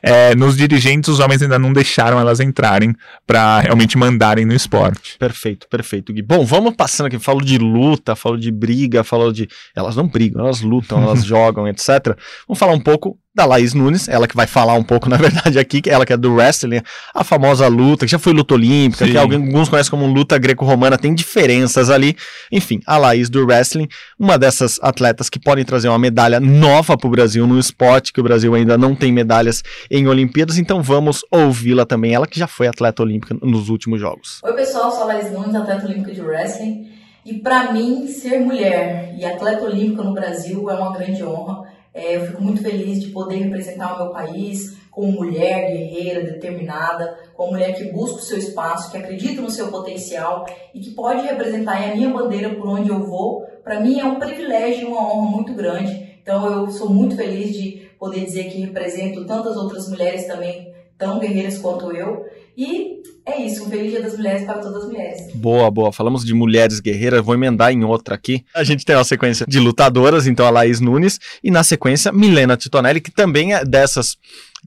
É, 0.01 0.35
nos 0.37 0.57
dirigentes, 0.57 1.09
os 1.09 1.19
homens 1.19 1.43
ainda 1.43 1.59
não 1.59 1.73
deixaram 1.73 2.21
elas 2.21 2.39
entrarem 2.39 2.95
para 3.27 3.61
realmente 3.61 3.99
mandarem 3.99 4.47
no 4.47 4.55
esporte. 4.55 5.19
Perfeito, 5.19 5.67
perfeito, 5.69 6.13
Gui. 6.13 6.23
Bom, 6.23 6.45
vamos 6.45 6.75
passando 6.77 7.09
aqui. 7.09 7.19
Falo 7.19 7.45
de 7.45 7.59
luta, 7.59 8.15
falo 8.15 8.39
de 8.39 8.53
briga, 8.53 9.03
falo 9.03 9.33
de. 9.33 9.49
Elas 9.75 9.97
não 9.97 10.07
brigam, 10.07 10.45
elas 10.45 10.61
lutam, 10.61 11.03
elas 11.03 11.25
jogam, 11.27 11.67
etc. 11.67 12.17
Vamos 12.47 12.59
falar 12.59 12.73
um 12.73 12.81
pouco 12.81 13.19
da 13.37 13.45
Laís 13.45 13.75
Nunes, 13.75 14.09
ela 14.09 14.27
que 14.27 14.35
vai 14.35 14.47
falar 14.47 14.73
um 14.75 14.83
pouco, 14.83 15.09
na 15.11 15.19
verdade, 15.19 15.59
aqui, 15.59 15.83
ela 15.87 16.07
que 16.07 16.13
é 16.13 16.17
do 16.17 16.35
wrestling, 16.35 16.81
a 17.15 17.23
famosa 17.23 17.69
luta, 17.69 18.07
que 18.07 18.11
já 18.11 18.19
foi 18.19 18.33
luta 18.33 18.55
olímpica, 18.55 19.05
Sim. 19.05 19.13
que 19.13 19.19
alguns 19.19 19.69
conhecem 19.69 19.91
como 19.91 20.07
luta 20.07 20.39
greco-romana, 20.39 20.97
tem 20.97 21.15
diferenças 21.15 21.91
ali. 21.91 22.17
Enfim, 22.51 22.81
a 22.87 22.97
Laís 22.97 23.29
do 23.29 23.45
wrestling, 23.45 23.89
uma 24.19 24.39
dessas 24.39 24.81
atletas 24.83 25.29
que 25.29 25.39
podem 25.39 25.65
trazer 25.65 25.89
uma 25.89 25.99
medalha 25.99 26.41
nova 26.41 26.97
para 26.97 27.07
o 27.07 27.11
Brasil 27.11 27.47
no 27.47 27.59
esporte, 27.59 28.11
que 28.11 28.21
o 28.21 28.25
Brasil 28.25 28.55
ainda 28.55 28.79
não 28.79 28.95
tem 28.95 29.13
medalhas 29.13 29.63
em 29.91 30.09
Olimpíadas, 30.09 30.57
então 30.57 30.83
vamos 30.83 31.23
ouvi-la 31.31 31.85
também, 31.85 32.15
ela 32.15 32.27
que 32.27 32.39
já 32.39 32.47
foi 32.47 32.67
atleta 32.67 33.03
olímpica 33.03 33.37
nos 33.43 33.69
últimos 33.69 34.01
jogos. 34.01 34.41
Oi 34.43 34.53
pessoal, 34.55 34.91
sou 34.91 35.03
a 35.03 35.07
Laís 35.07 35.31
Nunes, 35.31 35.55
atleta 35.55 35.85
olímpica 35.85 36.15
de 36.15 36.23
wrestling, 36.23 36.89
e 37.27 37.35
para 37.35 37.73
mim, 37.73 38.07
ser 38.07 38.39
mulher 38.39 39.15
e 39.19 39.27
atleta 39.27 39.65
olímpica 39.65 40.03
no 40.03 40.15
Brasil 40.15 40.71
é 40.71 40.75
uma 40.75 40.97
grande 40.97 41.23
honra. 41.23 41.76
É, 41.97 42.15
eu 42.15 42.27
fico 42.27 42.43
muito 42.43 42.61
feliz 42.61 43.01
de 43.01 43.09
poder 43.09 43.37
representar 43.37 43.95
o 43.95 44.05
meu 44.05 44.13
país 44.13 44.77
como 44.91 45.13
mulher 45.13 45.73
guerreira, 45.73 46.31
determinada, 46.31 47.19
como 47.35 47.53
mulher 47.53 47.75
que 47.75 47.91
busca 47.91 48.19
o 48.19 48.23
seu 48.23 48.37
espaço, 48.37 48.91
que 48.91 48.99
acredita 48.99 49.41
no 49.41 49.51
seu 49.51 49.69
potencial 49.69 50.45
e 50.75 50.81
que 50.81 50.91
pode 50.91 51.27
representar 51.27 51.83
a 51.83 51.95
minha 51.95 52.11
bandeira 52.11 52.51
por 52.51 52.69
onde 52.69 52.91
eu 52.91 53.03
vou. 53.03 53.47
Para 53.65 53.81
mim 53.81 53.99
é 53.99 54.05
um 54.05 54.19
privilégio 54.19 54.83
e 54.83 54.85
uma 54.85 55.11
honra 55.11 55.31
muito 55.31 55.55
grande. 55.55 56.19
Então 56.23 56.53
eu 56.53 56.71
sou 56.71 56.91
muito 56.91 57.17
feliz 57.17 57.57
de 57.57 57.89
poder 57.99 58.27
dizer 58.27 58.51
que 58.51 58.61
represento 58.61 59.25
tantas 59.25 59.57
outras 59.57 59.89
mulheres 59.89 60.27
também 60.27 60.71
tão 60.99 61.19
guerreiras 61.19 61.57
quanto 61.57 61.93
eu. 61.93 62.27
E 62.55 62.96
é 63.27 63.43
isso, 63.43 63.65
um 63.65 63.69
feliz 63.69 63.91
dia 63.91 64.03
das 64.03 64.17
mulheres 64.17 64.45
para 64.45 64.59
todas 64.59 64.85
as 64.85 64.89
mulheres. 64.89 65.35
Boa, 65.35 65.69
boa. 65.69 65.93
Falamos 65.93 66.25
de 66.25 66.33
mulheres 66.33 66.79
guerreiras, 66.79 67.25
vou 67.25 67.35
emendar 67.35 67.73
em 67.73 67.83
outra 67.83 68.15
aqui. 68.15 68.45
A 68.55 68.63
gente 68.63 68.85
tem 68.85 68.95
uma 68.95 69.03
sequência 69.03 69.45
de 69.49 69.59
lutadoras, 69.59 70.29
então 70.29 70.47
a 70.47 70.51
Laís 70.51 70.81
Nunes, 70.81 71.19
e 71.43 71.51
na 71.51 71.65
sequência 71.65 72.13
Milena 72.13 72.57
Titonelli, 72.57 73.01
que 73.01 73.11
também 73.11 73.53
é 73.53 73.65
dessas 73.65 74.17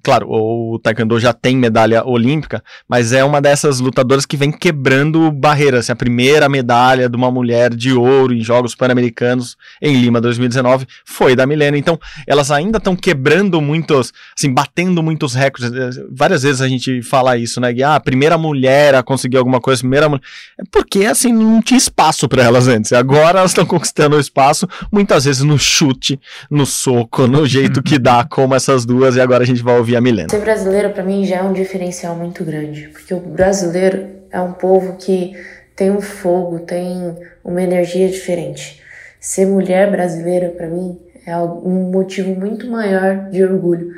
Claro, 0.04 0.28
o 0.30 0.80
Taekwondo 0.80 1.20
já 1.20 1.34
tem 1.34 1.58
medalha 1.58 2.06
olímpica, 2.06 2.64
mas 2.88 3.12
é 3.12 3.24
uma 3.24 3.42
dessas 3.42 3.80
lutadoras 3.80 4.26
que 4.26 4.38
vem 4.38 4.52
quebrando 4.52 5.32
barreiras. 5.32 5.82
Assim, 5.82 5.92
a 5.92 5.96
primeira 5.96 6.48
medalha 6.48 7.10
de 7.10 7.16
uma 7.16 7.30
mulher 7.30 7.74
de 7.74 7.94
ouro 7.94 8.34
em 8.34 8.42
Jogos 8.42 8.76
Pan-Americanos 8.76 9.58
em 9.82 10.00
Lima 10.00 10.22
2019 10.22 10.86
foi 11.06 11.36
da 11.36 11.46
Milena. 11.46 11.78
Então, 11.78 12.00
elas 12.26 12.52
ainda 12.52 12.78
estão 12.78 12.96
quebrando 12.96 13.60
muitos, 13.62 14.14
assim, 14.38 14.54
batendo 14.54 15.04
muitos 15.04 15.34
recordes. 15.34 15.72
Várias 16.12 16.44
vezes 16.44 16.62
a 16.62 16.68
gente 16.68 17.02
fala 17.02 17.38
isso, 17.38 17.60
né? 17.60 17.74
Que, 17.74 17.84
ah, 17.84 17.96
a 17.96 18.00
primeira 18.00 18.38
mulher 18.38 18.96
a 18.96 19.04
conseguir 19.04 19.38
alguma 19.38 19.60
coisa, 19.60 19.82
primeira 19.82 20.08
mulher. 20.08 20.24
É 20.60 20.64
porque, 20.72 21.06
assim, 21.06 21.34
não 21.34 21.62
tinha 21.62 21.78
espaço 21.78 22.28
para 22.28 22.44
elas 22.44 22.68
antes. 22.68 22.94
Agora 22.94 23.40
elas 23.40 23.52
estão 23.52 23.66
conquistando 23.66 24.16
o 24.16 24.20
espaço, 24.20 24.68
muitas 24.92 25.26
vezes 25.26 25.42
no 25.44 25.58
chute, 25.58 26.20
no 26.50 26.66
soco, 26.66 27.28
no 27.28 27.46
jeito 27.46 27.84
que 27.84 28.00
dá, 28.00 28.24
como 28.24 28.56
essas 28.56 28.86
duas, 28.86 29.16
e 29.16 29.22
agora 29.22 29.44
a 29.44 29.48
gente 29.48 29.62
vai 29.62 29.78
ouvir 29.78 29.89
a 29.96 30.02
Milena. 30.02 30.30
Ser 30.30 30.42
brasileiro 30.42 30.90
para 30.92 31.04
mim 31.04 31.26
já 31.26 31.38
é 31.38 31.44
um 31.44 31.54
diferencial 31.54 32.16
muito 32.16 32.44
grande, 32.44 32.90
porque 32.90 33.14
o 33.14 33.20
brasileiro 33.20 34.08
é 34.32 34.40
um 34.40 34.54
povo 34.54 34.98
que 34.98 35.36
tem 35.76 35.92
um 35.92 36.02
fogo, 36.02 36.60
tem 36.60 37.18
uma 37.44 37.62
energia 37.62 38.10
diferente. 38.10 38.82
Ser 39.20 39.46
mulher 39.46 39.90
brasileira 39.90 40.50
para 40.50 40.68
mim 40.68 41.00
é 41.26 41.38
um 41.38 41.92
motivo 41.92 42.34
muito 42.36 42.70
maior 42.70 43.30
de 43.30 43.44
orgulho, 43.44 43.94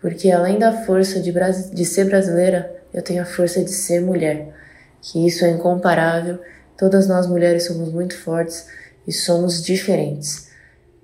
porque 0.00 0.30
além 0.30 0.58
da 0.58 0.84
força 0.84 1.20
de, 1.20 1.32
de 1.72 1.84
ser 1.84 2.04
brasileira, 2.04 2.74
eu 2.92 3.02
tenho 3.02 3.22
a 3.22 3.26
força 3.26 3.62
de 3.62 3.70
ser 3.70 4.00
mulher, 4.00 4.48
que 5.00 5.26
isso 5.26 5.44
é 5.44 5.50
incomparável. 5.50 6.38
Todas 6.76 7.06
nós 7.06 7.26
mulheres 7.26 7.66
somos 7.66 7.92
muito 7.92 8.16
fortes 8.16 8.66
e 9.06 9.12
somos 9.12 9.62
diferentes. 9.62 10.50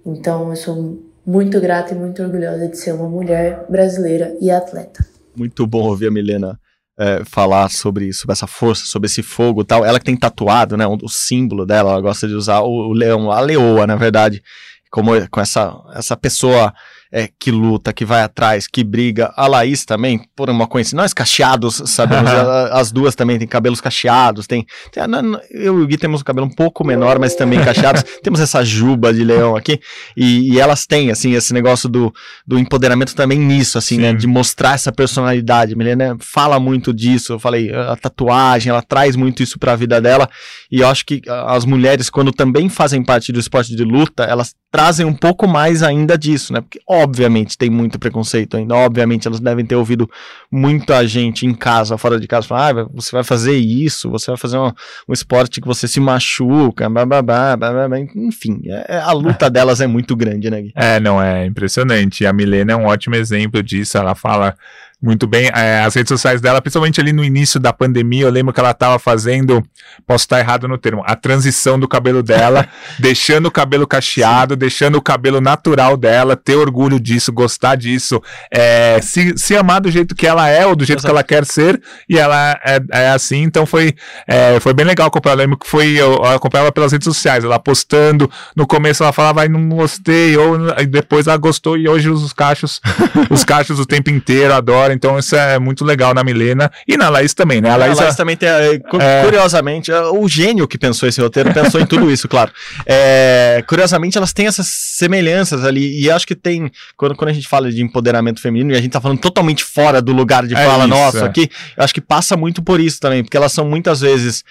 Então 0.05 0.50
eu 0.50 0.57
sou 0.57 1.02
muito 1.27 1.61
grata 1.61 1.93
e 1.93 1.99
muito 1.99 2.23
orgulhosa 2.23 2.69
de 2.69 2.79
ser 2.79 2.93
uma 2.93 3.09
mulher 3.09 3.67
brasileira 3.69 4.37
e 4.41 4.51
atleta. 4.51 5.05
Muito 5.37 5.67
bom 5.67 5.89
ouvir 5.89 6.07
a 6.07 6.11
Milena 6.11 6.59
é, 6.99 7.23
falar 7.25 7.69
sobre, 7.71 8.12
sobre 8.12 8.33
essa 8.33 8.47
força, 8.47 8.87
sobre 8.87 9.07
esse 9.07 9.23
fogo 9.23 9.65
tal. 9.65 9.85
Ela 9.85 9.99
que 9.99 10.05
tem 10.05 10.17
tatuado, 10.17 10.77
né, 10.77 10.87
o 10.87 11.09
símbolo 11.09 11.67
dela, 11.67 11.91
ela 11.91 12.01
gosta 12.01 12.29
de 12.29 12.35
usar 12.35 12.61
o, 12.61 12.89
o 12.89 12.93
leão, 12.93 13.31
a 13.31 13.41
leoa, 13.41 13.87
na 13.87 13.97
verdade, 13.97 14.43
como 14.91 15.11
com 15.29 15.41
essa, 15.41 15.75
essa 15.95 16.17
pessoa 16.17 16.73
é, 17.16 17.31
que 17.40 17.50
luta, 17.50 17.94
que 17.94 18.05
vai 18.05 18.20
atrás, 18.20 18.66
que 18.66 18.85
briga. 18.85 19.33
A 19.35 19.46
Laís 19.46 19.87
também, 19.87 20.20
por 20.37 20.50
uma 20.50 20.66
coincidência, 20.66 20.96
nós 20.96 21.14
cacheados, 21.14 21.81
sabemos, 21.87 22.31
as 22.72 22.92
duas 22.92 23.14
também 23.14 23.38
têm 23.38 23.48
cabelos 23.48 23.81
cacheados, 23.81 24.46
tem, 24.46 24.66
tem, 24.92 25.02
eu 25.50 25.81
e 25.81 25.83
o 25.83 25.87
Gui 25.87 25.96
temos 25.96 26.20
o 26.20 26.24
cabelo 26.24 26.46
um 26.46 26.55
pouco 26.55 26.85
menor, 26.85 27.18
mas 27.18 27.35
também 27.35 27.59
cacheados, 27.64 28.05
temos 28.22 28.38
essa 28.38 28.62
juba 28.62 29.14
de 29.14 29.24
leão 29.24 29.57
aqui, 29.57 29.81
e, 30.14 30.52
e, 30.52 30.61
elas 30.61 30.85
têm, 30.85 31.11
assim, 31.11 31.33
esse 31.33 31.55
negócio 31.55 31.88
do, 31.88 32.12
do 32.46 32.59
empoderamento 32.59 33.14
também 33.14 33.38
nisso, 33.38 33.79
assim, 33.79 33.96
né, 33.96 34.12
de 34.12 34.26
mostrar 34.26 34.74
essa 34.74 34.92
personalidade, 34.92 35.72
a 35.72 35.76
Milena 35.76 36.18
fala 36.20 36.61
muito 36.61 36.92
disso, 36.92 37.33
eu 37.33 37.38
falei, 37.38 37.72
a 37.72 37.96
tatuagem, 37.96 38.68
ela 38.68 38.83
traz 38.83 39.16
muito 39.16 39.42
isso 39.42 39.59
para 39.59 39.72
a 39.72 39.76
vida 39.76 40.02
dela, 40.02 40.29
e 40.70 40.81
eu 40.81 40.88
acho 40.88 41.07
que 41.07 41.22
as 41.26 41.64
mulheres, 41.64 42.11
quando 42.11 42.31
também 42.31 42.68
fazem 42.68 43.02
parte 43.02 43.33
do 43.33 43.40
esporte 43.40 43.74
de 43.74 43.85
luta, 43.85 44.24
elas 44.24 44.55
trazem 44.70 45.07
um 45.07 45.14
pouco 45.14 45.48
mais 45.48 45.83
ainda 45.83 46.18
disso, 46.18 46.52
né, 46.52 46.61
porque 46.61 46.79
obviamente 47.07 47.57
tem 47.57 47.71
muito 47.71 47.99
preconceito 47.99 48.57
ainda, 48.57 48.75
obviamente 48.75 49.27
elas 49.29 49.40
devem 49.40 49.64
ter 49.64 49.77
ouvido 49.77 50.11
muita 50.51 51.07
gente 51.07 51.47
em 51.47 51.55
casa, 51.55 51.97
fora 51.97 52.19
de 52.19 52.27
casa, 52.27 52.47
falar, 52.47 52.77
ah, 52.77 52.88
você 52.92 53.12
vai 53.12 53.23
fazer 53.23 53.57
isso, 53.57 54.11
você 54.11 54.31
vai 54.31 54.37
fazer 54.37 54.59
um, 54.59 54.73
um 55.09 55.12
esporte 55.12 55.61
que 55.61 55.66
você 55.66 55.87
se 55.87 56.01
machuca, 56.01 56.90
blá, 56.90 57.07
blá, 57.07 57.23
blá, 57.23 57.57
blá, 57.57 57.88
blá. 57.88 58.01
enfim, 58.16 58.61
é, 58.66 58.97
é 58.97 58.99
a 58.99 59.12
luta 59.12 59.49
delas 59.51 59.81
é 59.81 59.87
muito 59.87 60.16
grande, 60.16 60.51
né? 60.51 60.61
Gui? 60.62 60.73
É, 60.75 60.99
não, 60.99 61.23
é 61.23 61.47
impressionante, 61.47 62.27
a 62.27 62.33
Milena 62.33 62.73
é 62.73 62.77
um 62.77 62.87
ótimo 62.87 63.14
exemplo 63.14 63.62
disso, 63.62 63.97
ela 63.97 64.14
fala 64.14 64.55
muito 65.00 65.26
bem. 65.26 65.50
É, 65.54 65.80
as 65.80 65.94
redes 65.94 66.09
sociais 66.09 66.40
dela, 66.40 66.61
principalmente 66.61 67.00
ali 67.00 67.12
no 67.12 67.22
início 67.22 67.61
da 67.61 67.72
pandemia, 67.72 68.24
eu 68.24 68.30
lembro 68.30 68.52
que 68.52 68.59
ela 68.59 68.70
estava 68.70 68.98
fazendo, 68.98 69.62
posso 70.06 70.24
estar 70.24 70.40
errado 70.40 70.66
no 70.66 70.78
termo, 70.78 71.02
a 71.04 71.14
transição 71.14 71.78
do 71.78 71.87
cabelo 71.87 72.22
dela, 72.22 72.66
deixando 72.98 73.46
o 73.46 73.50
cabelo 73.50 73.87
cacheado, 73.87 74.54
Sim. 74.54 74.59
deixando 74.59 74.96
o 74.96 75.02
cabelo 75.02 75.40
natural 75.40 75.96
dela, 75.96 76.35
ter 76.35 76.56
orgulho 76.56 76.98
disso, 76.98 77.30
gostar 77.30 77.76
disso, 77.76 78.22
é, 78.50 78.98
se, 79.02 79.37
se 79.37 79.54
amar 79.54 79.82
do 79.82 79.90
jeito 79.90 80.14
que 80.14 80.26
ela 80.26 80.48
é 80.48 80.66
ou 80.66 80.74
do 80.74 80.85
jeito 80.85 81.00
Exato. 81.00 81.12
que 81.12 81.18
ela 81.18 81.22
quer 81.22 81.44
ser, 81.44 81.80
e 82.09 82.18
ela 82.18 82.59
é, 82.64 82.80
é 82.92 83.09
assim, 83.11 83.42
então 83.42 83.66
foi, 83.66 83.94
é, 84.26 84.59
foi 84.61 84.72
bem 84.72 84.87
legal 84.87 85.09
acompanhar. 85.09 85.35
Eu 85.35 85.38
lembro 85.40 85.59
que 85.59 85.68
foi, 85.68 85.90
eu, 85.90 86.14
eu 86.14 86.24
acompanhava 86.24 86.72
pelas 86.72 86.92
redes 86.92 87.04
sociais, 87.04 87.44
ela 87.44 87.59
postando, 87.59 88.30
no 88.56 88.66
começo 88.66 89.02
ela 89.02 89.12
falava, 89.12 89.35
vai, 89.40 89.48
não 89.48 89.68
gostei, 89.68 90.37
ou 90.38 90.56
depois 90.87 91.26
ela 91.26 91.37
gostou, 91.37 91.76
e 91.76 91.87
hoje 91.87 92.09
os 92.09 92.32
cachos, 92.32 92.80
os 93.28 93.44
cachos 93.44 93.78
o 93.78 93.85
tempo 93.85 94.09
inteiro, 94.09 94.54
adoro 94.54 94.86
então 94.92 95.18
isso 95.18 95.35
é 95.37 95.59
muito 95.59 95.85
legal 95.85 96.14
na 96.14 96.22
Milena 96.22 96.70
e 96.87 96.96
na 96.96 97.09
Laís 97.09 97.35
também, 97.35 97.61
né? 97.61 97.70
A 97.70 97.77
Laís, 97.77 97.99
a 97.99 98.03
Laís 98.03 98.16
também 98.16 98.37
tem, 98.37 98.49
é, 98.49 98.79
curiosamente, 99.25 99.90
é, 99.90 100.01
o 100.03 100.29
gênio 100.29 100.66
que 100.68 100.79
pensou 100.79 101.09
esse 101.09 101.20
roteiro 101.20 101.53
pensou 101.53 101.81
em 101.81 101.87
tudo 101.87 102.11
isso, 102.11 102.29
claro. 102.29 102.51
É, 102.85 103.62
curiosamente, 103.66 104.16
elas 104.16 104.33
têm 104.33 104.46
essas 104.46 104.66
semelhanças 104.66 105.64
ali, 105.64 106.01
e 106.01 106.11
acho 106.11 106.27
que 106.27 106.35
tem, 106.35 106.70
quando, 106.96 107.14
quando 107.14 107.31
a 107.31 107.33
gente 107.33 107.49
fala 107.49 107.70
de 107.70 107.83
empoderamento 107.83 108.40
feminino, 108.40 108.72
e 108.72 108.77
a 108.77 108.81
gente 108.81 108.92
tá 108.92 109.01
falando 109.01 109.20
totalmente 109.20 109.64
fora 109.64 110.01
do 110.01 110.12
lugar 110.12 110.46
de 110.46 110.55
é 110.55 110.64
fala 110.64 110.85
isso, 110.85 110.88
nosso 110.88 111.25
aqui, 111.25 111.51
eu 111.77 111.85
acho 111.85 111.94
que 111.94 112.01
passa 112.01 112.37
muito 112.37 112.62
por 112.62 112.81
isso 112.81 113.01
também, 113.01 113.22
porque 113.22 113.37
elas 113.37 113.53
são 113.53 113.68
muitas 113.68 114.01
vezes 114.01 114.45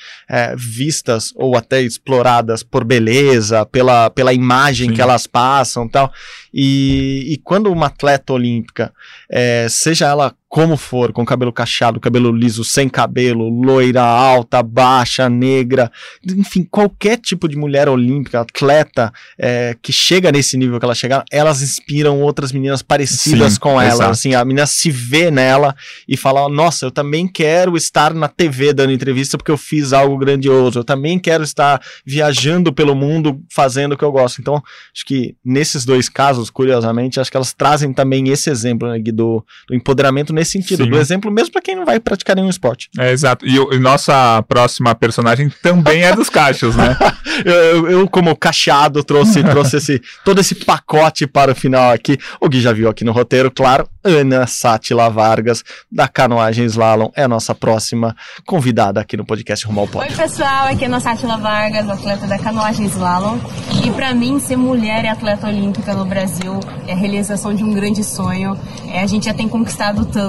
vistas 0.57 1.31
ou 1.35 1.55
até 1.57 1.81
exploradas 1.81 2.63
por 2.63 2.83
beleza, 2.83 3.65
pela, 3.65 4.09
pela 4.09 4.33
imagem 4.33 4.89
Sim. 4.89 4.95
que 4.95 5.01
elas 5.01 5.27
passam 5.27 5.87
tal. 5.87 6.11
E, 6.53 7.33
e 7.33 7.37
quando 7.37 7.71
uma 7.71 7.87
atleta 7.87 8.33
olímpica, 8.33 8.93
é, 9.29 9.67
seja 9.69 10.07
ela 10.07 10.35
como 10.55 10.77
for, 10.77 11.11
com 11.11 11.25
cabelo 11.25 11.51
cacheado, 11.51 11.99
cabelo 11.99 12.31
liso, 12.31 12.63
sem 12.63 12.87
cabelo, 12.87 13.49
loira, 13.49 14.01
alta, 14.01 14.63
baixa, 14.63 15.27
negra, 15.27 15.91
enfim, 16.25 16.63
qualquer 16.63 17.17
tipo 17.17 17.49
de 17.49 17.57
mulher 17.57 17.89
olímpica, 17.89 18.39
atleta 18.39 19.11
é, 19.37 19.75
que 19.81 19.91
chega 19.91 20.31
nesse 20.31 20.55
nível 20.55 20.79
que 20.79 20.85
ela 20.85 20.95
chega, 20.95 21.25
elas 21.29 21.61
inspiram 21.61 22.21
outras 22.21 22.53
meninas 22.53 22.81
parecidas 22.81 23.55
Sim, 23.55 23.59
com 23.59 23.81
ela. 23.81 24.07
Assim, 24.07 24.33
a 24.33 24.45
menina 24.45 24.65
se 24.65 24.89
vê 24.89 25.29
nela 25.29 25.75
e 26.07 26.15
fala: 26.15 26.47
Nossa, 26.47 26.85
eu 26.85 26.91
também 26.91 27.27
quero 27.27 27.75
estar 27.75 28.13
na 28.13 28.29
TV 28.29 28.71
dando 28.71 28.93
entrevista 28.93 29.37
porque 29.37 29.51
eu 29.51 29.57
fiz 29.57 29.91
algo 29.91 30.17
grandioso. 30.17 30.79
Eu 30.79 30.85
também 30.85 31.19
quero 31.19 31.43
estar 31.43 31.81
viajando 32.05 32.71
pelo 32.71 32.95
mundo 32.95 33.41
fazendo 33.53 33.91
o 33.91 33.97
que 33.97 34.05
eu 34.05 34.11
gosto. 34.11 34.39
Então, 34.39 34.63
acho 34.95 35.05
que 35.05 35.35
nesses 35.43 35.83
dois 35.83 36.07
casos, 36.07 36.49
curiosamente, 36.49 37.19
acho 37.19 37.29
que 37.29 37.35
elas 37.35 37.51
trazem 37.51 37.91
também 37.91 38.29
esse 38.29 38.49
exemplo 38.49 38.87
né, 38.87 38.99
do, 39.11 39.45
do 39.67 39.75
empoderamento 39.75 40.31
nesse 40.31 40.44
sentido, 40.51 40.83
Sim. 40.83 40.89
do 40.89 40.97
exemplo 40.97 41.31
mesmo 41.31 41.51
para 41.51 41.61
quem 41.61 41.75
não 41.75 41.85
vai 41.85 41.99
praticar 41.99 42.35
nenhum 42.35 42.49
esporte. 42.49 42.89
É, 42.97 43.11
exato. 43.11 43.45
E, 43.45 43.55
e 43.55 43.79
nossa 43.79 44.43
próxima 44.43 44.93
personagem 44.95 45.51
também 45.61 46.03
é 46.03 46.15
dos 46.15 46.29
cachos, 46.29 46.75
né? 46.75 46.97
eu, 47.43 47.53
eu, 47.53 47.91
eu, 47.91 48.07
como 48.07 48.35
cacheado, 48.35 49.03
trouxe, 49.03 49.43
trouxe 49.43 49.77
esse, 49.77 50.01
todo 50.23 50.39
esse 50.39 50.55
pacote 50.55 51.27
para 51.27 51.51
o 51.51 51.55
final 51.55 51.91
aqui. 51.91 52.17
O 52.39 52.47
Gui 52.47 52.61
já 52.61 52.71
viu 52.71 52.89
aqui 52.89 53.03
no 53.03 53.11
roteiro, 53.11 53.51
claro. 53.51 53.87
Ana 54.03 54.45
Sátila 54.45 55.09
Vargas, 55.09 55.63
da 55.91 56.07
Canoagem 56.07 56.65
Slalom, 56.65 57.09
é 57.15 57.23
a 57.23 57.27
nossa 57.27 57.55
próxima 57.55 58.15
convidada 58.45 59.01
aqui 59.01 59.17
no 59.17 59.25
podcast 59.25 59.65
Rumo 59.65 59.81
ao 59.81 59.87
Pódio. 59.87 60.11
Oi, 60.11 60.15
pessoal, 60.15 60.67
aqui 60.67 60.83
é 60.83 60.87
a 60.87 60.89
Ana 60.89 60.99
Sátila 60.99 61.37
Vargas, 61.37 61.89
atleta 61.89 62.27
da 62.27 62.37
Canoagem 62.37 62.85
Slalom. 62.85 63.39
E 63.83 63.89
para 63.91 64.13
mim, 64.13 64.39
ser 64.39 64.57
mulher 64.57 65.05
e 65.05 65.07
atleta 65.07 65.47
olímpica 65.47 65.93
no 65.95 66.05
Brasil 66.05 66.59
é 66.87 66.93
a 66.93 66.95
realização 66.95 67.53
de 67.55 67.63
um 67.63 67.73
grande 67.73 68.03
sonho. 68.03 68.57
É, 68.91 69.01
a 69.01 69.07
gente 69.07 69.25
já 69.25 69.33
tem 69.33 69.49
conquistado 69.49 70.05
tanto, 70.05 70.24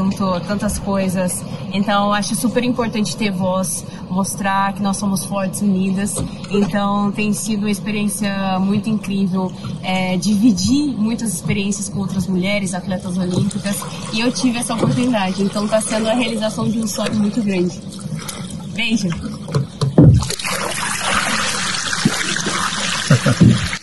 tantas 0.46 0.78
coisas. 0.78 1.44
Então, 1.72 2.12
acho 2.12 2.34
super 2.34 2.62
importante 2.64 3.16
ter 3.16 3.30
voz, 3.30 3.84
mostrar 4.08 4.72
que 4.72 4.82
nós 4.82 4.96
somos 4.96 5.24
fortes, 5.24 5.62
unidas. 5.62 6.14
Então, 6.50 7.12
tem 7.12 7.32
sido 7.32 7.60
uma 7.60 7.70
experiência 7.70 8.58
muito 8.58 8.88
incrível 8.88 9.52
é, 9.82 10.16
dividir 10.16 10.94
muitas 10.96 11.34
experiências 11.34 11.88
com 11.88 12.00
outras 12.00 12.26
mulheres, 12.26 12.74
atletas 12.74 13.16
olímpicas, 13.16 13.76
e 14.12 14.20
eu 14.20 14.32
tive 14.32 14.58
essa 14.58 14.74
oportunidade. 14.74 15.42
Então, 15.42 15.64
está 15.64 15.80
sendo 15.80 16.08
a 16.08 16.14
realização 16.14 16.68
de 16.68 16.78
um 16.78 16.86
sonho 16.86 17.14
muito 17.14 17.42
grande. 17.42 17.80
Beijo! 18.74 19.08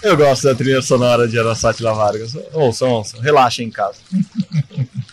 Eu 0.01 0.17
gosto 0.17 0.43
da 0.43 0.55
trilha 0.55 0.81
sonora 0.81 1.27
de 1.27 1.39
Arasatila 1.39 1.93
Vargas. 1.93 2.35
Ouçam, 2.53 2.89
ouçam. 2.89 3.21
Relaxem 3.21 3.67
em 3.67 3.71
casa. 3.71 3.97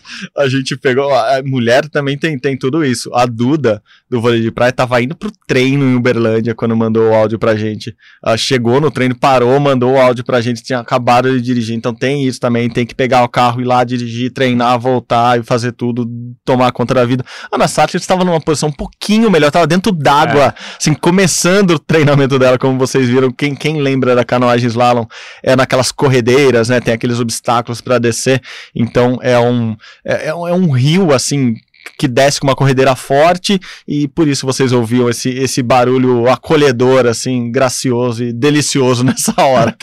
a 0.37 0.47
gente 0.47 0.75
pegou. 0.75 1.13
A 1.13 1.41
mulher 1.43 1.87
também 1.89 2.17
tem, 2.17 2.37
tem 2.37 2.57
tudo 2.57 2.83
isso. 2.83 3.13
A 3.13 3.25
Duda, 3.25 3.81
do 4.09 4.21
vôlei 4.21 4.41
de 4.41 4.51
praia, 4.51 4.71
tava 4.71 5.01
indo 5.01 5.15
pro 5.15 5.31
treino 5.47 5.83
em 5.85 5.95
Uberlândia 5.95 6.55
quando 6.55 6.75
mandou 6.75 7.09
o 7.09 7.13
áudio 7.13 7.39
pra 7.39 7.55
gente. 7.55 7.95
Ela 8.23 8.37
chegou 8.37 8.79
no 8.81 8.91
treino, 8.91 9.15
parou, 9.15 9.59
mandou 9.59 9.93
o 9.93 9.97
áudio 9.99 10.23
pra 10.23 10.41
gente, 10.41 10.63
tinha 10.63 10.79
acabado 10.79 11.31
de 11.31 11.41
dirigir. 11.41 11.75
Então 11.75 11.93
tem 11.93 12.25
isso 12.25 12.39
também, 12.39 12.69
tem 12.69 12.85
que 12.85 12.95
pegar 12.95 13.23
o 13.23 13.29
carro, 13.29 13.61
ir 13.61 13.65
lá 13.65 13.83
dirigir, 13.83 14.31
treinar, 14.31 14.79
voltar 14.79 15.39
e 15.39 15.43
fazer 15.43 15.71
tudo, 15.71 16.09
tomar 16.43 16.71
conta 16.71 16.93
da 16.93 17.05
vida. 17.05 17.23
A 17.51 17.55
Ana 17.55 17.67
Sattler 17.67 18.01
estava 18.01 18.23
numa 18.23 18.39
posição 18.41 18.69
um 18.69 18.73
pouquinho 18.73 19.29
melhor, 19.29 19.47
estava 19.47 19.67
dentro 19.67 19.91
d'água, 19.91 20.45
é. 20.45 20.53
assim, 20.79 20.93
começando 20.93 21.71
o 21.71 21.79
treinamento 21.79 22.37
dela, 22.37 22.57
como 22.57 22.77
vocês 22.77 23.07
viram. 23.07 23.31
Quem, 23.31 23.55
quem 23.55 23.81
lembra 23.81 24.15
da 24.15 24.23
canoagem 24.23 24.67
slalom 24.67 25.05
é 25.43 25.55
naquelas 25.55 25.91
corredeiras, 25.91 26.69
né? 26.69 26.79
Tem 26.79 26.93
aqueles 26.93 27.19
obstáculos 27.19 27.81
para 27.81 27.99
descer. 27.99 28.41
Então 28.75 29.19
é 29.21 29.39
um. 29.39 29.75
É, 30.03 30.10
é, 30.11 30.27
é, 30.27 30.33
um 30.33 30.71
rio 30.71 31.13
assim 31.13 31.55
que 31.97 32.07
desce 32.07 32.39
com 32.39 32.47
uma 32.47 32.55
corredeira 32.55 32.95
forte 32.95 33.59
e 33.87 34.07
por 34.07 34.27
isso 34.27 34.45
vocês 34.45 34.71
ouviam 34.71 35.09
esse, 35.09 35.29
esse 35.29 35.61
barulho 35.61 36.27
acolhedor, 36.29 37.05
assim, 37.05 37.51
gracioso 37.51 38.23
e 38.23 38.33
delicioso 38.33 39.03
nessa 39.05 39.33
hora. 39.41 39.75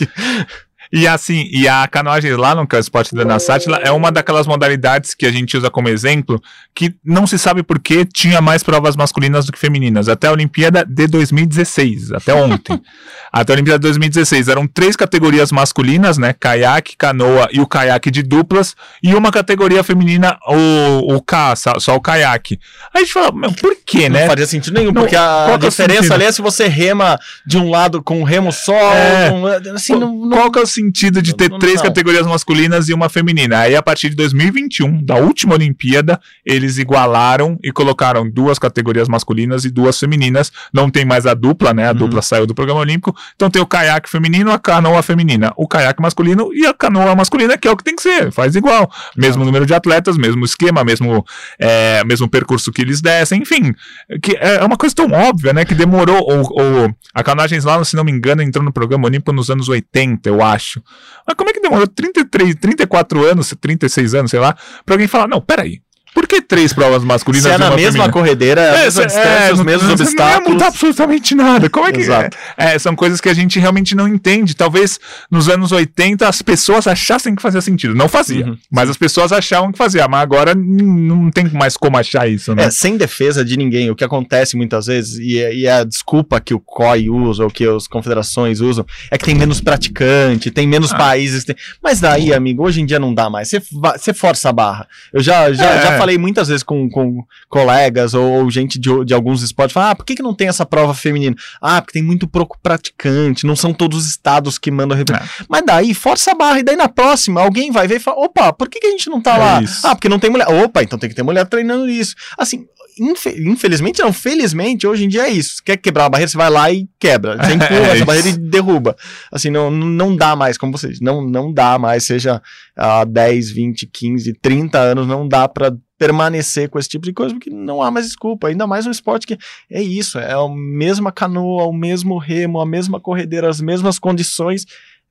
E 0.91 1.07
assim, 1.07 1.47
e 1.51 1.67
a 1.67 1.87
canoagem 1.87 2.31
slalom, 2.31 2.65
que 2.65 2.75
é 2.75 2.79
o 2.79 2.81
esporte 2.81 3.13
da 3.13 3.37
Sátila, 3.37 3.77
é 3.77 3.91
uma 3.91 4.11
daquelas 4.11 4.47
modalidades 4.47 5.13
que 5.13 5.25
a 5.27 5.31
gente 5.31 5.55
usa 5.55 5.69
como 5.69 5.87
exemplo, 5.87 6.41
que 6.73 6.95
não 7.05 7.27
se 7.27 7.37
sabe 7.37 7.61
por 7.61 7.79
que 7.79 8.03
tinha 8.05 8.41
mais 8.41 8.63
provas 8.63 8.95
masculinas 8.95 9.45
do 9.45 9.51
que 9.51 9.59
femininas. 9.59 10.09
Até 10.09 10.27
a 10.27 10.31
Olimpíada 10.31 10.83
de 10.83 11.05
2016, 11.05 12.11
até 12.13 12.33
ontem. 12.33 12.81
até 13.31 13.53
a 13.53 13.55
Olimpíada 13.55 13.77
de 13.77 13.83
2016, 13.83 14.47
eram 14.47 14.65
três 14.65 14.95
categorias 14.95 15.51
masculinas, 15.51 16.17
né? 16.17 16.33
Caiaque, 16.33 16.97
canoa 16.97 17.47
e 17.51 17.59
o 17.59 17.67
caiaque 17.67 18.09
de 18.09 18.23
duplas, 18.23 18.75
e 19.03 19.13
uma 19.13 19.31
categoria 19.31 19.83
feminina, 19.83 20.39
o, 20.47 21.15
o 21.15 21.21
K, 21.21 21.55
só 21.55 21.95
o 21.95 22.01
caiaque. 22.01 22.59
Aí 22.91 23.03
a 23.03 23.05
gente 23.05 23.13
fala, 23.13 23.31
por 23.31 23.75
quê, 23.85 24.09
né? 24.09 24.21
Não 24.21 24.27
faria 24.27 24.47
sentido 24.47 24.73
nenhum, 24.73 24.91
não, 24.91 25.03
porque 25.03 25.15
a, 25.15 25.51
é 25.53 25.57
diferença 25.59 26.15
ali 26.15 26.25
é 26.25 26.31
se 26.31 26.41
você 26.41 26.67
rema 26.67 27.19
de 27.45 27.59
um 27.59 27.69
lado 27.69 28.01
com 28.01 28.19
um 28.19 28.23
remo 28.23 28.51
só, 28.51 28.73
é, 28.73 29.31
um, 29.31 29.45
assim, 29.75 29.93
qual, 29.93 29.99
não, 29.99 30.25
não... 30.25 30.37
qual 30.37 30.51
que 30.51 30.57
é 30.57 30.61
o 30.63 30.78
sentido 30.79 31.21
de 31.21 31.35
ter 31.35 31.49
três 31.59 31.81
categorias 31.81 32.25
masculinas 32.25 32.87
e 32.89 32.93
uma 32.93 33.09
feminina. 33.09 33.59
Aí, 33.59 33.75
a 33.75 33.83
partir 33.83 34.09
de 34.09 34.15
2021, 34.15 35.03
da 35.03 35.15
última 35.15 35.55
Olimpíada, 35.55 36.19
eles 36.45 36.77
igualaram 36.77 37.57
e 37.63 37.71
colocaram 37.71 38.29
duas 38.29 38.57
categorias 38.57 39.09
masculinas 39.09 39.65
e 39.65 39.69
duas 39.69 39.99
femininas. 39.99 40.51
Não 40.73 40.89
tem 40.89 41.05
mais 41.05 41.25
a 41.25 41.33
dupla, 41.33 41.73
né? 41.73 41.87
A 41.87 41.91
uhum. 41.91 41.97
dupla 41.97 42.21
saiu 42.21 42.45
do 42.45 42.55
programa 42.55 42.81
olímpico. 42.81 43.15
Então 43.35 43.49
tem 43.49 43.61
o 43.61 43.65
caiaque 43.65 44.09
feminino, 44.09 44.51
a 44.51 44.59
canoa 44.59 45.01
feminina. 45.03 45.51
O 45.57 45.67
caiaque 45.67 46.01
masculino 46.01 46.51
e 46.53 46.65
a 46.65 46.73
canoa 46.73 47.15
masculina, 47.15 47.57
que 47.57 47.67
é 47.67 47.71
o 47.71 47.77
que 47.77 47.83
tem 47.83 47.95
que 47.95 48.01
ser. 48.01 48.31
Faz 48.31 48.55
igual. 48.55 48.89
Mesmo 49.17 49.43
número 49.43 49.65
de 49.65 49.73
atletas, 49.73 50.17
mesmo 50.17 50.45
esquema, 50.45 50.83
mesmo, 50.83 51.25
é, 51.59 52.03
mesmo 52.05 52.29
percurso 52.29 52.71
que 52.71 52.81
eles 52.81 53.01
descem, 53.01 53.41
enfim. 53.41 53.73
Que 54.21 54.37
é 54.37 54.63
uma 54.63 54.77
coisa 54.77 54.95
tão 54.95 55.11
óbvia, 55.11 55.51
né? 55.53 55.65
Que 55.65 55.75
demorou. 55.75 56.19
Ou, 56.19 56.41
ou 56.51 56.95
a 57.13 57.23
canoagem 57.23 57.59
lá, 57.59 57.83
se 57.83 57.95
não 57.95 58.03
me 58.03 58.11
engano, 58.11 58.41
entrou 58.41 58.63
no 58.63 58.71
programa 58.71 59.07
olímpico 59.07 59.33
nos 59.33 59.49
anos 59.49 59.67
80, 59.67 60.29
eu 60.29 60.41
acho 60.41 60.68
acho. 60.69 60.83
Mas 61.25 61.35
como 61.35 61.49
é 61.49 61.53
que 61.53 61.61
demorou 61.61 61.87
33, 61.87 62.55
34 62.55 63.25
anos, 63.25 63.53
36 63.59 64.13
anos, 64.13 64.31
sei 64.31 64.39
lá, 64.39 64.55
pra 64.85 64.95
alguém 64.95 65.07
falar, 65.07 65.27
não, 65.27 65.41
peraí, 65.41 65.81
por 66.13 66.27
que 66.27 66.41
três 66.41 66.73
provas 66.73 67.03
masculinas 67.03 67.43
Se 67.43 67.49
é 67.49 67.57
na 67.57 67.71
mesma 67.71 67.91
feminina? 67.91 68.11
corredeira, 68.11 68.61
é, 68.61 68.83
mesma 68.83 69.05
distância, 69.05 69.29
é, 69.29 69.53
os 69.53 69.61
mesmos 69.61 69.89
obstáculos. 69.91 70.39
Não 70.39 70.43
ia 70.43 70.49
mudar 70.49 70.67
absolutamente 70.67 71.35
nada. 71.35 71.69
Como 71.69 71.87
é 71.87 71.91
que 71.91 72.01
é? 72.11 72.29
é? 72.57 72.79
São 72.79 72.95
coisas 72.95 73.21
que 73.21 73.29
a 73.29 73.33
gente 73.33 73.59
realmente 73.59 73.95
não 73.95 74.07
entende. 74.07 74.55
Talvez 74.55 74.99
nos 75.29 75.47
anos 75.47 75.71
80 75.71 76.27
as 76.27 76.41
pessoas 76.41 76.87
achassem 76.87 77.35
que 77.35 77.41
fazia 77.41 77.61
sentido. 77.61 77.93
Não 77.93 78.09
fazia, 78.09 78.45
uhum. 78.45 78.57
mas 78.71 78.89
as 78.89 78.97
pessoas 78.97 79.31
achavam 79.31 79.71
que 79.71 79.77
fazia. 79.77 80.07
Mas 80.07 80.21
agora 80.21 80.55
não 80.55 81.29
tem 81.29 81.47
mais 81.49 81.77
como 81.77 81.97
achar 81.97 82.27
isso, 82.27 82.55
né? 82.55 82.65
É, 82.65 82.69
sem 82.71 82.97
defesa 82.97 83.45
de 83.45 83.55
ninguém. 83.55 83.89
O 83.89 83.95
que 83.95 84.03
acontece 84.03 84.57
muitas 84.57 84.87
vezes, 84.87 85.19
e, 85.19 85.39
é, 85.39 85.53
e 85.53 85.65
é 85.65 85.73
a 85.73 85.83
desculpa 85.83 86.39
que 86.41 86.53
o 86.53 86.59
COI 86.59 87.09
usa, 87.09 87.43
ou 87.43 87.49
que 87.49 87.67
as 87.67 87.87
confederações 87.87 88.59
usam, 88.59 88.85
é 89.11 89.17
que 89.17 89.25
tem 89.25 89.35
menos 89.35 89.61
praticante, 89.61 90.49
tem 90.49 90.67
menos 90.67 90.91
ah. 90.91 90.97
países. 90.97 91.43
Tem... 91.43 91.55
Mas 91.81 91.99
daí, 91.99 92.33
amigo, 92.33 92.63
hoje 92.63 92.81
em 92.81 92.85
dia 92.85 92.99
não 92.99 93.13
dá 93.13 93.29
mais. 93.29 93.49
Você 93.49 94.13
força 94.13 94.49
a 94.49 94.53
barra. 94.53 94.87
Eu 95.13 95.21
já, 95.21 95.51
já, 95.53 95.65
é. 95.65 95.81
já 95.83 95.97
falei 95.99 96.17
muitas 96.17 96.47
vezes 96.47 96.63
com, 96.63 96.89
com 96.89 97.23
colegas 97.47 98.13
ou, 98.13 98.23
ou 98.23 98.51
gente 98.51 98.79
de, 98.79 99.05
de, 99.05 99.13
alguns 99.13 99.41
esportes, 99.41 99.73
fala, 99.73 99.91
ah, 99.91 99.95
por 99.95 100.05
que, 100.05 100.15
que 100.15 100.23
não 100.23 100.33
tem 100.33 100.47
essa 100.47 100.65
prova 100.65 100.93
feminina? 100.93 101.35
Ah, 101.61 101.81
porque 101.81 101.93
tem 101.93 102.03
muito 102.03 102.27
pouco 102.27 102.57
praticante, 102.61 103.45
não 103.45 103.55
são 103.55 103.73
todos 103.73 103.99
os 103.99 104.07
estados 104.07 104.57
que 104.57 104.71
mandam 104.71 104.97
é. 104.97 105.03
Mas 105.47 105.63
daí, 105.65 105.93
força 105.93 106.31
a 106.31 106.35
barra, 106.35 106.59
e 106.59 106.63
daí 106.63 106.75
na 106.75 106.89
próxima, 106.89 107.41
alguém 107.41 107.71
vai 107.71 107.87
ver 107.87 107.97
e 107.97 107.99
fala, 107.99 108.19
opa, 108.19 108.53
por 108.53 108.69
que, 108.69 108.79
que 108.79 108.87
a 108.87 108.91
gente 108.91 109.09
não 109.09 109.21
tá 109.21 109.35
é 109.35 109.37
lá? 109.37 109.61
Isso. 109.61 109.85
Ah, 109.85 109.95
porque 109.95 110.09
não 110.09 110.19
tem 110.19 110.29
mulher. 110.29 110.47
Opa, 110.47 110.83
então 110.83 110.99
tem 110.99 111.09
que 111.09 111.15
ter 111.15 111.23
mulher 111.23 111.45
treinando 111.45 111.89
isso. 111.89 112.15
Assim, 112.37 112.65
infelizmente 112.99 114.01
não, 114.01 114.11
felizmente, 114.11 114.85
hoje 114.85 115.05
em 115.05 115.07
dia 115.07 115.23
é 115.23 115.29
isso. 115.29 115.57
Você 115.57 115.63
quer 115.63 115.77
quebrar 115.77 116.05
a 116.05 116.09
barreira, 116.09 116.29
você 116.29 116.37
vai 116.37 116.49
lá 116.49 116.71
e 116.71 116.87
quebra. 116.99 117.37
Você 117.43 117.53
empurra 117.53 117.87
é 117.87 117.95
essa 117.95 118.05
barreira 118.05 118.29
e 118.29 118.37
derruba. 118.37 118.95
Assim, 119.31 119.49
não, 119.49 119.71
não 119.71 120.15
dá 120.15 120.35
mais, 120.35 120.57
como 120.57 120.77
vocês, 120.77 120.99
não, 120.99 121.21
não 121.21 121.53
dá 121.53 121.79
mais, 121.79 122.03
seja 122.03 122.41
há 122.75 123.03
10, 123.05 123.51
20, 123.51 123.87
15, 123.87 124.33
30 124.41 124.77
anos, 124.77 125.07
não 125.07 125.27
dá 125.27 125.47
para 125.47 125.73
permanecer 125.99 126.69
com 126.69 126.79
esse 126.79 126.87
tipo 126.87 127.05
de 127.05 127.11
coisa, 127.13 127.35
porque 127.35 127.49
não 127.49 127.83
há 127.83 127.91
mais 127.91 128.07
desculpa. 128.07 128.47
Ainda 128.47 128.65
mais 128.65 128.87
um 128.87 128.91
esporte 128.91 129.27
que 129.27 129.37
é 129.69 129.81
isso, 129.81 130.17
é 130.17 130.33
a 130.33 130.47
mesma 130.47 131.11
canoa, 131.11 131.65
o 131.65 131.73
mesmo 131.73 132.17
remo, 132.17 132.61
a 132.61 132.65
mesma 132.65 132.99
corredeira, 133.01 133.49
as 133.49 133.59
mesmas 133.59 133.99
condições. 133.99 134.65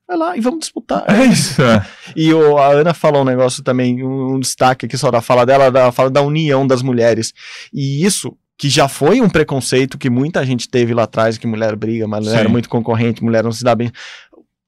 vai 0.07 0.17
lá 0.17 0.35
e 0.35 0.41
vamos 0.41 0.61
disputar. 0.61 1.05
É 1.07 1.25
isso. 1.25 1.61
E 2.15 2.33
o, 2.33 2.57
a 2.57 2.69
Ana 2.69 2.93
falou 2.93 3.21
um 3.21 3.25
negócio 3.25 3.63
também, 3.63 4.03
um, 4.03 4.33
um 4.33 4.39
destaque 4.39 4.87
aqui 4.87 4.97
só 4.97 5.11
da 5.11 5.21
fala 5.21 5.45
dela, 5.45 5.71
da 5.71 5.91
fala 5.91 6.09
da 6.09 6.23
união 6.23 6.65
das 6.65 6.81
mulheres. 6.81 7.33
E 7.71 8.03
isso 8.03 8.35
que 8.59 8.67
já 8.67 8.89
foi 8.89 9.21
um 9.21 9.29
preconceito 9.29 9.97
que 9.97 10.09
muita 10.09 10.45
gente 10.45 10.67
teve 10.67 10.93
lá 10.93 11.03
atrás, 11.03 11.37
que 11.37 11.47
mulher 11.47 11.77
briga, 11.77 12.05
mulher 12.05 12.39
Sim. 12.39 12.45
é 12.45 12.47
muito 12.49 12.67
concorrente, 12.67 13.23
mulher 13.23 13.41
não 13.41 13.53
se 13.53 13.63
dá 13.63 13.73
bem. 13.73 13.89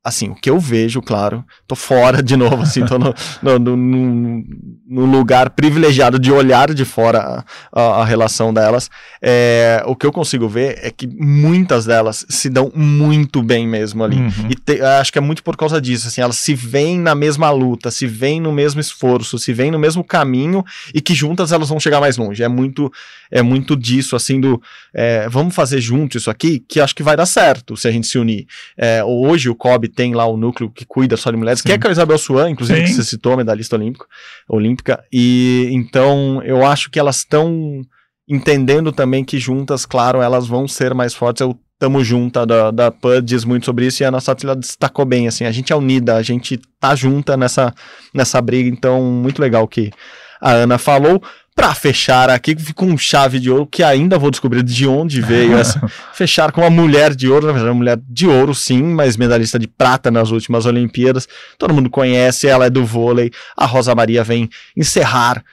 Assim, 0.03 0.29
o 0.29 0.35
que 0.35 0.49
eu 0.49 0.59
vejo, 0.59 0.99
claro, 0.99 1.45
tô 1.67 1.75
fora 1.75 2.23
de 2.23 2.35
novo, 2.35 2.63
assim, 2.63 2.83
tô 2.83 2.97
no, 2.97 3.13
no, 3.39 3.59
no, 3.59 4.43
no- 4.87 5.05
lugar 5.05 5.51
privilegiado 5.51 6.17
de 6.17 6.31
olhar 6.31 6.73
de 6.73 6.83
fora 6.85 7.45
a, 7.71 7.79
a- 7.81 8.01
a 8.01 8.05
relação 8.05 8.51
delas. 8.51 8.89
É, 9.21 9.83
o 9.85 9.95
que 9.95 10.03
eu 10.03 10.11
consigo 10.11 10.47
ver 10.49 10.79
é 10.81 10.89
que 10.89 11.05
muitas 11.07 11.85
delas 11.85 12.25
se 12.27 12.49
dão 12.49 12.71
muito 12.73 13.43
bem 13.43 13.67
mesmo 13.67 14.03
ali. 14.03 14.15
Uhum. 14.17 14.47
E 14.49 14.55
te- 14.55 14.81
acho 14.81 15.11
que 15.11 15.19
é 15.19 15.21
muito 15.21 15.43
por 15.43 15.55
causa 15.55 15.79
disso, 15.79 16.07
assim, 16.07 16.19
elas 16.21 16.39
se 16.39 16.55
veem 16.55 16.97
na 16.99 17.13
mesma 17.13 17.51
luta, 17.51 17.91
se 17.91 18.07
veem 18.07 18.41
no 18.41 18.51
mesmo 18.51 18.81
esforço, 18.81 19.37
se 19.37 19.53
veem 19.53 19.69
no 19.69 19.77
mesmo 19.77 20.03
caminho 20.03 20.63
e 20.95 20.99
que 20.99 21.13
juntas 21.13 21.51
elas 21.51 21.69
vão 21.69 21.79
chegar 21.79 21.99
mais 21.99 22.17
longe. 22.17 22.41
É 22.41 22.47
muito, 22.47 22.91
é 23.29 23.43
muito 23.43 23.75
disso, 23.77 24.15
assim, 24.15 24.41
do 24.41 24.59
é, 24.95 25.29
vamos 25.29 25.53
fazer 25.53 25.79
junto 25.79 26.17
isso 26.17 26.31
aqui, 26.31 26.59
que 26.67 26.79
acho 26.79 26.95
que 26.95 27.03
vai 27.03 27.15
dar 27.15 27.27
certo 27.27 27.77
se 27.77 27.87
a 27.87 27.91
gente 27.91 28.07
se 28.07 28.17
unir. 28.17 28.47
É, 28.75 29.03
hoje 29.03 29.47
o 29.47 29.53
COB 29.55 29.90
tem 29.91 30.13
lá 30.15 30.25
o 30.25 30.37
núcleo 30.37 30.69
que 30.69 30.85
cuida 30.85 31.17
só 31.17 31.29
de 31.29 31.37
mulheres, 31.37 31.61
que 31.61 31.71
é 31.71 31.77
com 31.77 31.87
a 31.87 31.91
Isabel 31.91 32.17
Suan, 32.17 32.49
inclusive, 32.49 32.79
Sim. 32.79 32.85
que 32.85 32.93
você 32.93 33.03
citou, 33.03 33.37
medalhista 33.37 33.75
olímpico, 33.75 34.07
olímpica, 34.47 35.03
e 35.11 35.69
então 35.71 36.41
eu 36.43 36.65
acho 36.65 36.89
que 36.89 36.99
elas 36.99 37.17
estão 37.17 37.81
entendendo 38.27 38.91
também 38.91 39.25
que 39.25 39.37
juntas, 39.37 39.85
claro, 39.85 40.21
elas 40.21 40.47
vão 40.47 40.67
ser 40.67 40.93
mais 40.93 41.13
fortes. 41.13 41.41
Eu 41.41 41.59
tamo 41.77 42.03
junta 42.03 42.45
da, 42.45 42.71
da 42.71 42.91
PAN 42.91 43.23
diz 43.23 43.43
muito 43.43 43.65
sobre 43.65 43.87
isso 43.87 44.03
e 44.03 44.05
a 44.05 44.11
nossa 44.11 44.31
atleta 44.31 44.59
destacou 44.59 45.03
bem, 45.03 45.27
assim, 45.27 45.45
a 45.45 45.51
gente 45.51 45.73
é 45.73 45.75
unida, 45.75 46.15
a 46.15 46.21
gente 46.21 46.59
tá 46.79 46.95
junta 46.95 47.35
nessa, 47.35 47.73
nessa 48.13 48.39
briga, 48.39 48.69
então 48.69 49.01
muito 49.01 49.41
legal 49.41 49.67
que 49.67 49.91
a 50.39 50.51
Ana 50.51 50.77
falou. 50.77 51.21
Pra 51.55 51.75
fechar 51.75 52.29
aqui 52.29 52.55
com 52.73 52.97
chave 52.97 53.39
de 53.39 53.51
ouro, 53.51 53.67
que 53.67 53.83
ainda 53.83 54.17
vou 54.17 54.31
descobrir 54.31 54.63
de 54.63 54.87
onde 54.87 55.21
veio 55.21 55.57
essa. 55.57 55.85
fechar 56.13 56.51
com 56.51 56.61
uma 56.61 56.69
mulher 56.69 57.13
de 57.13 57.27
ouro, 57.27 57.47
na 57.47 57.51
verdade, 57.51 57.71
uma 57.71 57.77
mulher 57.77 57.99
de 58.07 58.25
ouro, 58.25 58.55
sim, 58.55 58.81
mas 58.81 59.17
medalhista 59.17 59.59
de 59.59 59.67
prata 59.67 60.09
nas 60.09 60.31
últimas 60.31 60.65
Olimpíadas. 60.65 61.27
Todo 61.57 61.73
mundo 61.73 61.89
conhece, 61.89 62.47
ela 62.47 62.65
é 62.65 62.69
do 62.69 62.85
vôlei. 62.85 63.31
A 63.55 63.65
Rosa 63.65 63.93
Maria 63.93 64.23
vem 64.23 64.49
encerrar 64.75 65.43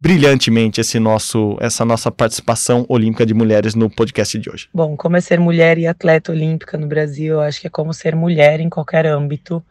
brilhantemente 0.00 0.80
esse 0.80 0.98
nosso, 0.98 1.56
essa 1.60 1.84
nossa 1.84 2.10
participação 2.10 2.86
olímpica 2.88 3.26
de 3.26 3.34
mulheres 3.34 3.74
no 3.74 3.90
podcast 3.90 4.38
de 4.38 4.50
hoje. 4.50 4.68
Bom, 4.72 4.96
como 4.96 5.16
é 5.16 5.20
ser 5.20 5.38
mulher 5.38 5.78
e 5.78 5.86
atleta 5.86 6.32
olímpica 6.32 6.78
no 6.78 6.86
Brasil, 6.86 7.34
eu 7.34 7.40
acho 7.40 7.60
que 7.60 7.66
é 7.66 7.70
como 7.70 7.92
ser 7.92 8.16
mulher 8.16 8.60
em 8.60 8.68
qualquer 8.68 9.06
âmbito 9.06 9.62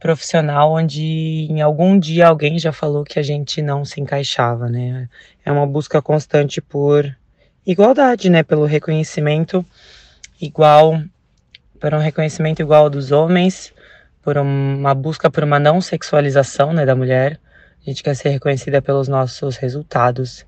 profissional 0.00 0.72
onde 0.72 1.46
em 1.50 1.60
algum 1.60 1.98
dia 1.98 2.26
alguém 2.26 2.58
já 2.58 2.72
falou 2.72 3.04
que 3.04 3.18
a 3.18 3.22
gente 3.22 3.60
não 3.60 3.84
se 3.84 4.00
encaixava, 4.00 4.68
né? 4.68 5.08
É 5.44 5.52
uma 5.52 5.66
busca 5.66 6.00
constante 6.00 6.60
por 6.60 7.14
igualdade, 7.66 8.30
né? 8.30 8.42
Pelo 8.42 8.64
reconhecimento 8.64 9.64
igual, 10.40 11.00
por 11.78 11.92
um 11.92 11.98
reconhecimento 11.98 12.60
igual 12.62 12.88
dos 12.88 13.12
homens, 13.12 13.74
por 14.22 14.38
uma 14.38 14.94
busca 14.94 15.30
por 15.30 15.44
uma 15.44 15.58
não 15.58 15.80
sexualização, 15.80 16.72
né, 16.72 16.86
da 16.86 16.96
mulher. 16.96 17.38
A 17.82 17.90
gente 17.90 18.02
quer 18.02 18.16
ser 18.16 18.30
reconhecida 18.30 18.80
pelos 18.80 19.06
nossos 19.06 19.56
resultados 19.56 20.46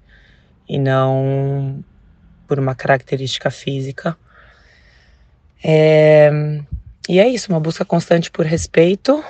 e 0.68 0.78
não 0.78 1.84
por 2.48 2.58
uma 2.58 2.74
característica 2.74 3.50
física. 3.50 4.16
É, 5.62 6.30
e 7.08 7.20
é 7.20 7.28
isso, 7.28 7.50
uma 7.52 7.60
busca 7.60 7.84
constante 7.84 8.30
por 8.30 8.46
respeito, 8.46 9.22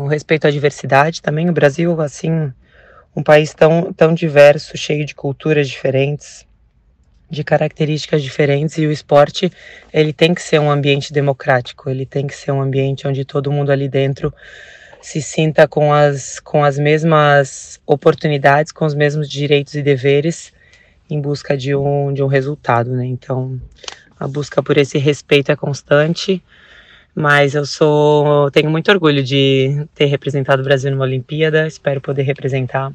um 0.00 0.06
respeito 0.06 0.46
à 0.46 0.50
diversidade 0.50 1.20
também. 1.22 1.48
O 1.48 1.52
Brasil, 1.52 2.00
assim, 2.00 2.52
um 3.14 3.22
país 3.22 3.54
tão, 3.54 3.92
tão 3.92 4.14
diverso, 4.14 4.76
cheio 4.76 5.04
de 5.04 5.14
culturas 5.14 5.68
diferentes, 5.68 6.46
de 7.30 7.42
características 7.42 8.22
diferentes, 8.22 8.78
e 8.78 8.86
o 8.86 8.92
esporte, 8.92 9.50
ele 9.92 10.12
tem 10.12 10.34
que 10.34 10.42
ser 10.42 10.60
um 10.60 10.70
ambiente 10.70 11.12
democrático, 11.12 11.88
ele 11.88 12.06
tem 12.06 12.26
que 12.26 12.34
ser 12.34 12.52
um 12.52 12.60
ambiente 12.60 13.06
onde 13.08 13.24
todo 13.24 13.52
mundo 13.52 13.70
ali 13.70 13.88
dentro 13.88 14.32
se 15.00 15.20
sinta 15.20 15.68
com 15.68 15.92
as, 15.92 16.40
com 16.40 16.64
as 16.64 16.78
mesmas 16.78 17.80
oportunidades, 17.86 18.72
com 18.72 18.86
os 18.86 18.94
mesmos 18.94 19.28
direitos 19.28 19.74
e 19.74 19.82
deveres, 19.82 20.52
em 21.10 21.20
busca 21.20 21.56
de 21.56 21.74
um, 21.74 22.12
de 22.12 22.22
um 22.22 22.26
resultado, 22.26 22.90
né? 22.90 23.04
Então, 23.04 23.60
a 24.18 24.26
busca 24.26 24.62
por 24.62 24.78
esse 24.78 24.96
respeito 24.96 25.52
é 25.52 25.56
constante, 25.56 26.42
mas 27.14 27.54
eu 27.54 27.64
sou 27.64 28.50
tenho 28.50 28.70
muito 28.70 28.90
orgulho 28.90 29.22
de 29.22 29.86
ter 29.94 30.06
representado 30.06 30.62
o 30.62 30.64
Brasil 30.64 30.90
numa 30.90 31.04
Olimpíada, 31.04 31.66
espero 31.66 32.00
poder 32.00 32.22
representar 32.22 32.92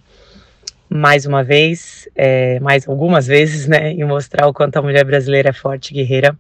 mais 0.90 1.26
uma 1.26 1.44
vez, 1.44 2.10
é, 2.16 2.60
mais 2.60 2.88
algumas 2.88 3.28
vezes, 3.28 3.68
né, 3.68 3.94
e 3.94 4.04
mostrar 4.04 4.48
o 4.48 4.54
quanto 4.54 4.78
a 4.78 4.82
mulher 4.82 5.06
brasileira 5.06 5.50
é 5.50 5.54
forte 5.54 5.92
e 5.92 5.94
guerreira, 5.94 6.36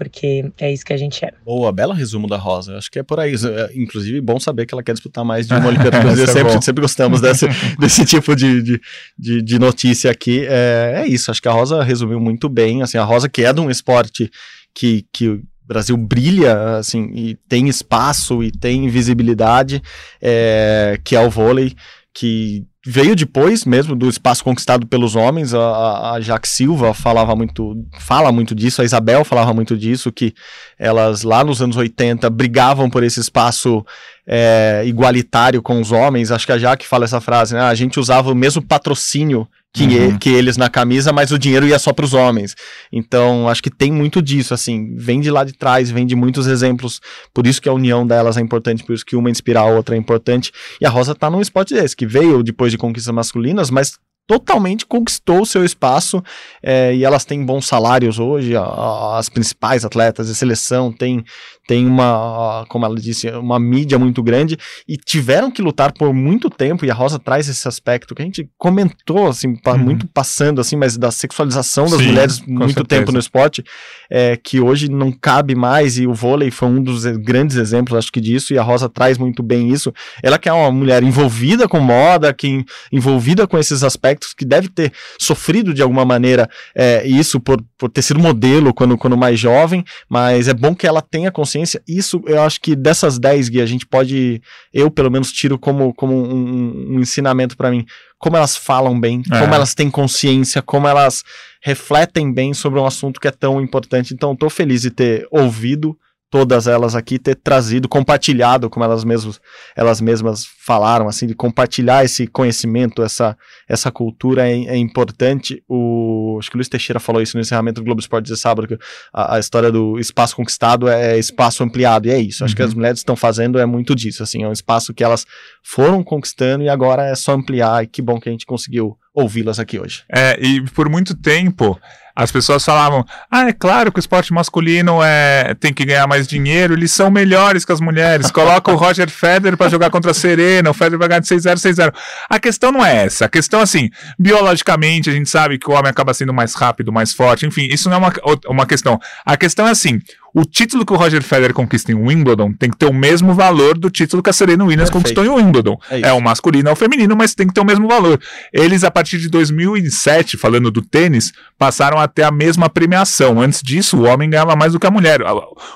porque 0.00 0.50
é 0.58 0.72
isso 0.72 0.82
que 0.82 0.94
a 0.94 0.96
gente 0.96 1.22
é. 1.22 1.32
Boa, 1.44 1.70
belo 1.70 1.92
resumo 1.92 2.26
da 2.26 2.38
Rosa. 2.38 2.78
Acho 2.78 2.90
que 2.90 3.00
é 3.00 3.02
por 3.02 3.20
aí. 3.20 3.34
É, 3.34 3.70
Inclusive, 3.74 4.18
bom 4.22 4.40
saber 4.40 4.64
que 4.64 4.72
ela 4.72 4.82
quer 4.82 4.92
disputar 4.92 5.22
mais 5.26 5.46
de 5.46 5.52
uma 5.52 5.66
Olimpíada. 5.68 5.98
Isso 6.10 6.22
é 6.22 6.26
sempre, 6.26 6.54
bom. 6.54 6.62
sempre 6.62 6.80
gostamos 6.80 7.20
desse, 7.20 7.46
desse 7.78 8.06
tipo 8.06 8.34
de, 8.34 8.62
de, 8.62 8.80
de, 9.18 9.42
de 9.42 9.58
notícia 9.58 10.10
aqui. 10.10 10.46
É, 10.48 11.02
é 11.02 11.06
isso, 11.06 11.30
acho 11.30 11.42
que 11.42 11.48
a 11.48 11.52
Rosa 11.52 11.82
resumiu 11.82 12.18
muito 12.18 12.48
bem. 12.48 12.80
Assim, 12.80 12.96
a 12.96 13.04
Rosa, 13.04 13.28
que 13.28 13.44
é 13.44 13.52
de 13.52 13.60
um 13.60 13.68
esporte 13.68 14.30
que, 14.72 15.04
que 15.12 15.42
Brasil 15.70 15.96
brilha, 15.96 16.78
assim, 16.78 17.12
e 17.14 17.36
tem 17.48 17.68
espaço 17.68 18.42
e 18.42 18.50
tem 18.50 18.88
visibilidade, 18.88 19.80
é, 20.20 20.98
que 21.04 21.14
é 21.14 21.20
o 21.20 21.30
vôlei, 21.30 21.76
que 22.12 22.66
veio 22.84 23.14
depois 23.14 23.64
mesmo 23.64 23.94
do 23.94 24.08
espaço 24.08 24.42
conquistado 24.42 24.84
pelos 24.84 25.14
homens. 25.14 25.54
A, 25.54 26.14
a, 26.14 26.20
Jaque 26.20 26.48
Silva 26.48 26.92
falava 26.92 27.36
muito, 27.36 27.86
fala 28.00 28.32
muito 28.32 28.52
disso, 28.52 28.82
a 28.82 28.84
Isabel 28.84 29.24
falava 29.24 29.54
muito 29.54 29.78
disso, 29.78 30.10
que 30.10 30.34
elas 30.76 31.22
lá 31.22 31.44
nos 31.44 31.62
anos 31.62 31.76
80 31.76 32.28
brigavam 32.30 32.90
por 32.90 33.04
esse 33.04 33.20
espaço 33.20 33.86
é, 34.26 34.82
igualitário 34.84 35.62
com 35.62 35.80
os 35.80 35.92
homens. 35.92 36.32
Acho 36.32 36.46
que 36.46 36.52
a 36.52 36.58
Jaque 36.58 36.84
fala 36.84 37.04
essa 37.04 37.20
frase, 37.20 37.54
né? 37.54 37.60
A 37.60 37.74
gente 37.76 38.00
usava 38.00 38.32
o 38.32 38.34
mesmo 38.34 38.60
patrocínio 38.60 39.46
que, 39.72 39.84
Uhum. 39.84 40.18
que 40.18 40.28
eles 40.28 40.56
na 40.56 40.68
camisa, 40.68 41.12
mas 41.12 41.30
o 41.30 41.38
dinheiro 41.38 41.66
ia 41.66 41.78
só 41.78 41.92
para 41.92 42.04
os 42.04 42.12
homens. 42.12 42.54
Então, 42.92 43.48
acho 43.48 43.62
que 43.62 43.70
tem 43.70 43.92
muito 43.92 44.20
disso, 44.20 44.52
assim, 44.52 44.94
vem 44.96 45.20
de 45.20 45.30
lá 45.30 45.44
de 45.44 45.52
trás, 45.52 45.90
vem 45.90 46.04
de 46.06 46.16
muitos 46.16 46.46
exemplos. 46.48 47.00
Por 47.32 47.46
isso 47.46 47.62
que 47.62 47.68
a 47.68 47.72
união 47.72 48.06
delas 48.06 48.36
é 48.36 48.40
importante, 48.40 48.82
por 48.84 48.94
isso 48.94 49.06
que 49.06 49.14
uma 49.16 49.30
inspirar 49.30 49.60
a 49.62 49.66
outra 49.66 49.94
é 49.94 49.98
importante. 49.98 50.50
E 50.80 50.86
a 50.86 50.90
Rosa 50.90 51.14
tá 51.14 51.30
num 51.30 51.40
esporte 51.40 51.72
desse, 51.74 51.94
que 51.94 52.06
veio 52.06 52.42
depois 52.42 52.72
de 52.72 52.78
conquistas 52.78 53.14
masculinas, 53.14 53.70
mas 53.70 53.92
totalmente 54.26 54.86
conquistou 54.86 55.40
o 55.42 55.46
seu 55.46 55.64
espaço 55.64 56.22
é, 56.62 56.94
e 56.94 57.04
elas 57.04 57.24
têm 57.24 57.44
bons 57.44 57.66
salários 57.66 58.20
hoje, 58.20 58.54
a- 58.56 58.60
a- 58.62 59.18
as 59.18 59.28
principais 59.28 59.84
atletas 59.84 60.28
de 60.28 60.36
seleção 60.36 60.92
têm, 60.92 61.24
têm 61.70 61.86
uma, 61.86 62.64
como 62.68 62.84
ela 62.84 62.96
disse, 62.96 63.28
uma 63.30 63.60
mídia 63.60 63.96
muito 63.96 64.24
grande 64.24 64.56
e 64.88 64.96
tiveram 64.96 65.52
que 65.52 65.62
lutar 65.62 65.92
por 65.92 66.12
muito 66.12 66.50
tempo 66.50 66.84
e 66.84 66.90
a 66.90 66.94
Rosa 66.94 67.16
traz 67.16 67.48
esse 67.48 67.68
aspecto 67.68 68.12
que 68.12 68.22
a 68.22 68.24
gente 68.24 68.50
comentou, 68.58 69.28
assim, 69.28 69.54
pa- 69.54 69.76
muito 69.76 70.04
passando, 70.08 70.60
assim, 70.60 70.74
mas 70.74 70.96
da 70.96 71.12
sexualização 71.12 71.84
das 71.84 72.00
Sim, 72.00 72.08
mulheres 72.08 72.40
muito 72.44 72.74
certeza. 72.74 73.00
tempo 73.02 73.12
no 73.12 73.20
esporte, 73.20 73.62
é, 74.10 74.36
que 74.36 74.58
hoje 74.58 74.90
não 74.90 75.12
cabe 75.12 75.54
mais 75.54 75.96
e 75.96 76.08
o 76.08 76.12
vôlei 76.12 76.50
foi 76.50 76.66
um 76.66 76.82
dos 76.82 77.04
grandes 77.04 77.56
exemplos, 77.56 77.96
acho 77.96 78.10
que 78.10 78.20
disso, 78.20 78.52
e 78.52 78.58
a 78.58 78.62
Rosa 78.64 78.88
traz 78.88 79.16
muito 79.16 79.40
bem 79.40 79.68
isso. 79.70 79.92
Ela 80.24 80.38
que 80.40 80.48
é 80.48 80.52
uma 80.52 80.72
mulher 80.72 81.04
envolvida 81.04 81.68
com 81.68 81.78
moda, 81.78 82.34
que 82.34 82.64
envolvida 82.90 83.46
com 83.46 83.56
esses 83.56 83.84
aspectos, 83.84 84.34
que 84.34 84.44
deve 84.44 84.68
ter 84.68 84.92
sofrido 85.20 85.72
de 85.72 85.82
alguma 85.82 86.04
maneira 86.04 86.50
é, 86.74 87.06
isso 87.06 87.38
por, 87.38 87.62
por 87.80 87.88
ter 87.88 88.02
sido 88.02 88.20
modelo 88.20 88.74
quando, 88.74 88.98
quando 88.98 89.16
mais 89.16 89.40
jovem, 89.40 89.82
mas 90.06 90.48
é 90.48 90.52
bom 90.52 90.74
que 90.74 90.86
ela 90.86 91.00
tenha 91.00 91.32
consciência. 91.32 91.82
Isso 91.88 92.22
eu 92.26 92.42
acho 92.42 92.60
que 92.60 92.76
dessas 92.76 93.18
10 93.18 93.48
Gui, 93.48 93.62
a 93.62 93.64
gente 93.64 93.86
pode, 93.86 94.42
eu 94.70 94.90
pelo 94.90 95.10
menos 95.10 95.32
tiro 95.32 95.58
como, 95.58 95.94
como 95.94 96.14
um, 96.14 96.96
um 96.96 97.00
ensinamento 97.00 97.56
para 97.56 97.70
mim, 97.70 97.86
como 98.18 98.36
elas 98.36 98.54
falam 98.54 99.00
bem, 99.00 99.22
É. 99.32 99.40
como 99.40 99.54
elas 99.54 99.74
têm 99.74 99.90
consciência, 99.90 100.60
como 100.60 100.86
elas 100.86 101.24
refletem 101.62 102.30
bem 102.30 102.52
sobre 102.52 102.78
um 102.78 102.84
assunto 102.84 103.18
que 103.18 103.26
é 103.28 103.30
tão 103.30 103.62
importante. 103.62 104.12
Então, 104.12 104.34
estou 104.34 104.50
feliz 104.50 104.82
de 104.82 104.90
ter 104.90 105.26
ouvido 105.30 105.96
todas 106.30 106.68
elas 106.68 106.94
aqui, 106.94 107.18
ter 107.18 107.34
trazido, 107.34 107.88
compartilhado, 107.88 108.70
como 108.70 108.84
elas 108.84 109.02
mesmas, 109.02 109.40
elas 109.74 110.00
mesmas 110.00 110.46
falaram, 110.64 111.08
assim, 111.08 111.26
de 111.26 111.34
compartilhar 111.34 112.04
esse 112.04 112.28
conhecimento, 112.28 113.02
essa, 113.02 113.36
essa 113.68 113.90
cultura 113.90 114.48
é, 114.48 114.52
é 114.52 114.76
importante. 114.76 115.62
O, 115.68 116.36
acho 116.38 116.48
que 116.48 116.56
o 116.56 116.58
Luiz 116.58 116.68
Teixeira 116.68 117.00
falou 117.00 117.20
isso 117.20 117.36
no 117.36 117.40
encerramento 117.40 117.80
do 117.80 117.84
Globo 117.84 118.00
Esporte 118.00 118.26
de 118.26 118.36
sábado, 118.36 118.68
que 118.68 118.78
a, 119.12 119.34
a 119.34 119.38
história 119.40 119.72
do 119.72 119.98
espaço 119.98 120.36
conquistado 120.36 120.88
é 120.88 121.18
espaço 121.18 121.64
ampliado, 121.64 122.06
e 122.06 122.12
é 122.12 122.18
isso. 122.20 122.44
Acho 122.44 122.54
que 122.54 122.62
Uhum. 122.62 122.68
as 122.68 122.74
mulheres 122.74 123.00
estão 123.00 123.16
fazendo 123.16 123.58
é 123.58 123.66
muito 123.66 123.94
disso, 123.94 124.22
assim, 124.22 124.44
é 124.44 124.48
um 124.48 124.52
espaço 124.52 124.94
que 124.94 125.02
elas 125.02 125.26
foram 125.64 126.04
conquistando 126.04 126.62
e 126.62 126.68
agora 126.68 127.06
é 127.06 127.14
só 127.14 127.32
ampliar, 127.32 127.82
e 127.82 127.86
que 127.88 128.00
bom 128.00 128.20
que 128.20 128.28
a 128.28 128.32
gente 128.32 128.46
conseguiu 128.46 128.96
ouvi-las 129.12 129.58
aqui 129.58 129.80
hoje. 129.80 130.04
É, 130.08 130.38
e 130.40 130.62
por 130.70 130.88
muito 130.88 131.16
tempo 131.16 131.76
as 132.14 132.30
pessoas 132.30 132.64
falavam: 132.64 133.04
ah, 133.30 133.48
é 133.48 133.52
claro 133.52 133.92
que 133.92 133.98
o 133.98 134.00
esporte 134.00 134.32
masculino 134.32 135.02
é, 135.02 135.54
tem 135.54 135.72
que 135.72 135.84
ganhar 135.84 136.06
mais 136.06 136.26
dinheiro, 136.26 136.74
eles 136.74 136.92
são 136.92 137.10
melhores 137.10 137.64
que 137.64 137.72
as 137.72 137.80
mulheres. 137.80 138.30
Coloca 138.32 138.72
o 138.72 138.76
Roger 138.76 139.10
Federer 139.10 139.56
para 139.56 139.70
jogar 139.70 139.90
contra 139.90 140.10
a 140.10 140.14
Serena, 140.14 140.70
o 140.70 140.74
Federer 140.74 140.98
vai 140.98 141.08
ganhar 141.08 141.20
de 141.20 141.28
6-0, 141.28 141.54
6-0. 141.56 141.94
A 142.28 142.38
questão 142.38 142.72
não 142.72 142.84
é 142.84 143.04
essa. 143.04 143.26
A 143.26 143.28
questão, 143.28 143.60
assim, 143.60 143.90
biologicamente, 144.18 145.10
a 145.10 145.12
gente 145.12 145.28
sabe 145.28 145.58
que 145.58 145.70
o 145.70 145.74
homem 145.74 145.90
acaba 145.90 146.14
sendo 146.14 146.32
mais 146.32 146.54
rápido, 146.54 146.92
mais 146.92 147.12
forte, 147.12 147.46
enfim, 147.46 147.68
isso 147.70 147.88
não 147.88 147.96
é 147.96 147.98
uma, 147.98 148.12
uma 148.46 148.66
questão. 148.66 148.98
A 149.24 149.36
questão 149.36 149.66
é 149.66 149.70
assim: 149.70 150.00
o 150.34 150.44
título 150.44 150.86
que 150.86 150.92
o 150.92 150.96
Roger 150.96 151.22
Federer 151.22 151.52
conquista 151.52 151.90
em 151.92 151.94
Wimbledon 151.94 152.52
tem 152.52 152.70
que 152.70 152.76
ter 152.76 152.86
o 152.86 152.92
mesmo 152.92 153.34
valor 153.34 153.76
do 153.76 153.90
título 153.90 154.22
que 154.22 154.30
a 154.30 154.32
Serena 154.32 154.64
Williams 154.64 154.90
Perfeito. 154.90 155.14
conquistou 155.16 155.24
em 155.24 155.28
Wimbledon. 155.28 155.78
É, 155.90 156.00
é, 156.08 156.12
o 156.12 156.20
masculino 156.20 156.68
ou 156.68 156.74
o 156.74 156.76
feminino, 156.76 157.16
mas 157.16 157.34
tem 157.34 157.46
que 157.46 157.54
ter 157.54 157.60
o 157.60 157.64
mesmo 157.64 157.88
valor. 157.88 158.20
Eles, 158.52 158.84
a 158.84 158.90
partir 158.90 159.18
de 159.18 159.28
2007, 159.28 160.36
falando 160.36 160.70
do 160.70 160.82
tênis, 160.82 161.32
passaram 161.58 161.98
a 161.98 162.06
ter 162.06 162.22
a 162.22 162.30
mesma 162.30 162.68
premiação. 162.68 163.40
Antes 163.40 163.60
disso, 163.62 163.96
o 163.96 164.04
homem 164.04 164.30
ganhava 164.30 164.54
mais 164.54 164.72
do 164.72 164.80
que 164.80 164.86
a 164.86 164.90
mulher. 164.90 165.20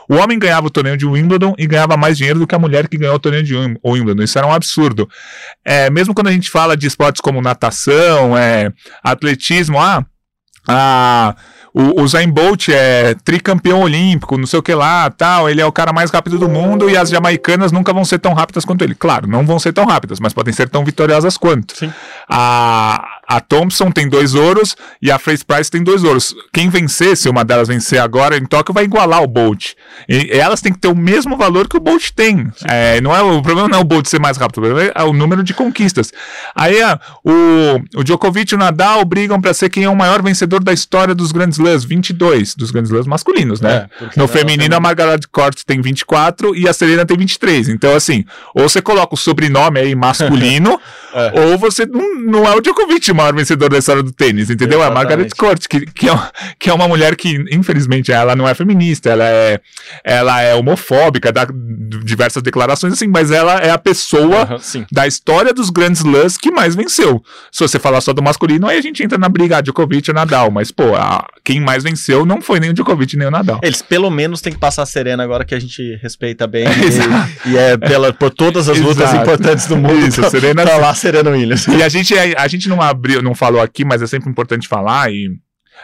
O 0.08 0.14
homem 0.14 0.38
ganhava 0.38 0.66
o 0.66 0.70
torneio 0.70 0.96
de 0.96 1.06
Wimbledon 1.06 1.54
e 1.58 1.66
ganhava 1.66 1.96
mais 1.96 2.16
dinheiro 2.16 2.38
do 2.38 2.46
que 2.46 2.54
a 2.54 2.58
mulher 2.58 2.88
que 2.88 2.96
ganhou 2.96 3.16
o 3.16 3.18
torneio 3.18 3.42
de 3.42 3.54
Wimbledon. 3.84 4.22
Isso 4.22 4.38
era 4.38 4.46
um 4.46 4.52
absurdo. 4.52 5.08
É, 5.64 5.90
mesmo 5.90 6.14
quando 6.14 6.28
a 6.28 6.32
gente 6.32 6.50
fala 6.50 6.76
de 6.76 6.86
esportes 6.86 7.20
como 7.20 7.40
natação, 7.40 8.36
é, 8.36 8.72
atletismo, 9.02 9.78
ah, 9.80 10.04
ah 10.68 11.34
o, 11.74 12.02
o 12.02 12.06
Zayn 12.06 12.30
Bolt 12.30 12.68
é 12.68 13.16
tricampeão 13.24 13.80
olímpico, 13.80 14.38
não 14.38 14.46
sei 14.46 14.60
o 14.60 14.62
que 14.62 14.72
lá, 14.72 15.10
tal, 15.10 15.50
ele 15.50 15.60
é 15.60 15.66
o 15.66 15.72
cara 15.72 15.92
mais 15.92 16.08
rápido 16.08 16.38
do 16.38 16.48
mundo 16.48 16.88
e 16.88 16.96
as 16.96 17.10
jamaicanas 17.10 17.72
nunca 17.72 17.92
vão 17.92 18.04
ser 18.04 18.20
tão 18.20 18.32
rápidas 18.32 18.64
quanto 18.64 18.82
ele. 18.82 18.94
Claro, 18.94 19.26
não 19.26 19.44
vão 19.44 19.58
ser 19.58 19.72
tão 19.72 19.84
rápidas, 19.84 20.20
mas 20.20 20.32
podem 20.32 20.54
ser 20.54 20.68
tão 20.68 20.84
vitoriosas 20.84 21.36
quanto. 21.36 21.76
Sim. 21.76 21.92
A, 22.28 23.13
a 23.26 23.40
Thompson 23.40 23.90
tem 23.90 24.08
dois 24.08 24.34
ouros 24.34 24.76
e 25.00 25.10
a 25.10 25.18
Fraser 25.18 25.46
Price 25.46 25.70
tem 25.70 25.82
dois 25.82 26.04
ouros. 26.04 26.34
Quem 26.52 26.68
vencer, 26.68 27.16
se 27.16 27.28
uma 27.28 27.44
delas 27.44 27.68
vencer 27.68 28.00
agora 28.00 28.36
em 28.36 28.44
Tóquio, 28.44 28.74
vai 28.74 28.84
igualar 28.84 29.22
o 29.22 29.26
Bolt. 29.26 29.72
E, 30.08 30.30
elas 30.32 30.60
têm 30.60 30.72
que 30.72 30.78
ter 30.78 30.88
o 30.88 30.96
mesmo 30.96 31.36
valor 31.36 31.68
que 31.68 31.76
o 31.76 31.80
Bolt 31.80 32.10
tem. 32.14 32.50
É, 32.68 33.00
não 33.00 33.14
é, 33.14 33.22
o 33.22 33.42
problema 33.42 33.68
não 33.68 33.78
é 33.78 33.80
o 33.80 33.84
Bolt 33.84 34.06
ser 34.06 34.20
mais 34.20 34.36
rápido, 34.36 34.58
o 34.58 34.60
problema 34.62 34.92
é 34.94 35.02
o 35.02 35.12
número 35.12 35.42
de 35.42 35.54
conquistas. 35.54 36.12
Aí 36.54 36.78
o, 37.24 38.00
o 38.00 38.04
Djokovic 38.04 38.52
e 38.52 38.56
o 38.56 38.58
Nadal 38.58 39.04
brigam 39.04 39.40
para 39.40 39.54
ser 39.54 39.68
quem 39.68 39.84
é 39.84 39.88
o 39.88 39.96
maior 39.96 40.22
vencedor 40.22 40.62
da 40.62 40.72
história 40.72 41.14
dos 41.14 41.32
grandes 41.32 41.58
slams, 41.58 41.84
22 41.84 42.54
dos 42.54 42.70
grandes 42.70 42.90
slams 42.90 43.06
masculinos, 43.06 43.60
né? 43.60 43.86
É, 44.00 44.18
no 44.18 44.28
feminino, 44.28 44.74
a 44.74 44.80
Margaret 44.80 45.20
Court 45.30 45.60
tem 45.66 45.80
24 45.80 46.54
e 46.54 46.68
a 46.68 46.72
Serena 46.72 47.04
tem 47.04 47.16
23. 47.16 47.68
Então, 47.68 47.94
assim, 47.94 48.24
ou 48.54 48.68
você 48.68 48.80
coloca 48.80 49.14
o 49.14 49.16
sobrenome 49.16 49.80
aí 49.80 49.94
masculino, 49.94 50.80
é. 51.14 51.40
ou 51.40 51.56
você 51.56 51.86
não, 51.86 52.14
não 52.16 52.44
é 52.44 52.54
o 52.54 52.60
Djokovic 52.60 53.10
o 53.10 53.14
maior 53.14 53.34
vencedor 53.34 53.70
da 53.70 53.78
história 53.78 54.02
do 54.02 54.12
tênis, 54.12 54.50
entendeu? 54.50 54.80
Exatamente. 54.80 54.82
É 54.82 55.12
a 55.12 55.16
Margaret 55.16 55.30
Court, 55.36 55.66
que, 55.68 55.86
que, 55.86 56.08
é, 56.08 56.18
que 56.58 56.70
é 56.70 56.74
uma 56.74 56.88
mulher 56.88 57.14
que, 57.14 57.44
infelizmente, 57.50 58.10
ela 58.10 58.34
não 58.34 58.48
é 58.48 58.54
feminista, 58.54 59.10
ela 59.10 59.24
é, 59.24 59.60
ela 60.02 60.42
é 60.42 60.54
homofóbica, 60.54 61.32
dá 61.32 61.46
diversas 62.04 62.42
declarações 62.42 62.92
assim, 62.92 63.06
mas 63.06 63.30
ela 63.30 63.58
é 63.60 63.70
a 63.70 63.78
pessoa 63.78 64.48
uhum, 64.50 64.86
da 64.90 65.06
história 65.06 65.54
dos 65.54 65.70
grandes 65.70 66.00
slams 66.00 66.36
que 66.36 66.50
mais 66.50 66.74
venceu. 66.74 67.22
Se 67.52 67.60
você 67.60 67.78
falar 67.78 68.00
só 68.00 68.12
do 68.12 68.22
masculino, 68.22 68.66
aí 68.66 68.78
a 68.78 68.82
gente 68.82 69.02
entra 69.02 69.16
na 69.16 69.28
briga 69.28 69.60
Djokovic 69.62 70.10
e 70.10 70.12
Nadal, 70.12 70.50
mas, 70.50 70.70
pô, 70.70 70.94
a, 70.96 71.26
quem 71.44 71.60
mais 71.60 71.84
venceu 71.84 72.26
não 72.26 72.40
foi 72.40 72.58
nem 72.58 72.70
o 72.70 72.74
Djokovic 72.74 73.16
nem 73.16 73.28
o 73.28 73.30
Nadal. 73.30 73.60
Eles 73.62 73.82
pelo 73.82 74.10
menos 74.10 74.40
têm 74.40 74.52
que 74.52 74.58
passar 74.58 74.82
a 74.82 74.86
Serena 74.86 75.22
agora 75.22 75.44
que 75.44 75.54
a 75.54 75.60
gente 75.60 75.98
respeita 76.02 76.46
bem 76.46 76.66
e, 77.46 77.50
e, 77.50 77.56
é 77.56 77.76
pela, 77.76 78.12
por 78.12 78.30
todas 78.30 78.68
as 78.68 78.78
lutas 78.78 79.10
Exato. 79.10 79.22
importantes 79.22 79.66
do 79.66 79.76
mundo. 79.76 80.06
Isso, 80.06 80.22
Serena 80.30 80.64
tá 80.64 80.76
lá 80.76 80.94
Serena 81.04 81.30
Williams. 81.30 81.66
E 81.68 81.82
a 81.82 81.88
gente, 81.88 82.14
a, 82.16 82.42
a 82.42 82.48
gente 82.48 82.68
não 82.68 82.80
abriu, 82.80 83.20
não 83.20 83.34
falou 83.34 83.60
aqui, 83.60 83.84
mas 83.84 84.00
é 84.00 84.06
sempre 84.06 84.30
importante 84.30 84.66
falar 84.66 85.12
e 85.12 85.38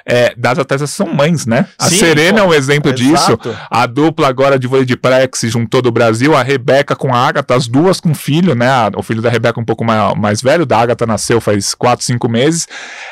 é, 0.05 0.35
das 0.37 0.59
atletas 0.59 0.91
são 0.91 1.07
mães, 1.07 1.47
né? 1.47 1.67
A 1.79 1.89
Sim, 1.89 1.99
Serena 1.99 2.41
pô, 2.41 2.47
é 2.47 2.49
um 2.49 2.55
exemplo 2.55 2.93
exato. 2.93 3.37
disso. 3.37 3.59
A 3.71 3.87
dupla 3.87 4.29
agora 4.29 4.59
de 4.59 4.67
vôlei 4.67 4.85
de 4.85 4.97
praia 4.97 5.29
que 5.29 5.39
se 5.39 5.49
juntou 5.49 5.83
do 5.83 5.91
Brasil, 5.91 6.35
a 6.35 6.43
Rebeca 6.43 6.97
com 6.97 7.15
a 7.15 7.19
Agatha, 7.19 7.55
as 7.55 7.69
duas 7.69 8.01
com 8.01 8.15
filho, 8.15 8.55
né? 8.55 8.69
O 8.97 9.03
filho 9.03 9.23
da 9.23 9.31
Rebeca 9.31 9.61
um 9.61 9.65
pouco 9.65 9.85
mais, 9.85 10.15
mais 10.17 10.43
velho, 10.43 10.65
da 10.65 10.79
Agatha 10.79 11.07
nasceu 11.07 11.41
faz 11.41 11.75
4, 11.75 12.05
5 12.05 12.29
meses. 12.29 12.67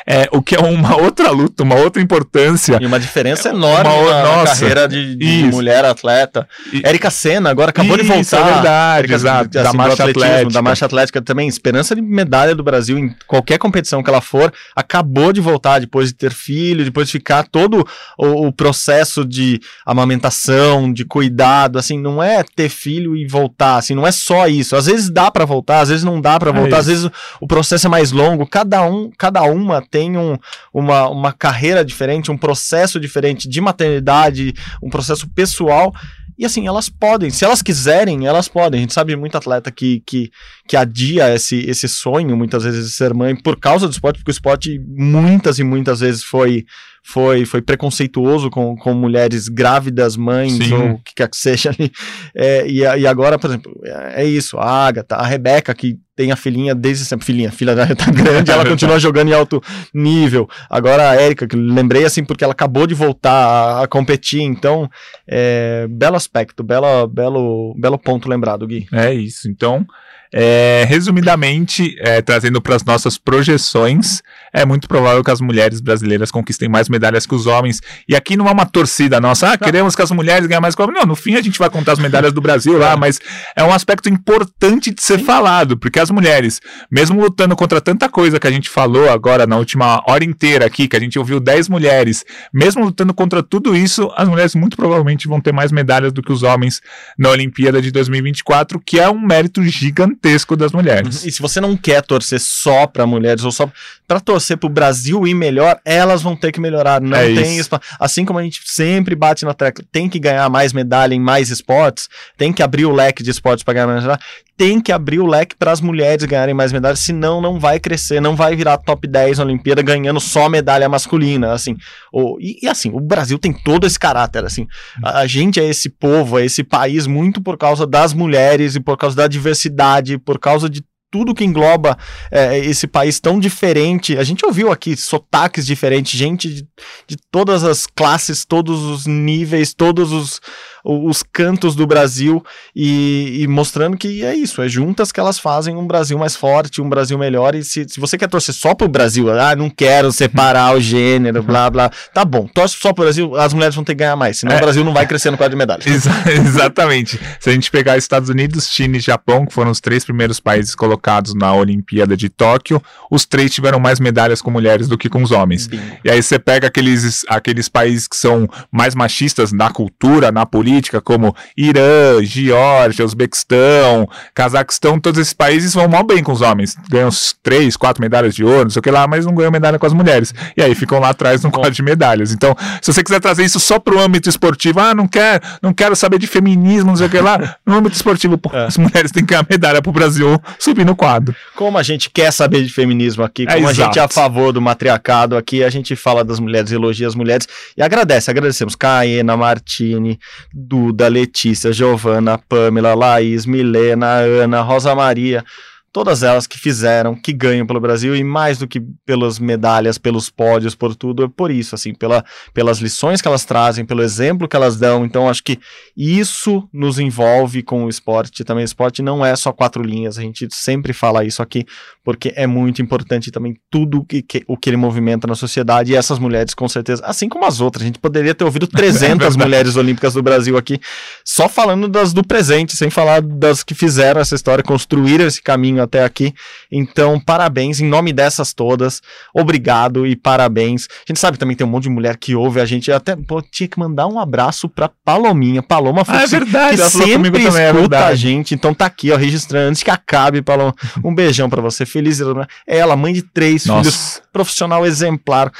É, 0.05 0.27
o 0.31 0.41
que 0.41 0.55
é 0.55 0.59
uma 0.59 0.97
outra 0.97 1.31
luta, 1.31 1.63
uma 1.63 1.75
outra 1.75 2.01
importância. 2.01 2.77
E 2.81 2.85
uma 2.85 2.99
diferença 2.99 3.49
enorme 3.49 3.89
uma, 3.89 4.13
na, 4.13 4.23
nossa, 4.23 4.59
carreira 4.59 4.87
de, 4.87 5.15
de 5.15 5.43
mulher 5.43 5.85
atleta. 5.85 6.47
E, 6.71 6.81
Érica 6.83 7.09
Senna 7.09 7.49
agora 7.49 7.69
acabou 7.69 7.95
isso, 7.95 8.05
de 8.05 8.11
voltar. 8.11 8.39
É 8.39 8.53
verdade, 8.53 9.13
exato. 9.13 9.59
Assim, 9.59 9.67
da 9.67 9.73
marcha 9.73 10.03
atlética. 10.03 10.51
Da 10.51 10.61
marcha 10.61 10.85
atlética 10.85 11.21
também, 11.21 11.47
esperança 11.47 11.95
de 11.95 12.01
medalha 12.01 12.55
do 12.55 12.63
Brasil 12.63 12.97
em 12.97 13.15
qualquer 13.27 13.57
competição 13.57 14.01
que 14.03 14.09
ela 14.09 14.21
for, 14.21 14.51
acabou 14.75 15.31
de 15.31 15.41
voltar 15.41 15.79
depois 15.79 16.09
de 16.09 16.15
ter 16.15 16.31
filho, 16.31 16.68
depois 16.75 17.07
de 17.07 17.13
ficar 17.13 17.47
todo 17.47 17.85
o, 18.17 18.47
o, 18.47 18.53
processo 18.53 19.25
de 19.25 19.59
amamentação, 19.85 20.91
de 20.91 21.05
cuidado, 21.05 21.77
assim, 21.77 21.99
não 21.99 22.21
é 22.21 22.43
ter 22.43 22.69
filho 22.69 23.15
e 23.15 23.27
voltar, 23.27 23.77
assim, 23.77 23.95
não 23.95 24.05
é 24.05 24.11
só 24.11 24.47
isso. 24.47 24.75
Às 24.75 24.85
vezes 24.85 25.09
dá 25.09 25.29
para 25.29 25.45
voltar, 25.45 25.81
às 25.81 25.89
vezes 25.89 26.03
não 26.03 26.19
dá 26.19 26.39
para 26.39 26.49
é 26.49 26.53
voltar, 26.53 26.77
é 26.77 26.79
às 26.79 26.87
vezes 26.87 27.09
o 27.39 27.47
processo 27.47 27.87
é 27.87 27.89
mais 27.89 28.11
longo. 28.11 28.45
Cada 28.47 28.83
um, 28.83 29.11
cada 29.17 29.43
uma 29.43 29.81
tem 29.81 30.17
um, 30.17 30.37
uma, 30.73 31.09
uma 31.09 31.33
carreira 31.33 31.83
diferente, 31.83 32.31
um 32.31 32.37
processo 32.37 32.99
diferente 32.99 33.47
de 33.47 33.61
maternidade, 33.61 34.53
um 34.81 34.89
processo 34.89 35.27
pessoal 35.29 35.93
e 36.39 36.45
assim, 36.45 36.65
elas 36.65 36.87
podem, 36.87 37.29
se 37.29 37.43
elas 37.43 37.61
quiserem, 37.61 38.25
elas 38.25 38.47
podem. 38.47 38.79
A 38.79 38.81
gente 38.81 38.93
sabe 38.93 39.13
muito 39.17 39.37
atleta 39.37 39.69
que, 39.69 40.01
que, 40.05 40.31
que 40.65 40.77
adia 40.77 41.35
esse, 41.35 41.69
esse 41.69 41.89
sonho, 41.89 42.37
muitas 42.37 42.63
vezes, 42.63 42.85
de 42.85 42.91
ser 42.93 43.13
mãe 43.13 43.35
por 43.35 43.59
causa 43.59 43.85
do 43.85 43.91
esporte, 43.91 44.19
porque 44.19 44.31
o 44.31 44.31
esporte 44.31 44.79
muitas 44.79 45.59
e 45.59 45.65
muitas 45.65 45.99
vezes 45.99 46.23
foi 46.23 46.65
foi, 47.03 47.45
foi 47.45 47.61
preconceituoso 47.61 48.49
com, 48.49 48.75
com 48.75 48.93
mulheres 48.93 49.47
grávidas, 49.47 50.15
mães, 50.15 50.53
Sim. 50.53 50.73
ou 50.73 50.91
o 50.91 50.99
que 50.99 51.15
quer 51.15 51.29
que 51.29 51.37
seja 51.37 51.69
ali. 51.69 51.91
É, 52.35 52.67
e, 52.67 52.79
e 52.79 53.07
agora, 53.07 53.39
por 53.39 53.49
exemplo, 53.49 53.71
é, 53.83 54.23
é 54.23 54.25
isso, 54.25 54.57
a 54.57 54.87
Agatha, 54.87 55.15
a 55.15 55.25
Rebeca, 55.25 55.73
que 55.73 55.97
tem 56.15 56.31
a 56.31 56.35
filhinha 56.35 56.75
desde 56.75 57.05
sempre, 57.05 57.25
filhinha, 57.25 57.51
filha 57.51 57.73
dela 57.73 57.95
tá 57.95 58.11
grande, 58.11 58.51
ela 58.51 58.65
continua 58.65 58.99
jogando 58.99 59.29
em 59.29 59.33
alto 59.33 59.61
nível. 59.93 60.47
Agora 60.69 61.09
a 61.09 61.15
Érica, 61.15 61.47
que 61.47 61.55
lembrei 61.55 62.05
assim, 62.05 62.23
porque 62.23 62.43
ela 62.43 62.53
acabou 62.53 62.85
de 62.85 62.93
voltar 62.93 63.31
a, 63.31 63.83
a 63.83 63.87
competir, 63.87 64.41
então, 64.41 64.89
é, 65.27 65.87
belo 65.89 66.15
aspecto, 66.15 66.63
belo, 66.63 67.07
belo, 67.07 67.73
belo 67.77 67.97
ponto 67.97 68.29
lembrado, 68.29 68.67
Gui. 68.67 68.87
É 68.91 69.13
isso, 69.13 69.49
então... 69.49 69.85
É, 70.31 70.85
resumidamente, 70.87 71.95
é, 71.99 72.21
trazendo 72.21 72.61
para 72.61 72.75
as 72.75 72.83
nossas 72.83 73.17
projeções, 73.17 74.21
é 74.53 74.63
muito 74.63 74.87
provável 74.87 75.23
que 75.23 75.31
as 75.31 75.41
mulheres 75.41 75.81
brasileiras 75.81 76.29
conquistem 76.29 76.69
mais 76.69 76.87
medalhas 76.87 77.25
que 77.25 77.33
os 77.33 77.47
homens. 77.47 77.81
E 78.07 78.15
aqui 78.15 78.37
não 78.37 78.47
é 78.47 78.51
uma 78.51 78.65
torcida 78.65 79.19
nossa, 79.19 79.51
ah, 79.51 79.57
queremos 79.57 79.95
que 79.95 80.01
as 80.03 80.11
mulheres 80.11 80.45
ganhem 80.45 80.61
mais 80.61 80.75
que 80.75 80.81
os 80.81 80.87
homens. 80.87 81.01
Não, 81.01 81.07
no 81.07 81.15
fim 81.15 81.33
a 81.33 81.41
gente 81.41 81.57
vai 81.57 81.69
contar 81.69 81.93
as 81.93 81.99
medalhas 81.99 82.31
do 82.31 82.41
Brasil 82.41 82.77
lá, 82.77 82.95
mas 82.95 83.19
é 83.55 83.63
um 83.63 83.73
aspecto 83.73 84.07
importante 84.07 84.93
de 84.93 85.01
ser 85.01 85.17
Sim. 85.17 85.25
falado, 85.25 85.75
porque 85.75 85.99
as 85.99 86.11
mulheres, 86.11 86.61
mesmo 86.91 87.19
lutando 87.19 87.55
contra 87.55 87.81
tanta 87.81 88.07
coisa 88.07 88.39
que 88.39 88.45
a 88.45 88.51
gente 88.51 88.69
falou 88.69 89.09
agora 89.09 89.47
na 89.47 89.57
última 89.57 90.03
hora 90.07 90.23
inteira 90.23 90.63
aqui, 90.67 90.87
que 90.87 90.95
a 90.95 90.99
gente 90.99 91.17
ouviu 91.17 91.39
10 91.39 91.69
mulheres, 91.69 92.23
mesmo 92.53 92.83
lutando 92.85 93.15
contra 93.15 93.41
tudo 93.41 93.75
isso, 93.75 94.11
as 94.15 94.29
mulheres 94.29 94.53
muito 94.53 94.77
provavelmente 94.77 95.27
vão 95.27 95.41
ter 95.41 95.51
mais 95.51 95.71
medalhas 95.71 96.13
do 96.13 96.21
que 96.21 96.31
os 96.31 96.43
homens 96.43 96.81
na 97.17 97.29
Olimpíada 97.29 97.81
de 97.81 97.89
2024, 97.89 98.79
que 98.79 98.99
é 98.99 99.09
um 99.09 99.19
mérito 99.19 99.63
gigantesco 99.63 100.18
gigantesco 100.19 100.55
das 100.55 100.71
mulheres. 100.71 101.25
E 101.25 101.31
se 101.31 101.41
você 101.41 101.61
não 101.61 101.75
quer 101.75 102.01
torcer 102.01 102.39
só 102.39 102.85
para 102.85 103.05
mulheres 103.05 103.43
ou 103.43 103.51
só 103.51 103.71
para 104.07 104.19
torcer 104.19 104.57
para 104.57 104.67
o 104.67 104.69
Brasil 104.71 105.25
ir 105.27 105.33
melhor, 105.33 105.79
elas 105.85 106.21
vão 106.21 106.35
ter 106.35 106.51
que 106.51 106.59
melhorar. 106.59 107.01
Não 107.01 107.17
é 107.17 107.25
tem 107.33 107.57
isso. 107.57 107.69
Assim 107.99 108.25
como 108.25 108.39
a 108.39 108.43
gente 108.43 108.61
sempre 108.65 109.15
bate 109.15 109.45
na 109.45 109.53
tecla, 109.53 109.83
tem 109.91 110.09
que 110.09 110.19
ganhar 110.19 110.49
mais 110.49 110.73
medalha 110.73 111.13
em 111.13 111.19
mais 111.19 111.49
esportes, 111.49 112.09
tem 112.37 112.51
que 112.51 112.61
abrir 112.61 112.85
o 112.85 112.91
leque 112.91 113.23
de 113.23 113.31
esportes 113.31 113.63
para 113.63 113.75
ganhar 113.75 113.87
mais 113.87 114.01
medalha, 114.01 114.19
tem 114.59 114.81
que 114.81 114.91
abrir 114.91 115.19
o 115.19 115.25
leque 115.25 115.55
para 115.55 115.71
as 115.71 115.79
mulheres 115.79 116.25
ganharem 116.25 116.53
mais 116.53 116.73
medalhas, 116.73 116.99
senão 116.99 117.39
não 117.39 117.57
vai 117.57 117.79
crescer, 117.79 118.19
não 118.19 118.35
vai 118.35 118.57
virar 118.57 118.77
top 118.77 119.07
10 119.07 119.37
na 119.37 119.45
Olimpíada 119.45 119.81
ganhando 119.81 120.19
só 120.19 120.49
medalha 120.49 120.89
masculina, 120.89 121.53
assim. 121.53 121.77
O, 122.11 122.37
e, 122.41 122.59
e, 122.63 122.67
assim, 122.67 122.91
o 122.91 122.99
Brasil 122.99 123.39
tem 123.39 123.53
todo 123.53 123.87
esse 123.87 123.97
caráter, 123.97 124.43
assim. 124.43 124.67
A, 125.01 125.19
a, 125.19 125.27
gente 125.27 125.61
é 125.61 125.65
esse 125.65 125.87
povo, 125.87 126.37
é 126.37 126.43
esse 126.43 126.61
país 126.61 127.07
muito 127.07 127.41
por 127.41 127.57
causa 127.57 127.87
das 127.87 128.13
mulheres 128.13 128.75
e 128.75 128.81
por 128.81 128.97
causa 128.97 129.15
da 129.15 129.27
diversidade, 129.27 130.08
por 130.17 130.39
causa 130.39 130.69
de 130.69 130.83
tudo 131.11 131.33
que 131.33 131.43
engloba 131.43 131.97
é, 132.31 132.59
esse 132.59 132.87
país 132.87 133.19
tão 133.19 133.39
diferente. 133.39 134.17
A 134.17 134.23
gente 134.23 134.45
ouviu 134.45 134.71
aqui 134.71 134.95
sotaques 134.95 135.65
diferentes, 135.65 136.17
gente 136.17 136.47
de, 136.47 136.67
de, 137.07 137.17
todas 137.31 137.63
as 137.63 137.87
classes, 137.87 138.45
todos 138.45 138.83
os 138.83 139.07
níveis, 139.07 139.73
todos 139.73 140.11
os, 140.11 140.39
os 140.83 141.23
cantos 141.23 141.75
do 141.75 141.85
Brasil 141.85 142.43
e, 142.75 143.41
e, 143.41 143.47
mostrando 143.47 143.97
que 143.97 144.23
é 144.23 144.35
isso, 144.35 144.61
é 144.61 144.69
juntas 144.69 145.11
que 145.11 145.19
elas 145.19 145.39
fazem 145.39 145.75
um 145.75 145.85
Brasil 145.85 146.17
mais 146.17 146.35
forte, 146.35 146.81
um 146.81 146.89
Brasil 146.89 147.17
melhor. 147.17 147.55
E 147.55 147.63
se, 147.63 147.85
se 147.87 147.99
você 147.99 148.17
quer 148.17 148.27
torcer 148.27 148.53
só 148.53 148.73
pro 148.73 148.87
Brasil, 148.87 149.29
ah, 149.31 149.55
não 149.55 149.69
quero 149.69 150.11
separar 150.11 150.75
o 150.75 150.79
gênero, 150.79 151.43
blá 151.43 151.69
blá, 151.69 151.89
tá 152.13 152.23
bom, 152.23 152.47
torce 152.47 152.77
só 152.79 152.93
pro 152.93 153.03
Brasil, 153.03 153.35
as 153.35 153.53
mulheres 153.53 153.75
vão 153.75 153.83
ter 153.83 153.93
que 153.93 153.99
ganhar 153.99 154.15
mais, 154.15 154.39
senão 154.39 154.53
é. 154.53 154.57
o 154.57 154.61
Brasil 154.61 154.83
não 154.83 154.93
vai 154.93 155.05
crescer 155.05 155.31
no 155.31 155.37
quadro 155.37 155.51
de 155.51 155.57
medalhas. 155.57 155.85
Exa 155.87 156.11
exatamente. 156.27 157.19
Se 157.39 157.49
a 157.49 157.53
gente 157.53 157.69
pegar 157.71 157.97
Estados 157.97 158.29
Unidos, 158.29 158.67
China 158.69 158.97
e 158.97 158.99
Japão, 158.99 159.45
que 159.45 159.53
foram 159.53 159.71
os 159.71 159.79
três 159.79 160.03
primeiros 160.03 160.39
países 160.39 160.75
colocados 160.75 161.33
na 161.33 161.53
Olimpíada 161.53 162.15
de 162.15 162.29
Tóquio, 162.29 162.81
os 163.09 163.25
três 163.25 163.51
tiveram 163.51 163.79
mais 163.79 163.99
medalhas 163.99 164.41
com 164.41 164.51
mulheres 164.51 164.87
do 164.87 164.97
que 164.97 165.09
com 165.09 165.23
os 165.23 165.31
homens. 165.31 165.67
Bingo. 165.67 165.83
E 166.03 166.09
aí 166.09 166.21
você 166.21 166.39
pega 166.39 166.67
aqueles, 166.67 167.25
aqueles 167.27 167.67
países 167.69 168.07
que 168.07 168.15
são 168.15 168.47
mais 168.71 168.95
machistas 168.95 169.51
na 169.51 169.69
cultura, 169.69 170.31
na 170.31 170.45
política, 170.45 170.68
como 171.03 171.35
Irã, 171.57 172.23
Geórgia, 172.23 173.05
Uzbequistão, 173.05 174.07
Cazaquistão, 174.33 174.99
todos 174.99 175.19
esses 175.19 175.33
países 175.33 175.73
vão 175.73 175.87
mal 175.87 176.03
bem 176.03 176.23
com 176.23 176.31
os 176.31 176.41
homens. 176.41 176.75
Ganham 176.89 177.09
três, 177.41 177.75
quatro 177.75 178.01
medalhas 178.01 178.35
de 178.35 178.43
ouro, 178.43 178.63
não 178.63 178.69
sei 178.69 178.79
o 178.79 178.83
que 178.83 178.91
lá, 178.91 179.07
mas 179.07 179.25
não 179.25 179.33
ganham 179.33 179.51
medalha 179.51 179.79
com 179.79 179.85
as 179.85 179.93
mulheres. 179.93 180.33
E 180.55 180.61
aí 180.61 180.75
ficam 180.75 180.99
lá 180.99 181.09
atrás 181.09 181.43
no 181.43 181.51
quadro 181.51 181.71
de 181.71 181.81
medalhas. 181.81 182.31
Então, 182.31 182.55
se 182.81 182.91
você 182.91 183.03
quiser 183.03 183.19
trazer 183.19 183.43
isso 183.43 183.59
só 183.59 183.79
pro 183.79 183.99
âmbito 183.99 184.29
esportivo, 184.29 184.79
ah, 184.79 184.93
não 184.93 185.07
quero, 185.07 185.41
não 185.61 185.73
quero 185.73 185.95
saber 185.95 186.19
de 186.19 186.27
feminismo, 186.27 186.89
não 186.89 186.95
sei 186.95 187.07
o 187.07 187.09
que 187.09 187.19
lá, 187.19 187.57
no 187.65 187.75
âmbito 187.75 187.95
esportivo, 187.95 188.37
pô, 188.37 188.49
é. 188.55 188.65
as 188.65 188.77
mulheres 188.77 189.11
têm 189.11 189.25
que 189.25 189.33
ganhar 189.33 189.45
medalha 189.49 189.81
pro 189.81 189.91
Brasil 189.91 190.39
subir 190.57 190.85
no 190.85 190.95
quadro. 190.95 191.35
Como 191.55 191.77
a 191.77 191.83
gente 191.83 192.09
quer 192.09 192.31
saber 192.31 192.63
de 192.63 192.71
feminismo 192.71 193.23
aqui, 193.23 193.45
como 193.45 193.67
é, 193.67 193.71
a 193.71 193.73
gente 193.73 193.99
é 193.99 194.01
a 194.01 194.07
favor 194.07 194.51
do 194.51 194.61
matriarcado 194.61 195.35
aqui, 195.35 195.63
a 195.63 195.69
gente 195.69 195.95
fala 195.95 196.23
das 196.23 196.39
mulheres, 196.39 196.71
elogia 196.71 197.07
as 197.07 197.15
mulheres 197.15 197.47
e 197.75 197.81
agradece, 197.81 198.29
agradecemos 198.29 198.75
Caena, 198.75 199.35
Martini, 199.35 200.19
Duda, 200.59 201.07
Letícia, 201.07 201.71
Giovana, 201.71 202.37
Pamela, 202.37 202.93
Laís, 202.93 203.45
Milena, 203.45 204.19
Ana, 204.43 204.61
Rosa 204.61 204.93
Maria, 204.93 205.43
todas 205.91 206.23
elas 206.23 206.45
que 206.45 206.59
fizeram, 206.59 207.15
que 207.15 207.33
ganham 207.33 207.65
pelo 207.65 207.79
Brasil 207.79 208.15
e 208.15 208.23
mais 208.23 208.57
do 208.57 208.67
que 208.67 208.79
pelas 209.05 209.39
medalhas, 209.39 209.97
pelos 209.97 210.29
pódios, 210.29 210.75
por 210.75 210.95
tudo, 210.95 211.23
é 211.23 211.27
por 211.27 211.51
isso, 211.51 211.73
assim, 211.75 211.93
pela, 211.93 212.23
pelas 212.53 212.79
lições 212.79 213.21
que 213.21 213.27
elas 213.27 213.45
trazem, 213.45 213.85
pelo 213.85 214.03
exemplo 214.03 214.47
que 214.47 214.55
elas 214.55 214.77
dão. 214.77 215.03
Então, 215.03 215.29
acho 215.29 215.43
que 215.43 215.59
isso 215.97 216.67
nos 216.71 216.99
envolve 216.99 217.63
com 217.63 217.85
o 217.85 217.89
esporte. 217.89 218.43
Também 218.43 218.63
o 218.63 218.65
esporte 218.65 219.01
não 219.01 219.25
é 219.25 219.35
só 219.35 219.51
quatro 219.51 219.83
linhas, 219.83 220.17
a 220.17 220.21
gente 220.21 220.47
sempre 220.51 220.93
fala 220.93 221.25
isso 221.25 221.41
aqui, 221.41 221.65
porque 222.03 222.31
é 222.35 222.45
muito 222.45 222.81
importante 222.81 223.31
também 223.31 223.57
tudo 223.69 224.05
que, 224.05 224.21
que, 224.21 224.43
o 224.47 224.55
que 224.55 224.69
ele 224.69 224.77
movimenta 224.77 225.27
na 225.27 225.35
sociedade 225.35 225.91
e 225.91 225.95
essas 225.95 226.19
mulheres, 226.19 226.53
com 226.53 226.67
certeza, 226.67 227.03
assim 227.05 227.27
como 227.27 227.45
as 227.45 227.61
outras. 227.61 227.83
A 227.83 227.85
gente 227.87 227.99
poderia 227.99 228.35
ter 228.35 228.43
ouvido 228.43 228.67
300 228.69 229.35
é 229.35 229.37
mulheres 229.37 229.75
olímpicas 229.75 230.13
do 230.13 230.21
Brasil 230.21 230.57
aqui, 230.57 230.79
só 231.25 231.49
falando 231.49 231.87
das 231.87 232.13
do 232.13 232.23
presente, 232.23 232.75
sem 232.75 232.89
falar 232.89 233.21
das 233.21 233.63
que 233.63 233.73
fizeram 233.73 234.21
essa 234.21 234.35
história, 234.35 234.63
construíram 234.63 235.25
esse 235.25 235.41
caminho 235.41 235.78
caminho 235.79 235.83
até 235.83 236.03
aqui. 236.03 236.33
Então, 236.71 237.19
parabéns 237.19 237.79
em 237.79 237.87
nome 237.87 238.11
dessas 238.11 238.53
todas. 238.53 239.01
Obrigado 239.33 240.05
e 240.05 240.15
parabéns. 240.15 240.87
A 240.89 241.05
gente 241.07 241.19
sabe 241.19 241.37
também 241.37 241.55
que 241.55 241.59
tem 241.59 241.67
um 241.67 241.69
monte 241.69 241.83
de 241.83 241.89
mulher 241.89 242.17
que 242.17 242.35
ouve 242.35 242.59
a 242.59 242.65
gente. 242.65 242.91
Até 242.91 243.15
pô, 243.15 243.41
tinha 243.41 243.67
que 243.67 243.79
mandar 243.79 244.07
um 244.07 244.19
abraço 244.19 244.67
pra 244.67 244.89
Palominha. 245.03 245.63
Paloma 245.63 246.03
ah, 246.07 246.23
é 246.23 246.27
verdade, 246.27 246.77
que 246.77 246.89
sempre 246.89 247.31
também, 247.31 247.61
é 247.61 247.71
escuta 247.71 247.95
é 247.95 248.03
a 248.03 248.15
gente. 248.15 248.53
Então 248.53 248.73
tá 248.73 248.85
aqui, 248.85 249.11
ó, 249.11 249.15
registrando. 249.15 249.69
Antes 249.69 249.83
que 249.83 249.91
acabe, 249.91 250.41
Paloma. 250.41 250.75
Um 251.03 251.13
beijão 251.13 251.49
para 251.49 251.61
você. 251.61 251.85
Feliz. 251.85 252.19
É 252.67 252.77
ela, 252.77 252.95
mãe 252.95 253.13
de 253.13 253.21
três 253.21 253.65
Nossa. 253.65 253.81
filhos, 253.81 254.21
profissional 254.33 254.85
exemplar, 254.85 255.51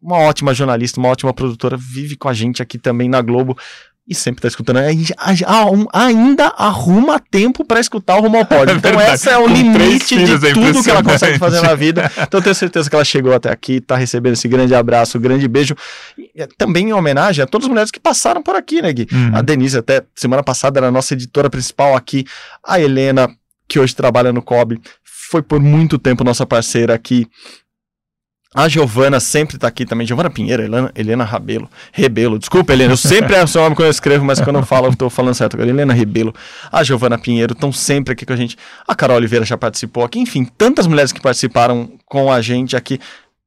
uma 0.00 0.18
ótima 0.18 0.54
jornalista, 0.54 1.00
uma 1.00 1.08
ótima 1.08 1.32
produtora, 1.32 1.76
vive 1.76 2.16
com 2.16 2.28
a 2.28 2.32
gente 2.32 2.62
aqui 2.62 2.78
também 2.78 3.08
na 3.08 3.20
Globo 3.20 3.56
e 4.08 4.14
sempre 4.14 4.40
tá 4.40 4.48
escutando. 4.48 4.78
ainda 5.92 6.46
arruma 6.56 7.18
tempo 7.18 7.64
para 7.64 7.80
escutar 7.80 8.16
o 8.16 8.22
Rumo 8.22 8.38
ao 8.38 8.46
Pódio. 8.46 8.74
É 8.74 8.76
então, 8.76 9.00
essa 9.00 9.30
é 9.30 9.38
o 9.38 9.42
Com 9.42 9.48
limite 9.48 10.16
de 10.16 10.32
é 10.46 10.52
tudo 10.52 10.82
que 10.82 10.90
ela 10.90 11.02
consegue 11.02 11.38
fazer 11.38 11.60
na 11.60 11.74
vida. 11.74 12.10
Então, 12.26 12.40
eu 12.40 12.42
tenho 12.42 12.54
certeza 12.54 12.88
que 12.88 12.96
ela 12.96 13.04
chegou 13.04 13.32
até 13.32 13.50
aqui, 13.50 13.80
tá 13.80 13.96
recebendo 13.96 14.32
esse 14.32 14.48
grande 14.48 14.74
abraço, 14.74 15.18
grande 15.18 15.46
beijo. 15.46 15.74
E, 16.18 16.46
também 16.58 16.88
em 16.88 16.92
homenagem 16.92 17.42
a 17.42 17.46
todas 17.46 17.66
as 17.66 17.68
mulheres 17.68 17.90
que 17.90 18.00
passaram 18.00 18.42
por 18.42 18.56
aqui, 18.56 18.82
né, 18.82 18.92
Gui? 18.92 19.06
Uhum. 19.12 19.36
A 19.36 19.42
Denise, 19.42 19.78
até 19.78 20.02
semana 20.14 20.42
passada, 20.42 20.78
era 20.80 20.88
a 20.88 20.90
nossa 20.90 21.14
editora 21.14 21.48
principal 21.48 21.94
aqui. 21.94 22.24
A 22.64 22.80
Helena, 22.80 23.28
que 23.68 23.78
hoje 23.78 23.94
trabalha 23.94 24.32
no 24.32 24.42
COB, 24.42 24.80
foi 25.30 25.42
por 25.42 25.60
muito 25.60 25.98
tempo 25.98 26.24
nossa 26.24 26.46
parceira 26.46 26.94
aqui 26.94 27.28
a 28.56 28.68
Giovana 28.68 29.20
sempre 29.20 29.58
tá 29.58 29.68
aqui 29.68 29.84
também. 29.84 30.06
Giovana 30.06 30.30
Pinheiro, 30.30 30.62
Helena, 30.62 30.90
Helena 30.94 31.24
Rabelo. 31.24 31.68
Rebelo, 31.92 32.38
desculpa, 32.38 32.72
Helena. 32.72 32.94
Eu 32.94 32.96
sempre 32.96 33.34
é 33.34 33.46
seu 33.46 33.60
nome 33.60 33.76
quando 33.76 33.86
eu 33.86 33.90
escrevo, 33.90 34.24
mas 34.24 34.40
quando 34.40 34.56
eu 34.56 34.64
falo, 34.64 34.86
eu 34.86 34.96
tô 34.96 35.10
falando 35.10 35.34
certo. 35.34 35.60
Helena 35.60 35.92
Rebelo, 35.92 36.34
a 36.72 36.82
Giovana 36.82 37.18
Pinheiro 37.18 37.52
estão 37.52 37.70
sempre 37.70 38.14
aqui 38.14 38.24
com 38.24 38.32
a 38.32 38.36
gente. 38.36 38.56
A 38.88 38.94
Carol 38.94 39.18
Oliveira 39.18 39.44
já 39.44 39.58
participou 39.58 40.04
aqui. 40.04 40.18
Enfim, 40.18 40.46
tantas 40.56 40.86
mulheres 40.86 41.12
que 41.12 41.20
participaram 41.20 41.90
com 42.06 42.32
a 42.32 42.40
gente 42.40 42.74
aqui. 42.74 42.98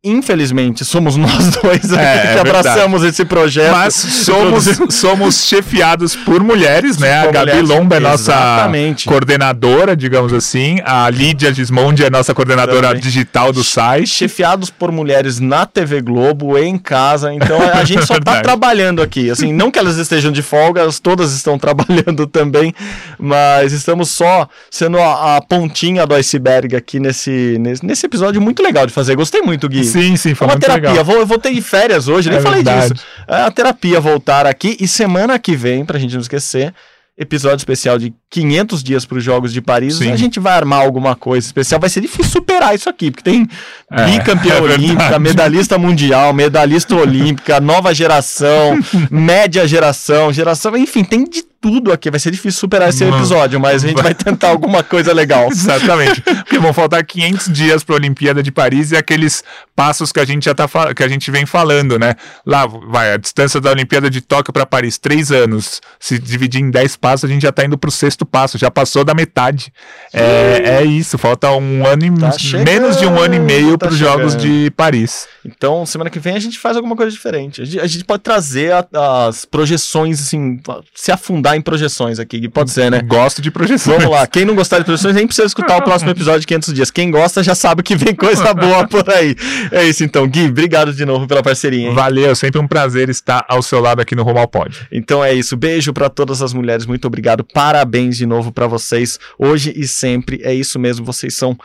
Infelizmente, 0.01 0.85
somos 0.85 1.17
nós 1.17 1.49
dois 1.61 1.91
é, 1.91 1.97
que 1.97 2.37
é 2.37 2.39
abraçamos 2.39 3.03
esse 3.03 3.25
projeto. 3.25 3.73
Mas 3.73 3.93
somos, 3.95 4.65
somos 4.91 5.43
chefiados 5.43 6.15
por 6.15 6.41
mulheres, 6.41 6.97
né? 6.97 7.23
Por 7.23 7.29
a 7.29 7.31
Gabi 7.33 7.51
mulheres, 7.51 7.69
Lomba 7.69 7.97
é 7.97 7.99
nossa 7.99 8.31
exatamente. 8.31 9.05
coordenadora, 9.05 9.97
digamos 9.97 10.31
assim. 10.31 10.79
A 10.85 11.09
Lídia 11.09 11.53
Gismondi 11.53 12.05
é 12.05 12.09
nossa 12.09 12.33
coordenadora 12.33 12.87
Também. 12.87 13.01
digital 13.01 13.51
do 13.51 13.61
site. 13.61 14.07
Chefiados 14.07 14.69
por 14.69 14.89
mulheres 14.89 15.41
na 15.41 15.65
TV 15.65 15.99
Globo, 16.01 16.57
em 16.57 16.77
casa. 16.77 17.33
Então 17.33 17.59
a 17.61 17.83
gente 17.83 18.05
só 18.05 18.15
está 18.19 18.39
trabalhando 18.39 19.01
aqui. 19.01 19.29
Assim, 19.29 19.51
não 19.51 19.69
que 19.69 19.77
elas 19.77 19.97
estejam 19.97 20.31
de 20.31 20.41
folga, 20.41 20.87
todas 21.03 21.33
estão 21.33 21.59
trabalhando 21.59 22.25
também, 22.25 22.73
mas 23.17 23.73
estamos 23.73 24.09
só 24.09 24.47
sendo 24.71 24.97
a, 24.97 25.35
a 25.35 25.41
pontinha 25.41 26.07
do 26.07 26.15
iceberg 26.15 26.73
aqui 26.73 27.01
nesse, 27.01 27.57
nesse, 27.59 27.85
nesse 27.85 28.05
episódio 28.05 28.39
muito 28.39 28.63
legal 28.63 28.87
de 28.87 28.93
fazer. 28.93 29.17
Gostei 29.17 29.41
muito, 29.41 29.67
Gui. 29.67 29.88
Sim, 29.91 30.15
sim, 30.15 30.35
foi 30.35 30.47
é 30.47 30.51
uma 30.51 30.59
terapia. 30.59 30.89
Legal. 30.89 31.05
Vou, 31.05 31.15
eu 31.17 31.25
voltei 31.25 31.53
de 31.53 31.61
férias 31.61 32.07
hoje, 32.07 32.29
é 32.29 32.33
nem 32.33 32.41
falei 32.41 32.63
verdade. 32.63 32.93
disso. 32.93 33.05
É 33.27 33.41
a 33.41 33.51
terapia 33.51 33.99
voltar 33.99 34.45
aqui 34.45 34.77
e 34.79 34.87
semana 34.87 35.37
que 35.37 35.55
vem, 35.55 35.85
pra 35.85 35.99
gente 35.99 36.13
não 36.13 36.21
esquecer, 36.21 36.73
episódio 37.19 37.57
especial 37.57 37.97
de 37.97 38.13
500 38.29 38.81
dias 38.81 39.05
para 39.05 39.17
os 39.17 39.23
Jogos 39.23 39.51
de 39.51 39.61
Paris, 39.61 39.95
Sim. 39.95 40.09
a 40.09 40.15
gente 40.15 40.39
vai 40.39 40.53
armar 40.53 40.79
alguma 40.79 41.17
coisa 41.17 41.45
especial. 41.45 41.77
Vai 41.77 41.89
ser 41.89 41.99
difícil 41.99 42.31
superar 42.31 42.73
isso 42.73 42.89
aqui, 42.89 43.11
porque 43.11 43.29
tem 43.29 43.45
é, 43.91 44.05
bicampeã 44.05 44.55
é 44.55 44.61
olímpica, 44.61 45.19
medalhista 45.19 45.77
mundial, 45.77 46.33
medalhista 46.33 46.95
olímpica, 46.95 47.59
nova 47.59 47.93
geração, 47.93 48.79
média 49.11 49.67
geração, 49.67 50.31
geração, 50.31 50.77
enfim, 50.77 51.03
tem 51.03 51.25
de 51.25 51.43
tudo 51.61 51.91
aqui. 51.91 52.09
Vai 52.09 52.19
ser 52.19 52.31
difícil 52.31 52.59
superar 52.59 52.89
esse 52.89 53.03
episódio, 53.03 53.59
mas 53.59 53.83
a 53.83 53.87
gente 53.87 54.01
vai 54.01 54.13
tentar 54.13 54.49
alguma 54.49 54.83
coisa 54.83 55.13
legal. 55.13 55.49
Exatamente. 55.49 56.21
Porque 56.21 56.57
vão 56.57 56.73
faltar 56.73 57.03
500 57.03 57.51
dias 57.51 57.83
para 57.83 57.95
a 57.95 57.97
Olimpíada 57.97 58.41
de 58.41 58.51
Paris 58.51 58.91
e 58.91 58.97
aqueles 58.97 59.43
passos 59.75 60.11
que 60.11 60.19
a 60.19 60.25
gente 60.25 60.45
já 60.45 60.53
tá 60.53 60.67
que 60.93 61.03
a 61.03 61.07
gente 61.07 61.29
vem 61.31 61.45
falando, 61.45 61.97
né? 61.97 62.15
Lá 62.45 62.65
vai 62.65 63.13
a 63.13 63.17
distância 63.17 63.61
da 63.61 63.71
Olimpíada 63.71 64.09
de 64.09 64.21
Tóquio 64.21 64.51
para 64.51 64.65
Paris, 64.65 64.97
três 64.97 65.31
anos. 65.31 65.81
Se 65.99 66.19
dividir 66.19 66.61
em 66.61 66.69
10 66.69 66.95
passos, 66.97 67.29
a 67.29 67.33
gente 67.33 67.41
já 67.41 67.49
está 67.49 67.63
indo 67.63 67.77
para 67.77 67.87
o 67.87 67.91
sexto 67.91 68.25
passo, 68.25 68.57
já 68.57 68.69
passou 68.69 69.03
da 69.03 69.13
metade. 69.13 69.71
É, 70.13 70.79
é, 70.79 70.83
isso, 70.83 71.17
falta 71.17 71.51
um 71.51 71.85
ano 71.85 72.05
e 72.05 72.11
tá 72.19 72.31
menos 72.65 72.97
de 72.97 73.05
um 73.05 73.19
ano 73.19 73.35
e 73.35 73.39
meio 73.39 73.77
tá 73.77 73.85
para 73.85 73.93
os 73.93 73.97
Jogos 73.97 74.35
de 74.35 74.71
Paris. 74.71 75.27
Então, 75.45 75.85
semana 75.85 76.09
que 76.09 76.19
vem 76.19 76.35
a 76.35 76.39
gente 76.39 76.59
faz 76.59 76.75
alguma 76.75 76.95
coisa 76.95 77.11
diferente. 77.11 77.61
A 77.61 77.65
gente, 77.65 77.79
a 77.79 77.87
gente 77.87 78.03
pode 78.03 78.23
trazer 78.23 78.73
a, 78.73 79.27
as 79.27 79.45
projeções, 79.45 80.21
assim, 80.21 80.59
se 80.93 81.11
afundar 81.11 81.48
em 81.55 81.61
projeções 81.61 82.19
aqui, 82.19 82.47
pode 82.49 82.71
ser, 82.71 82.89
né? 82.91 83.01
Gosto 83.01 83.41
de 83.41 83.51
projeções. 83.51 83.97
Vamos 83.97 84.11
lá, 84.11 84.25
quem 84.27 84.45
não 84.45 84.55
gostar 84.55 84.79
de 84.79 84.85
projeções 84.85 85.15
nem 85.15 85.25
precisa 85.25 85.47
escutar 85.47 85.77
o 85.77 85.83
próximo 85.83 86.11
episódio 86.11 86.41
de 86.41 86.47
500 86.47 86.73
dias. 86.73 86.91
Quem 86.91 87.11
gosta 87.11 87.43
já 87.43 87.55
sabe 87.55 87.83
que 87.83 87.95
vem 87.95 88.15
coisa 88.15 88.53
boa 88.55 88.87
por 88.87 89.09
aí. 89.09 89.35
É 89.71 89.83
isso 89.87 90.03
então, 90.03 90.27
Gui, 90.27 90.47
obrigado 90.47 90.93
de 90.93 91.05
novo 91.05 91.27
pela 91.27 91.43
parceria. 91.43 91.89
Hein? 91.89 91.93
Valeu, 91.93 92.35
sempre 92.35 92.59
um 92.59 92.67
prazer 92.67 93.09
estar 93.09 93.45
ao 93.47 93.61
seu 93.61 93.79
lado 93.79 94.01
aqui 94.01 94.15
no 94.15 94.23
Rumo 94.23 94.39
ao 94.39 94.47
Pod. 94.47 94.87
Então 94.91 95.23
é 95.23 95.33
isso, 95.33 95.55
beijo 95.55 95.93
para 95.93 96.09
todas 96.09 96.41
as 96.41 96.53
mulheres, 96.53 96.85
muito 96.85 97.05
obrigado, 97.05 97.43
parabéns 97.43 98.17
de 98.17 98.25
novo 98.25 98.51
para 98.51 98.67
vocês, 98.67 99.19
hoje 99.37 99.73
e 99.75 99.87
sempre, 99.87 100.41
é 100.43 100.53
isso 100.53 100.79
mesmo, 100.79 101.05
vocês 101.05 101.35
são 101.35 101.57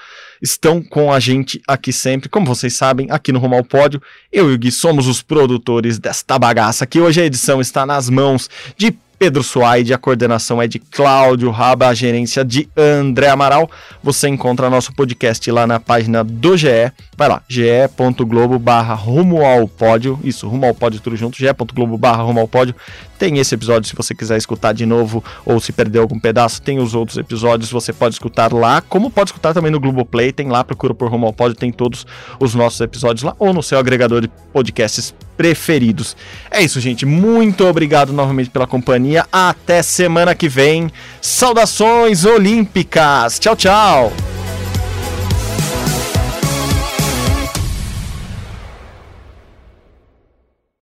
estão 0.44 0.82
com 0.82 1.12
a 1.12 1.18
gente 1.18 1.60
aqui 1.66 1.92
sempre. 1.92 2.28
Como 2.28 2.46
vocês 2.46 2.74
sabem, 2.74 3.06
aqui 3.10 3.32
no 3.32 3.38
Rumo 3.38 3.54
ao 3.54 3.64
Pódio, 3.64 4.00
eu 4.30 4.50
e 4.50 4.54
o 4.54 4.58
Gui 4.58 4.70
somos 4.70 5.08
os 5.08 5.22
produtores 5.22 5.98
desta 5.98 6.38
bagaça 6.38 6.86
que 6.86 7.00
hoje 7.00 7.20
a 7.20 7.24
edição 7.24 7.60
está 7.60 7.86
nas 7.86 8.10
mãos 8.10 8.50
de 8.76 8.94
Pedro 9.24 9.42
Suaide, 9.42 9.94
a 9.94 9.96
coordenação 9.96 10.60
é 10.60 10.68
de 10.68 10.78
Cláudio 10.78 11.50
Raba, 11.50 11.88
a 11.88 11.94
gerência 11.94 12.44
de 12.44 12.68
André 12.76 13.30
Amaral. 13.30 13.70
Você 14.02 14.28
encontra 14.28 14.68
nosso 14.68 14.94
podcast 14.94 15.50
lá 15.50 15.66
na 15.66 15.80
página 15.80 16.22
do 16.22 16.58
GE. 16.58 16.92
Vai 17.16 17.30
lá, 17.30 17.42
ge.globo 17.48 18.58
barra 18.58 18.92
rumo 18.92 19.42
ao 19.42 19.66
pódio. 19.66 20.20
Isso, 20.22 20.46
rumo 20.46 20.66
ao 20.66 20.74
pódio 20.74 21.00
tudo 21.00 21.16
junto, 21.16 21.38
ge.globo 21.38 21.96
barra 21.96 22.22
rumo 22.22 22.38
ao 22.38 22.46
pódio. 22.46 22.74
Tem 23.18 23.38
esse 23.38 23.54
episódio 23.54 23.88
se 23.88 23.96
você 23.96 24.14
quiser 24.14 24.36
escutar 24.36 24.74
de 24.74 24.84
novo 24.84 25.24
ou 25.46 25.58
se 25.58 25.72
perdeu 25.72 26.02
algum 26.02 26.20
pedaço. 26.20 26.60
Tem 26.60 26.78
os 26.78 26.94
outros 26.94 27.16
episódios, 27.16 27.70
você 27.70 27.94
pode 27.94 28.16
escutar 28.16 28.52
lá, 28.52 28.82
como 28.82 29.10
pode 29.10 29.30
escutar 29.30 29.54
também 29.54 29.72
no 29.72 29.80
Globoplay. 29.80 30.32
Tem 30.32 30.48
lá, 30.48 30.62
procura 30.62 30.92
por 30.92 31.10
rumo 31.10 31.26
ao 31.26 31.32
pódio, 31.32 31.56
tem 31.56 31.72
todos 31.72 32.06
os 32.38 32.54
nossos 32.54 32.78
episódios 32.82 33.22
lá 33.22 33.34
ou 33.38 33.54
no 33.54 33.62
seu 33.62 33.78
agregador 33.78 34.20
de 34.20 34.28
podcasts 34.52 35.14
preferidos. 35.36 36.16
É 36.50 36.62
isso, 36.62 36.80
gente. 36.80 37.04
Muito 37.06 37.66
obrigado 37.66 38.12
novamente 38.12 38.50
pela 38.50 38.66
companhia. 38.66 39.26
Até 39.32 39.82
semana 39.82 40.34
que 40.34 40.48
vem. 40.48 40.90
Saudações 41.20 42.24
olímpicas. 42.24 43.38
Tchau, 43.38 43.56
tchau. 43.56 44.12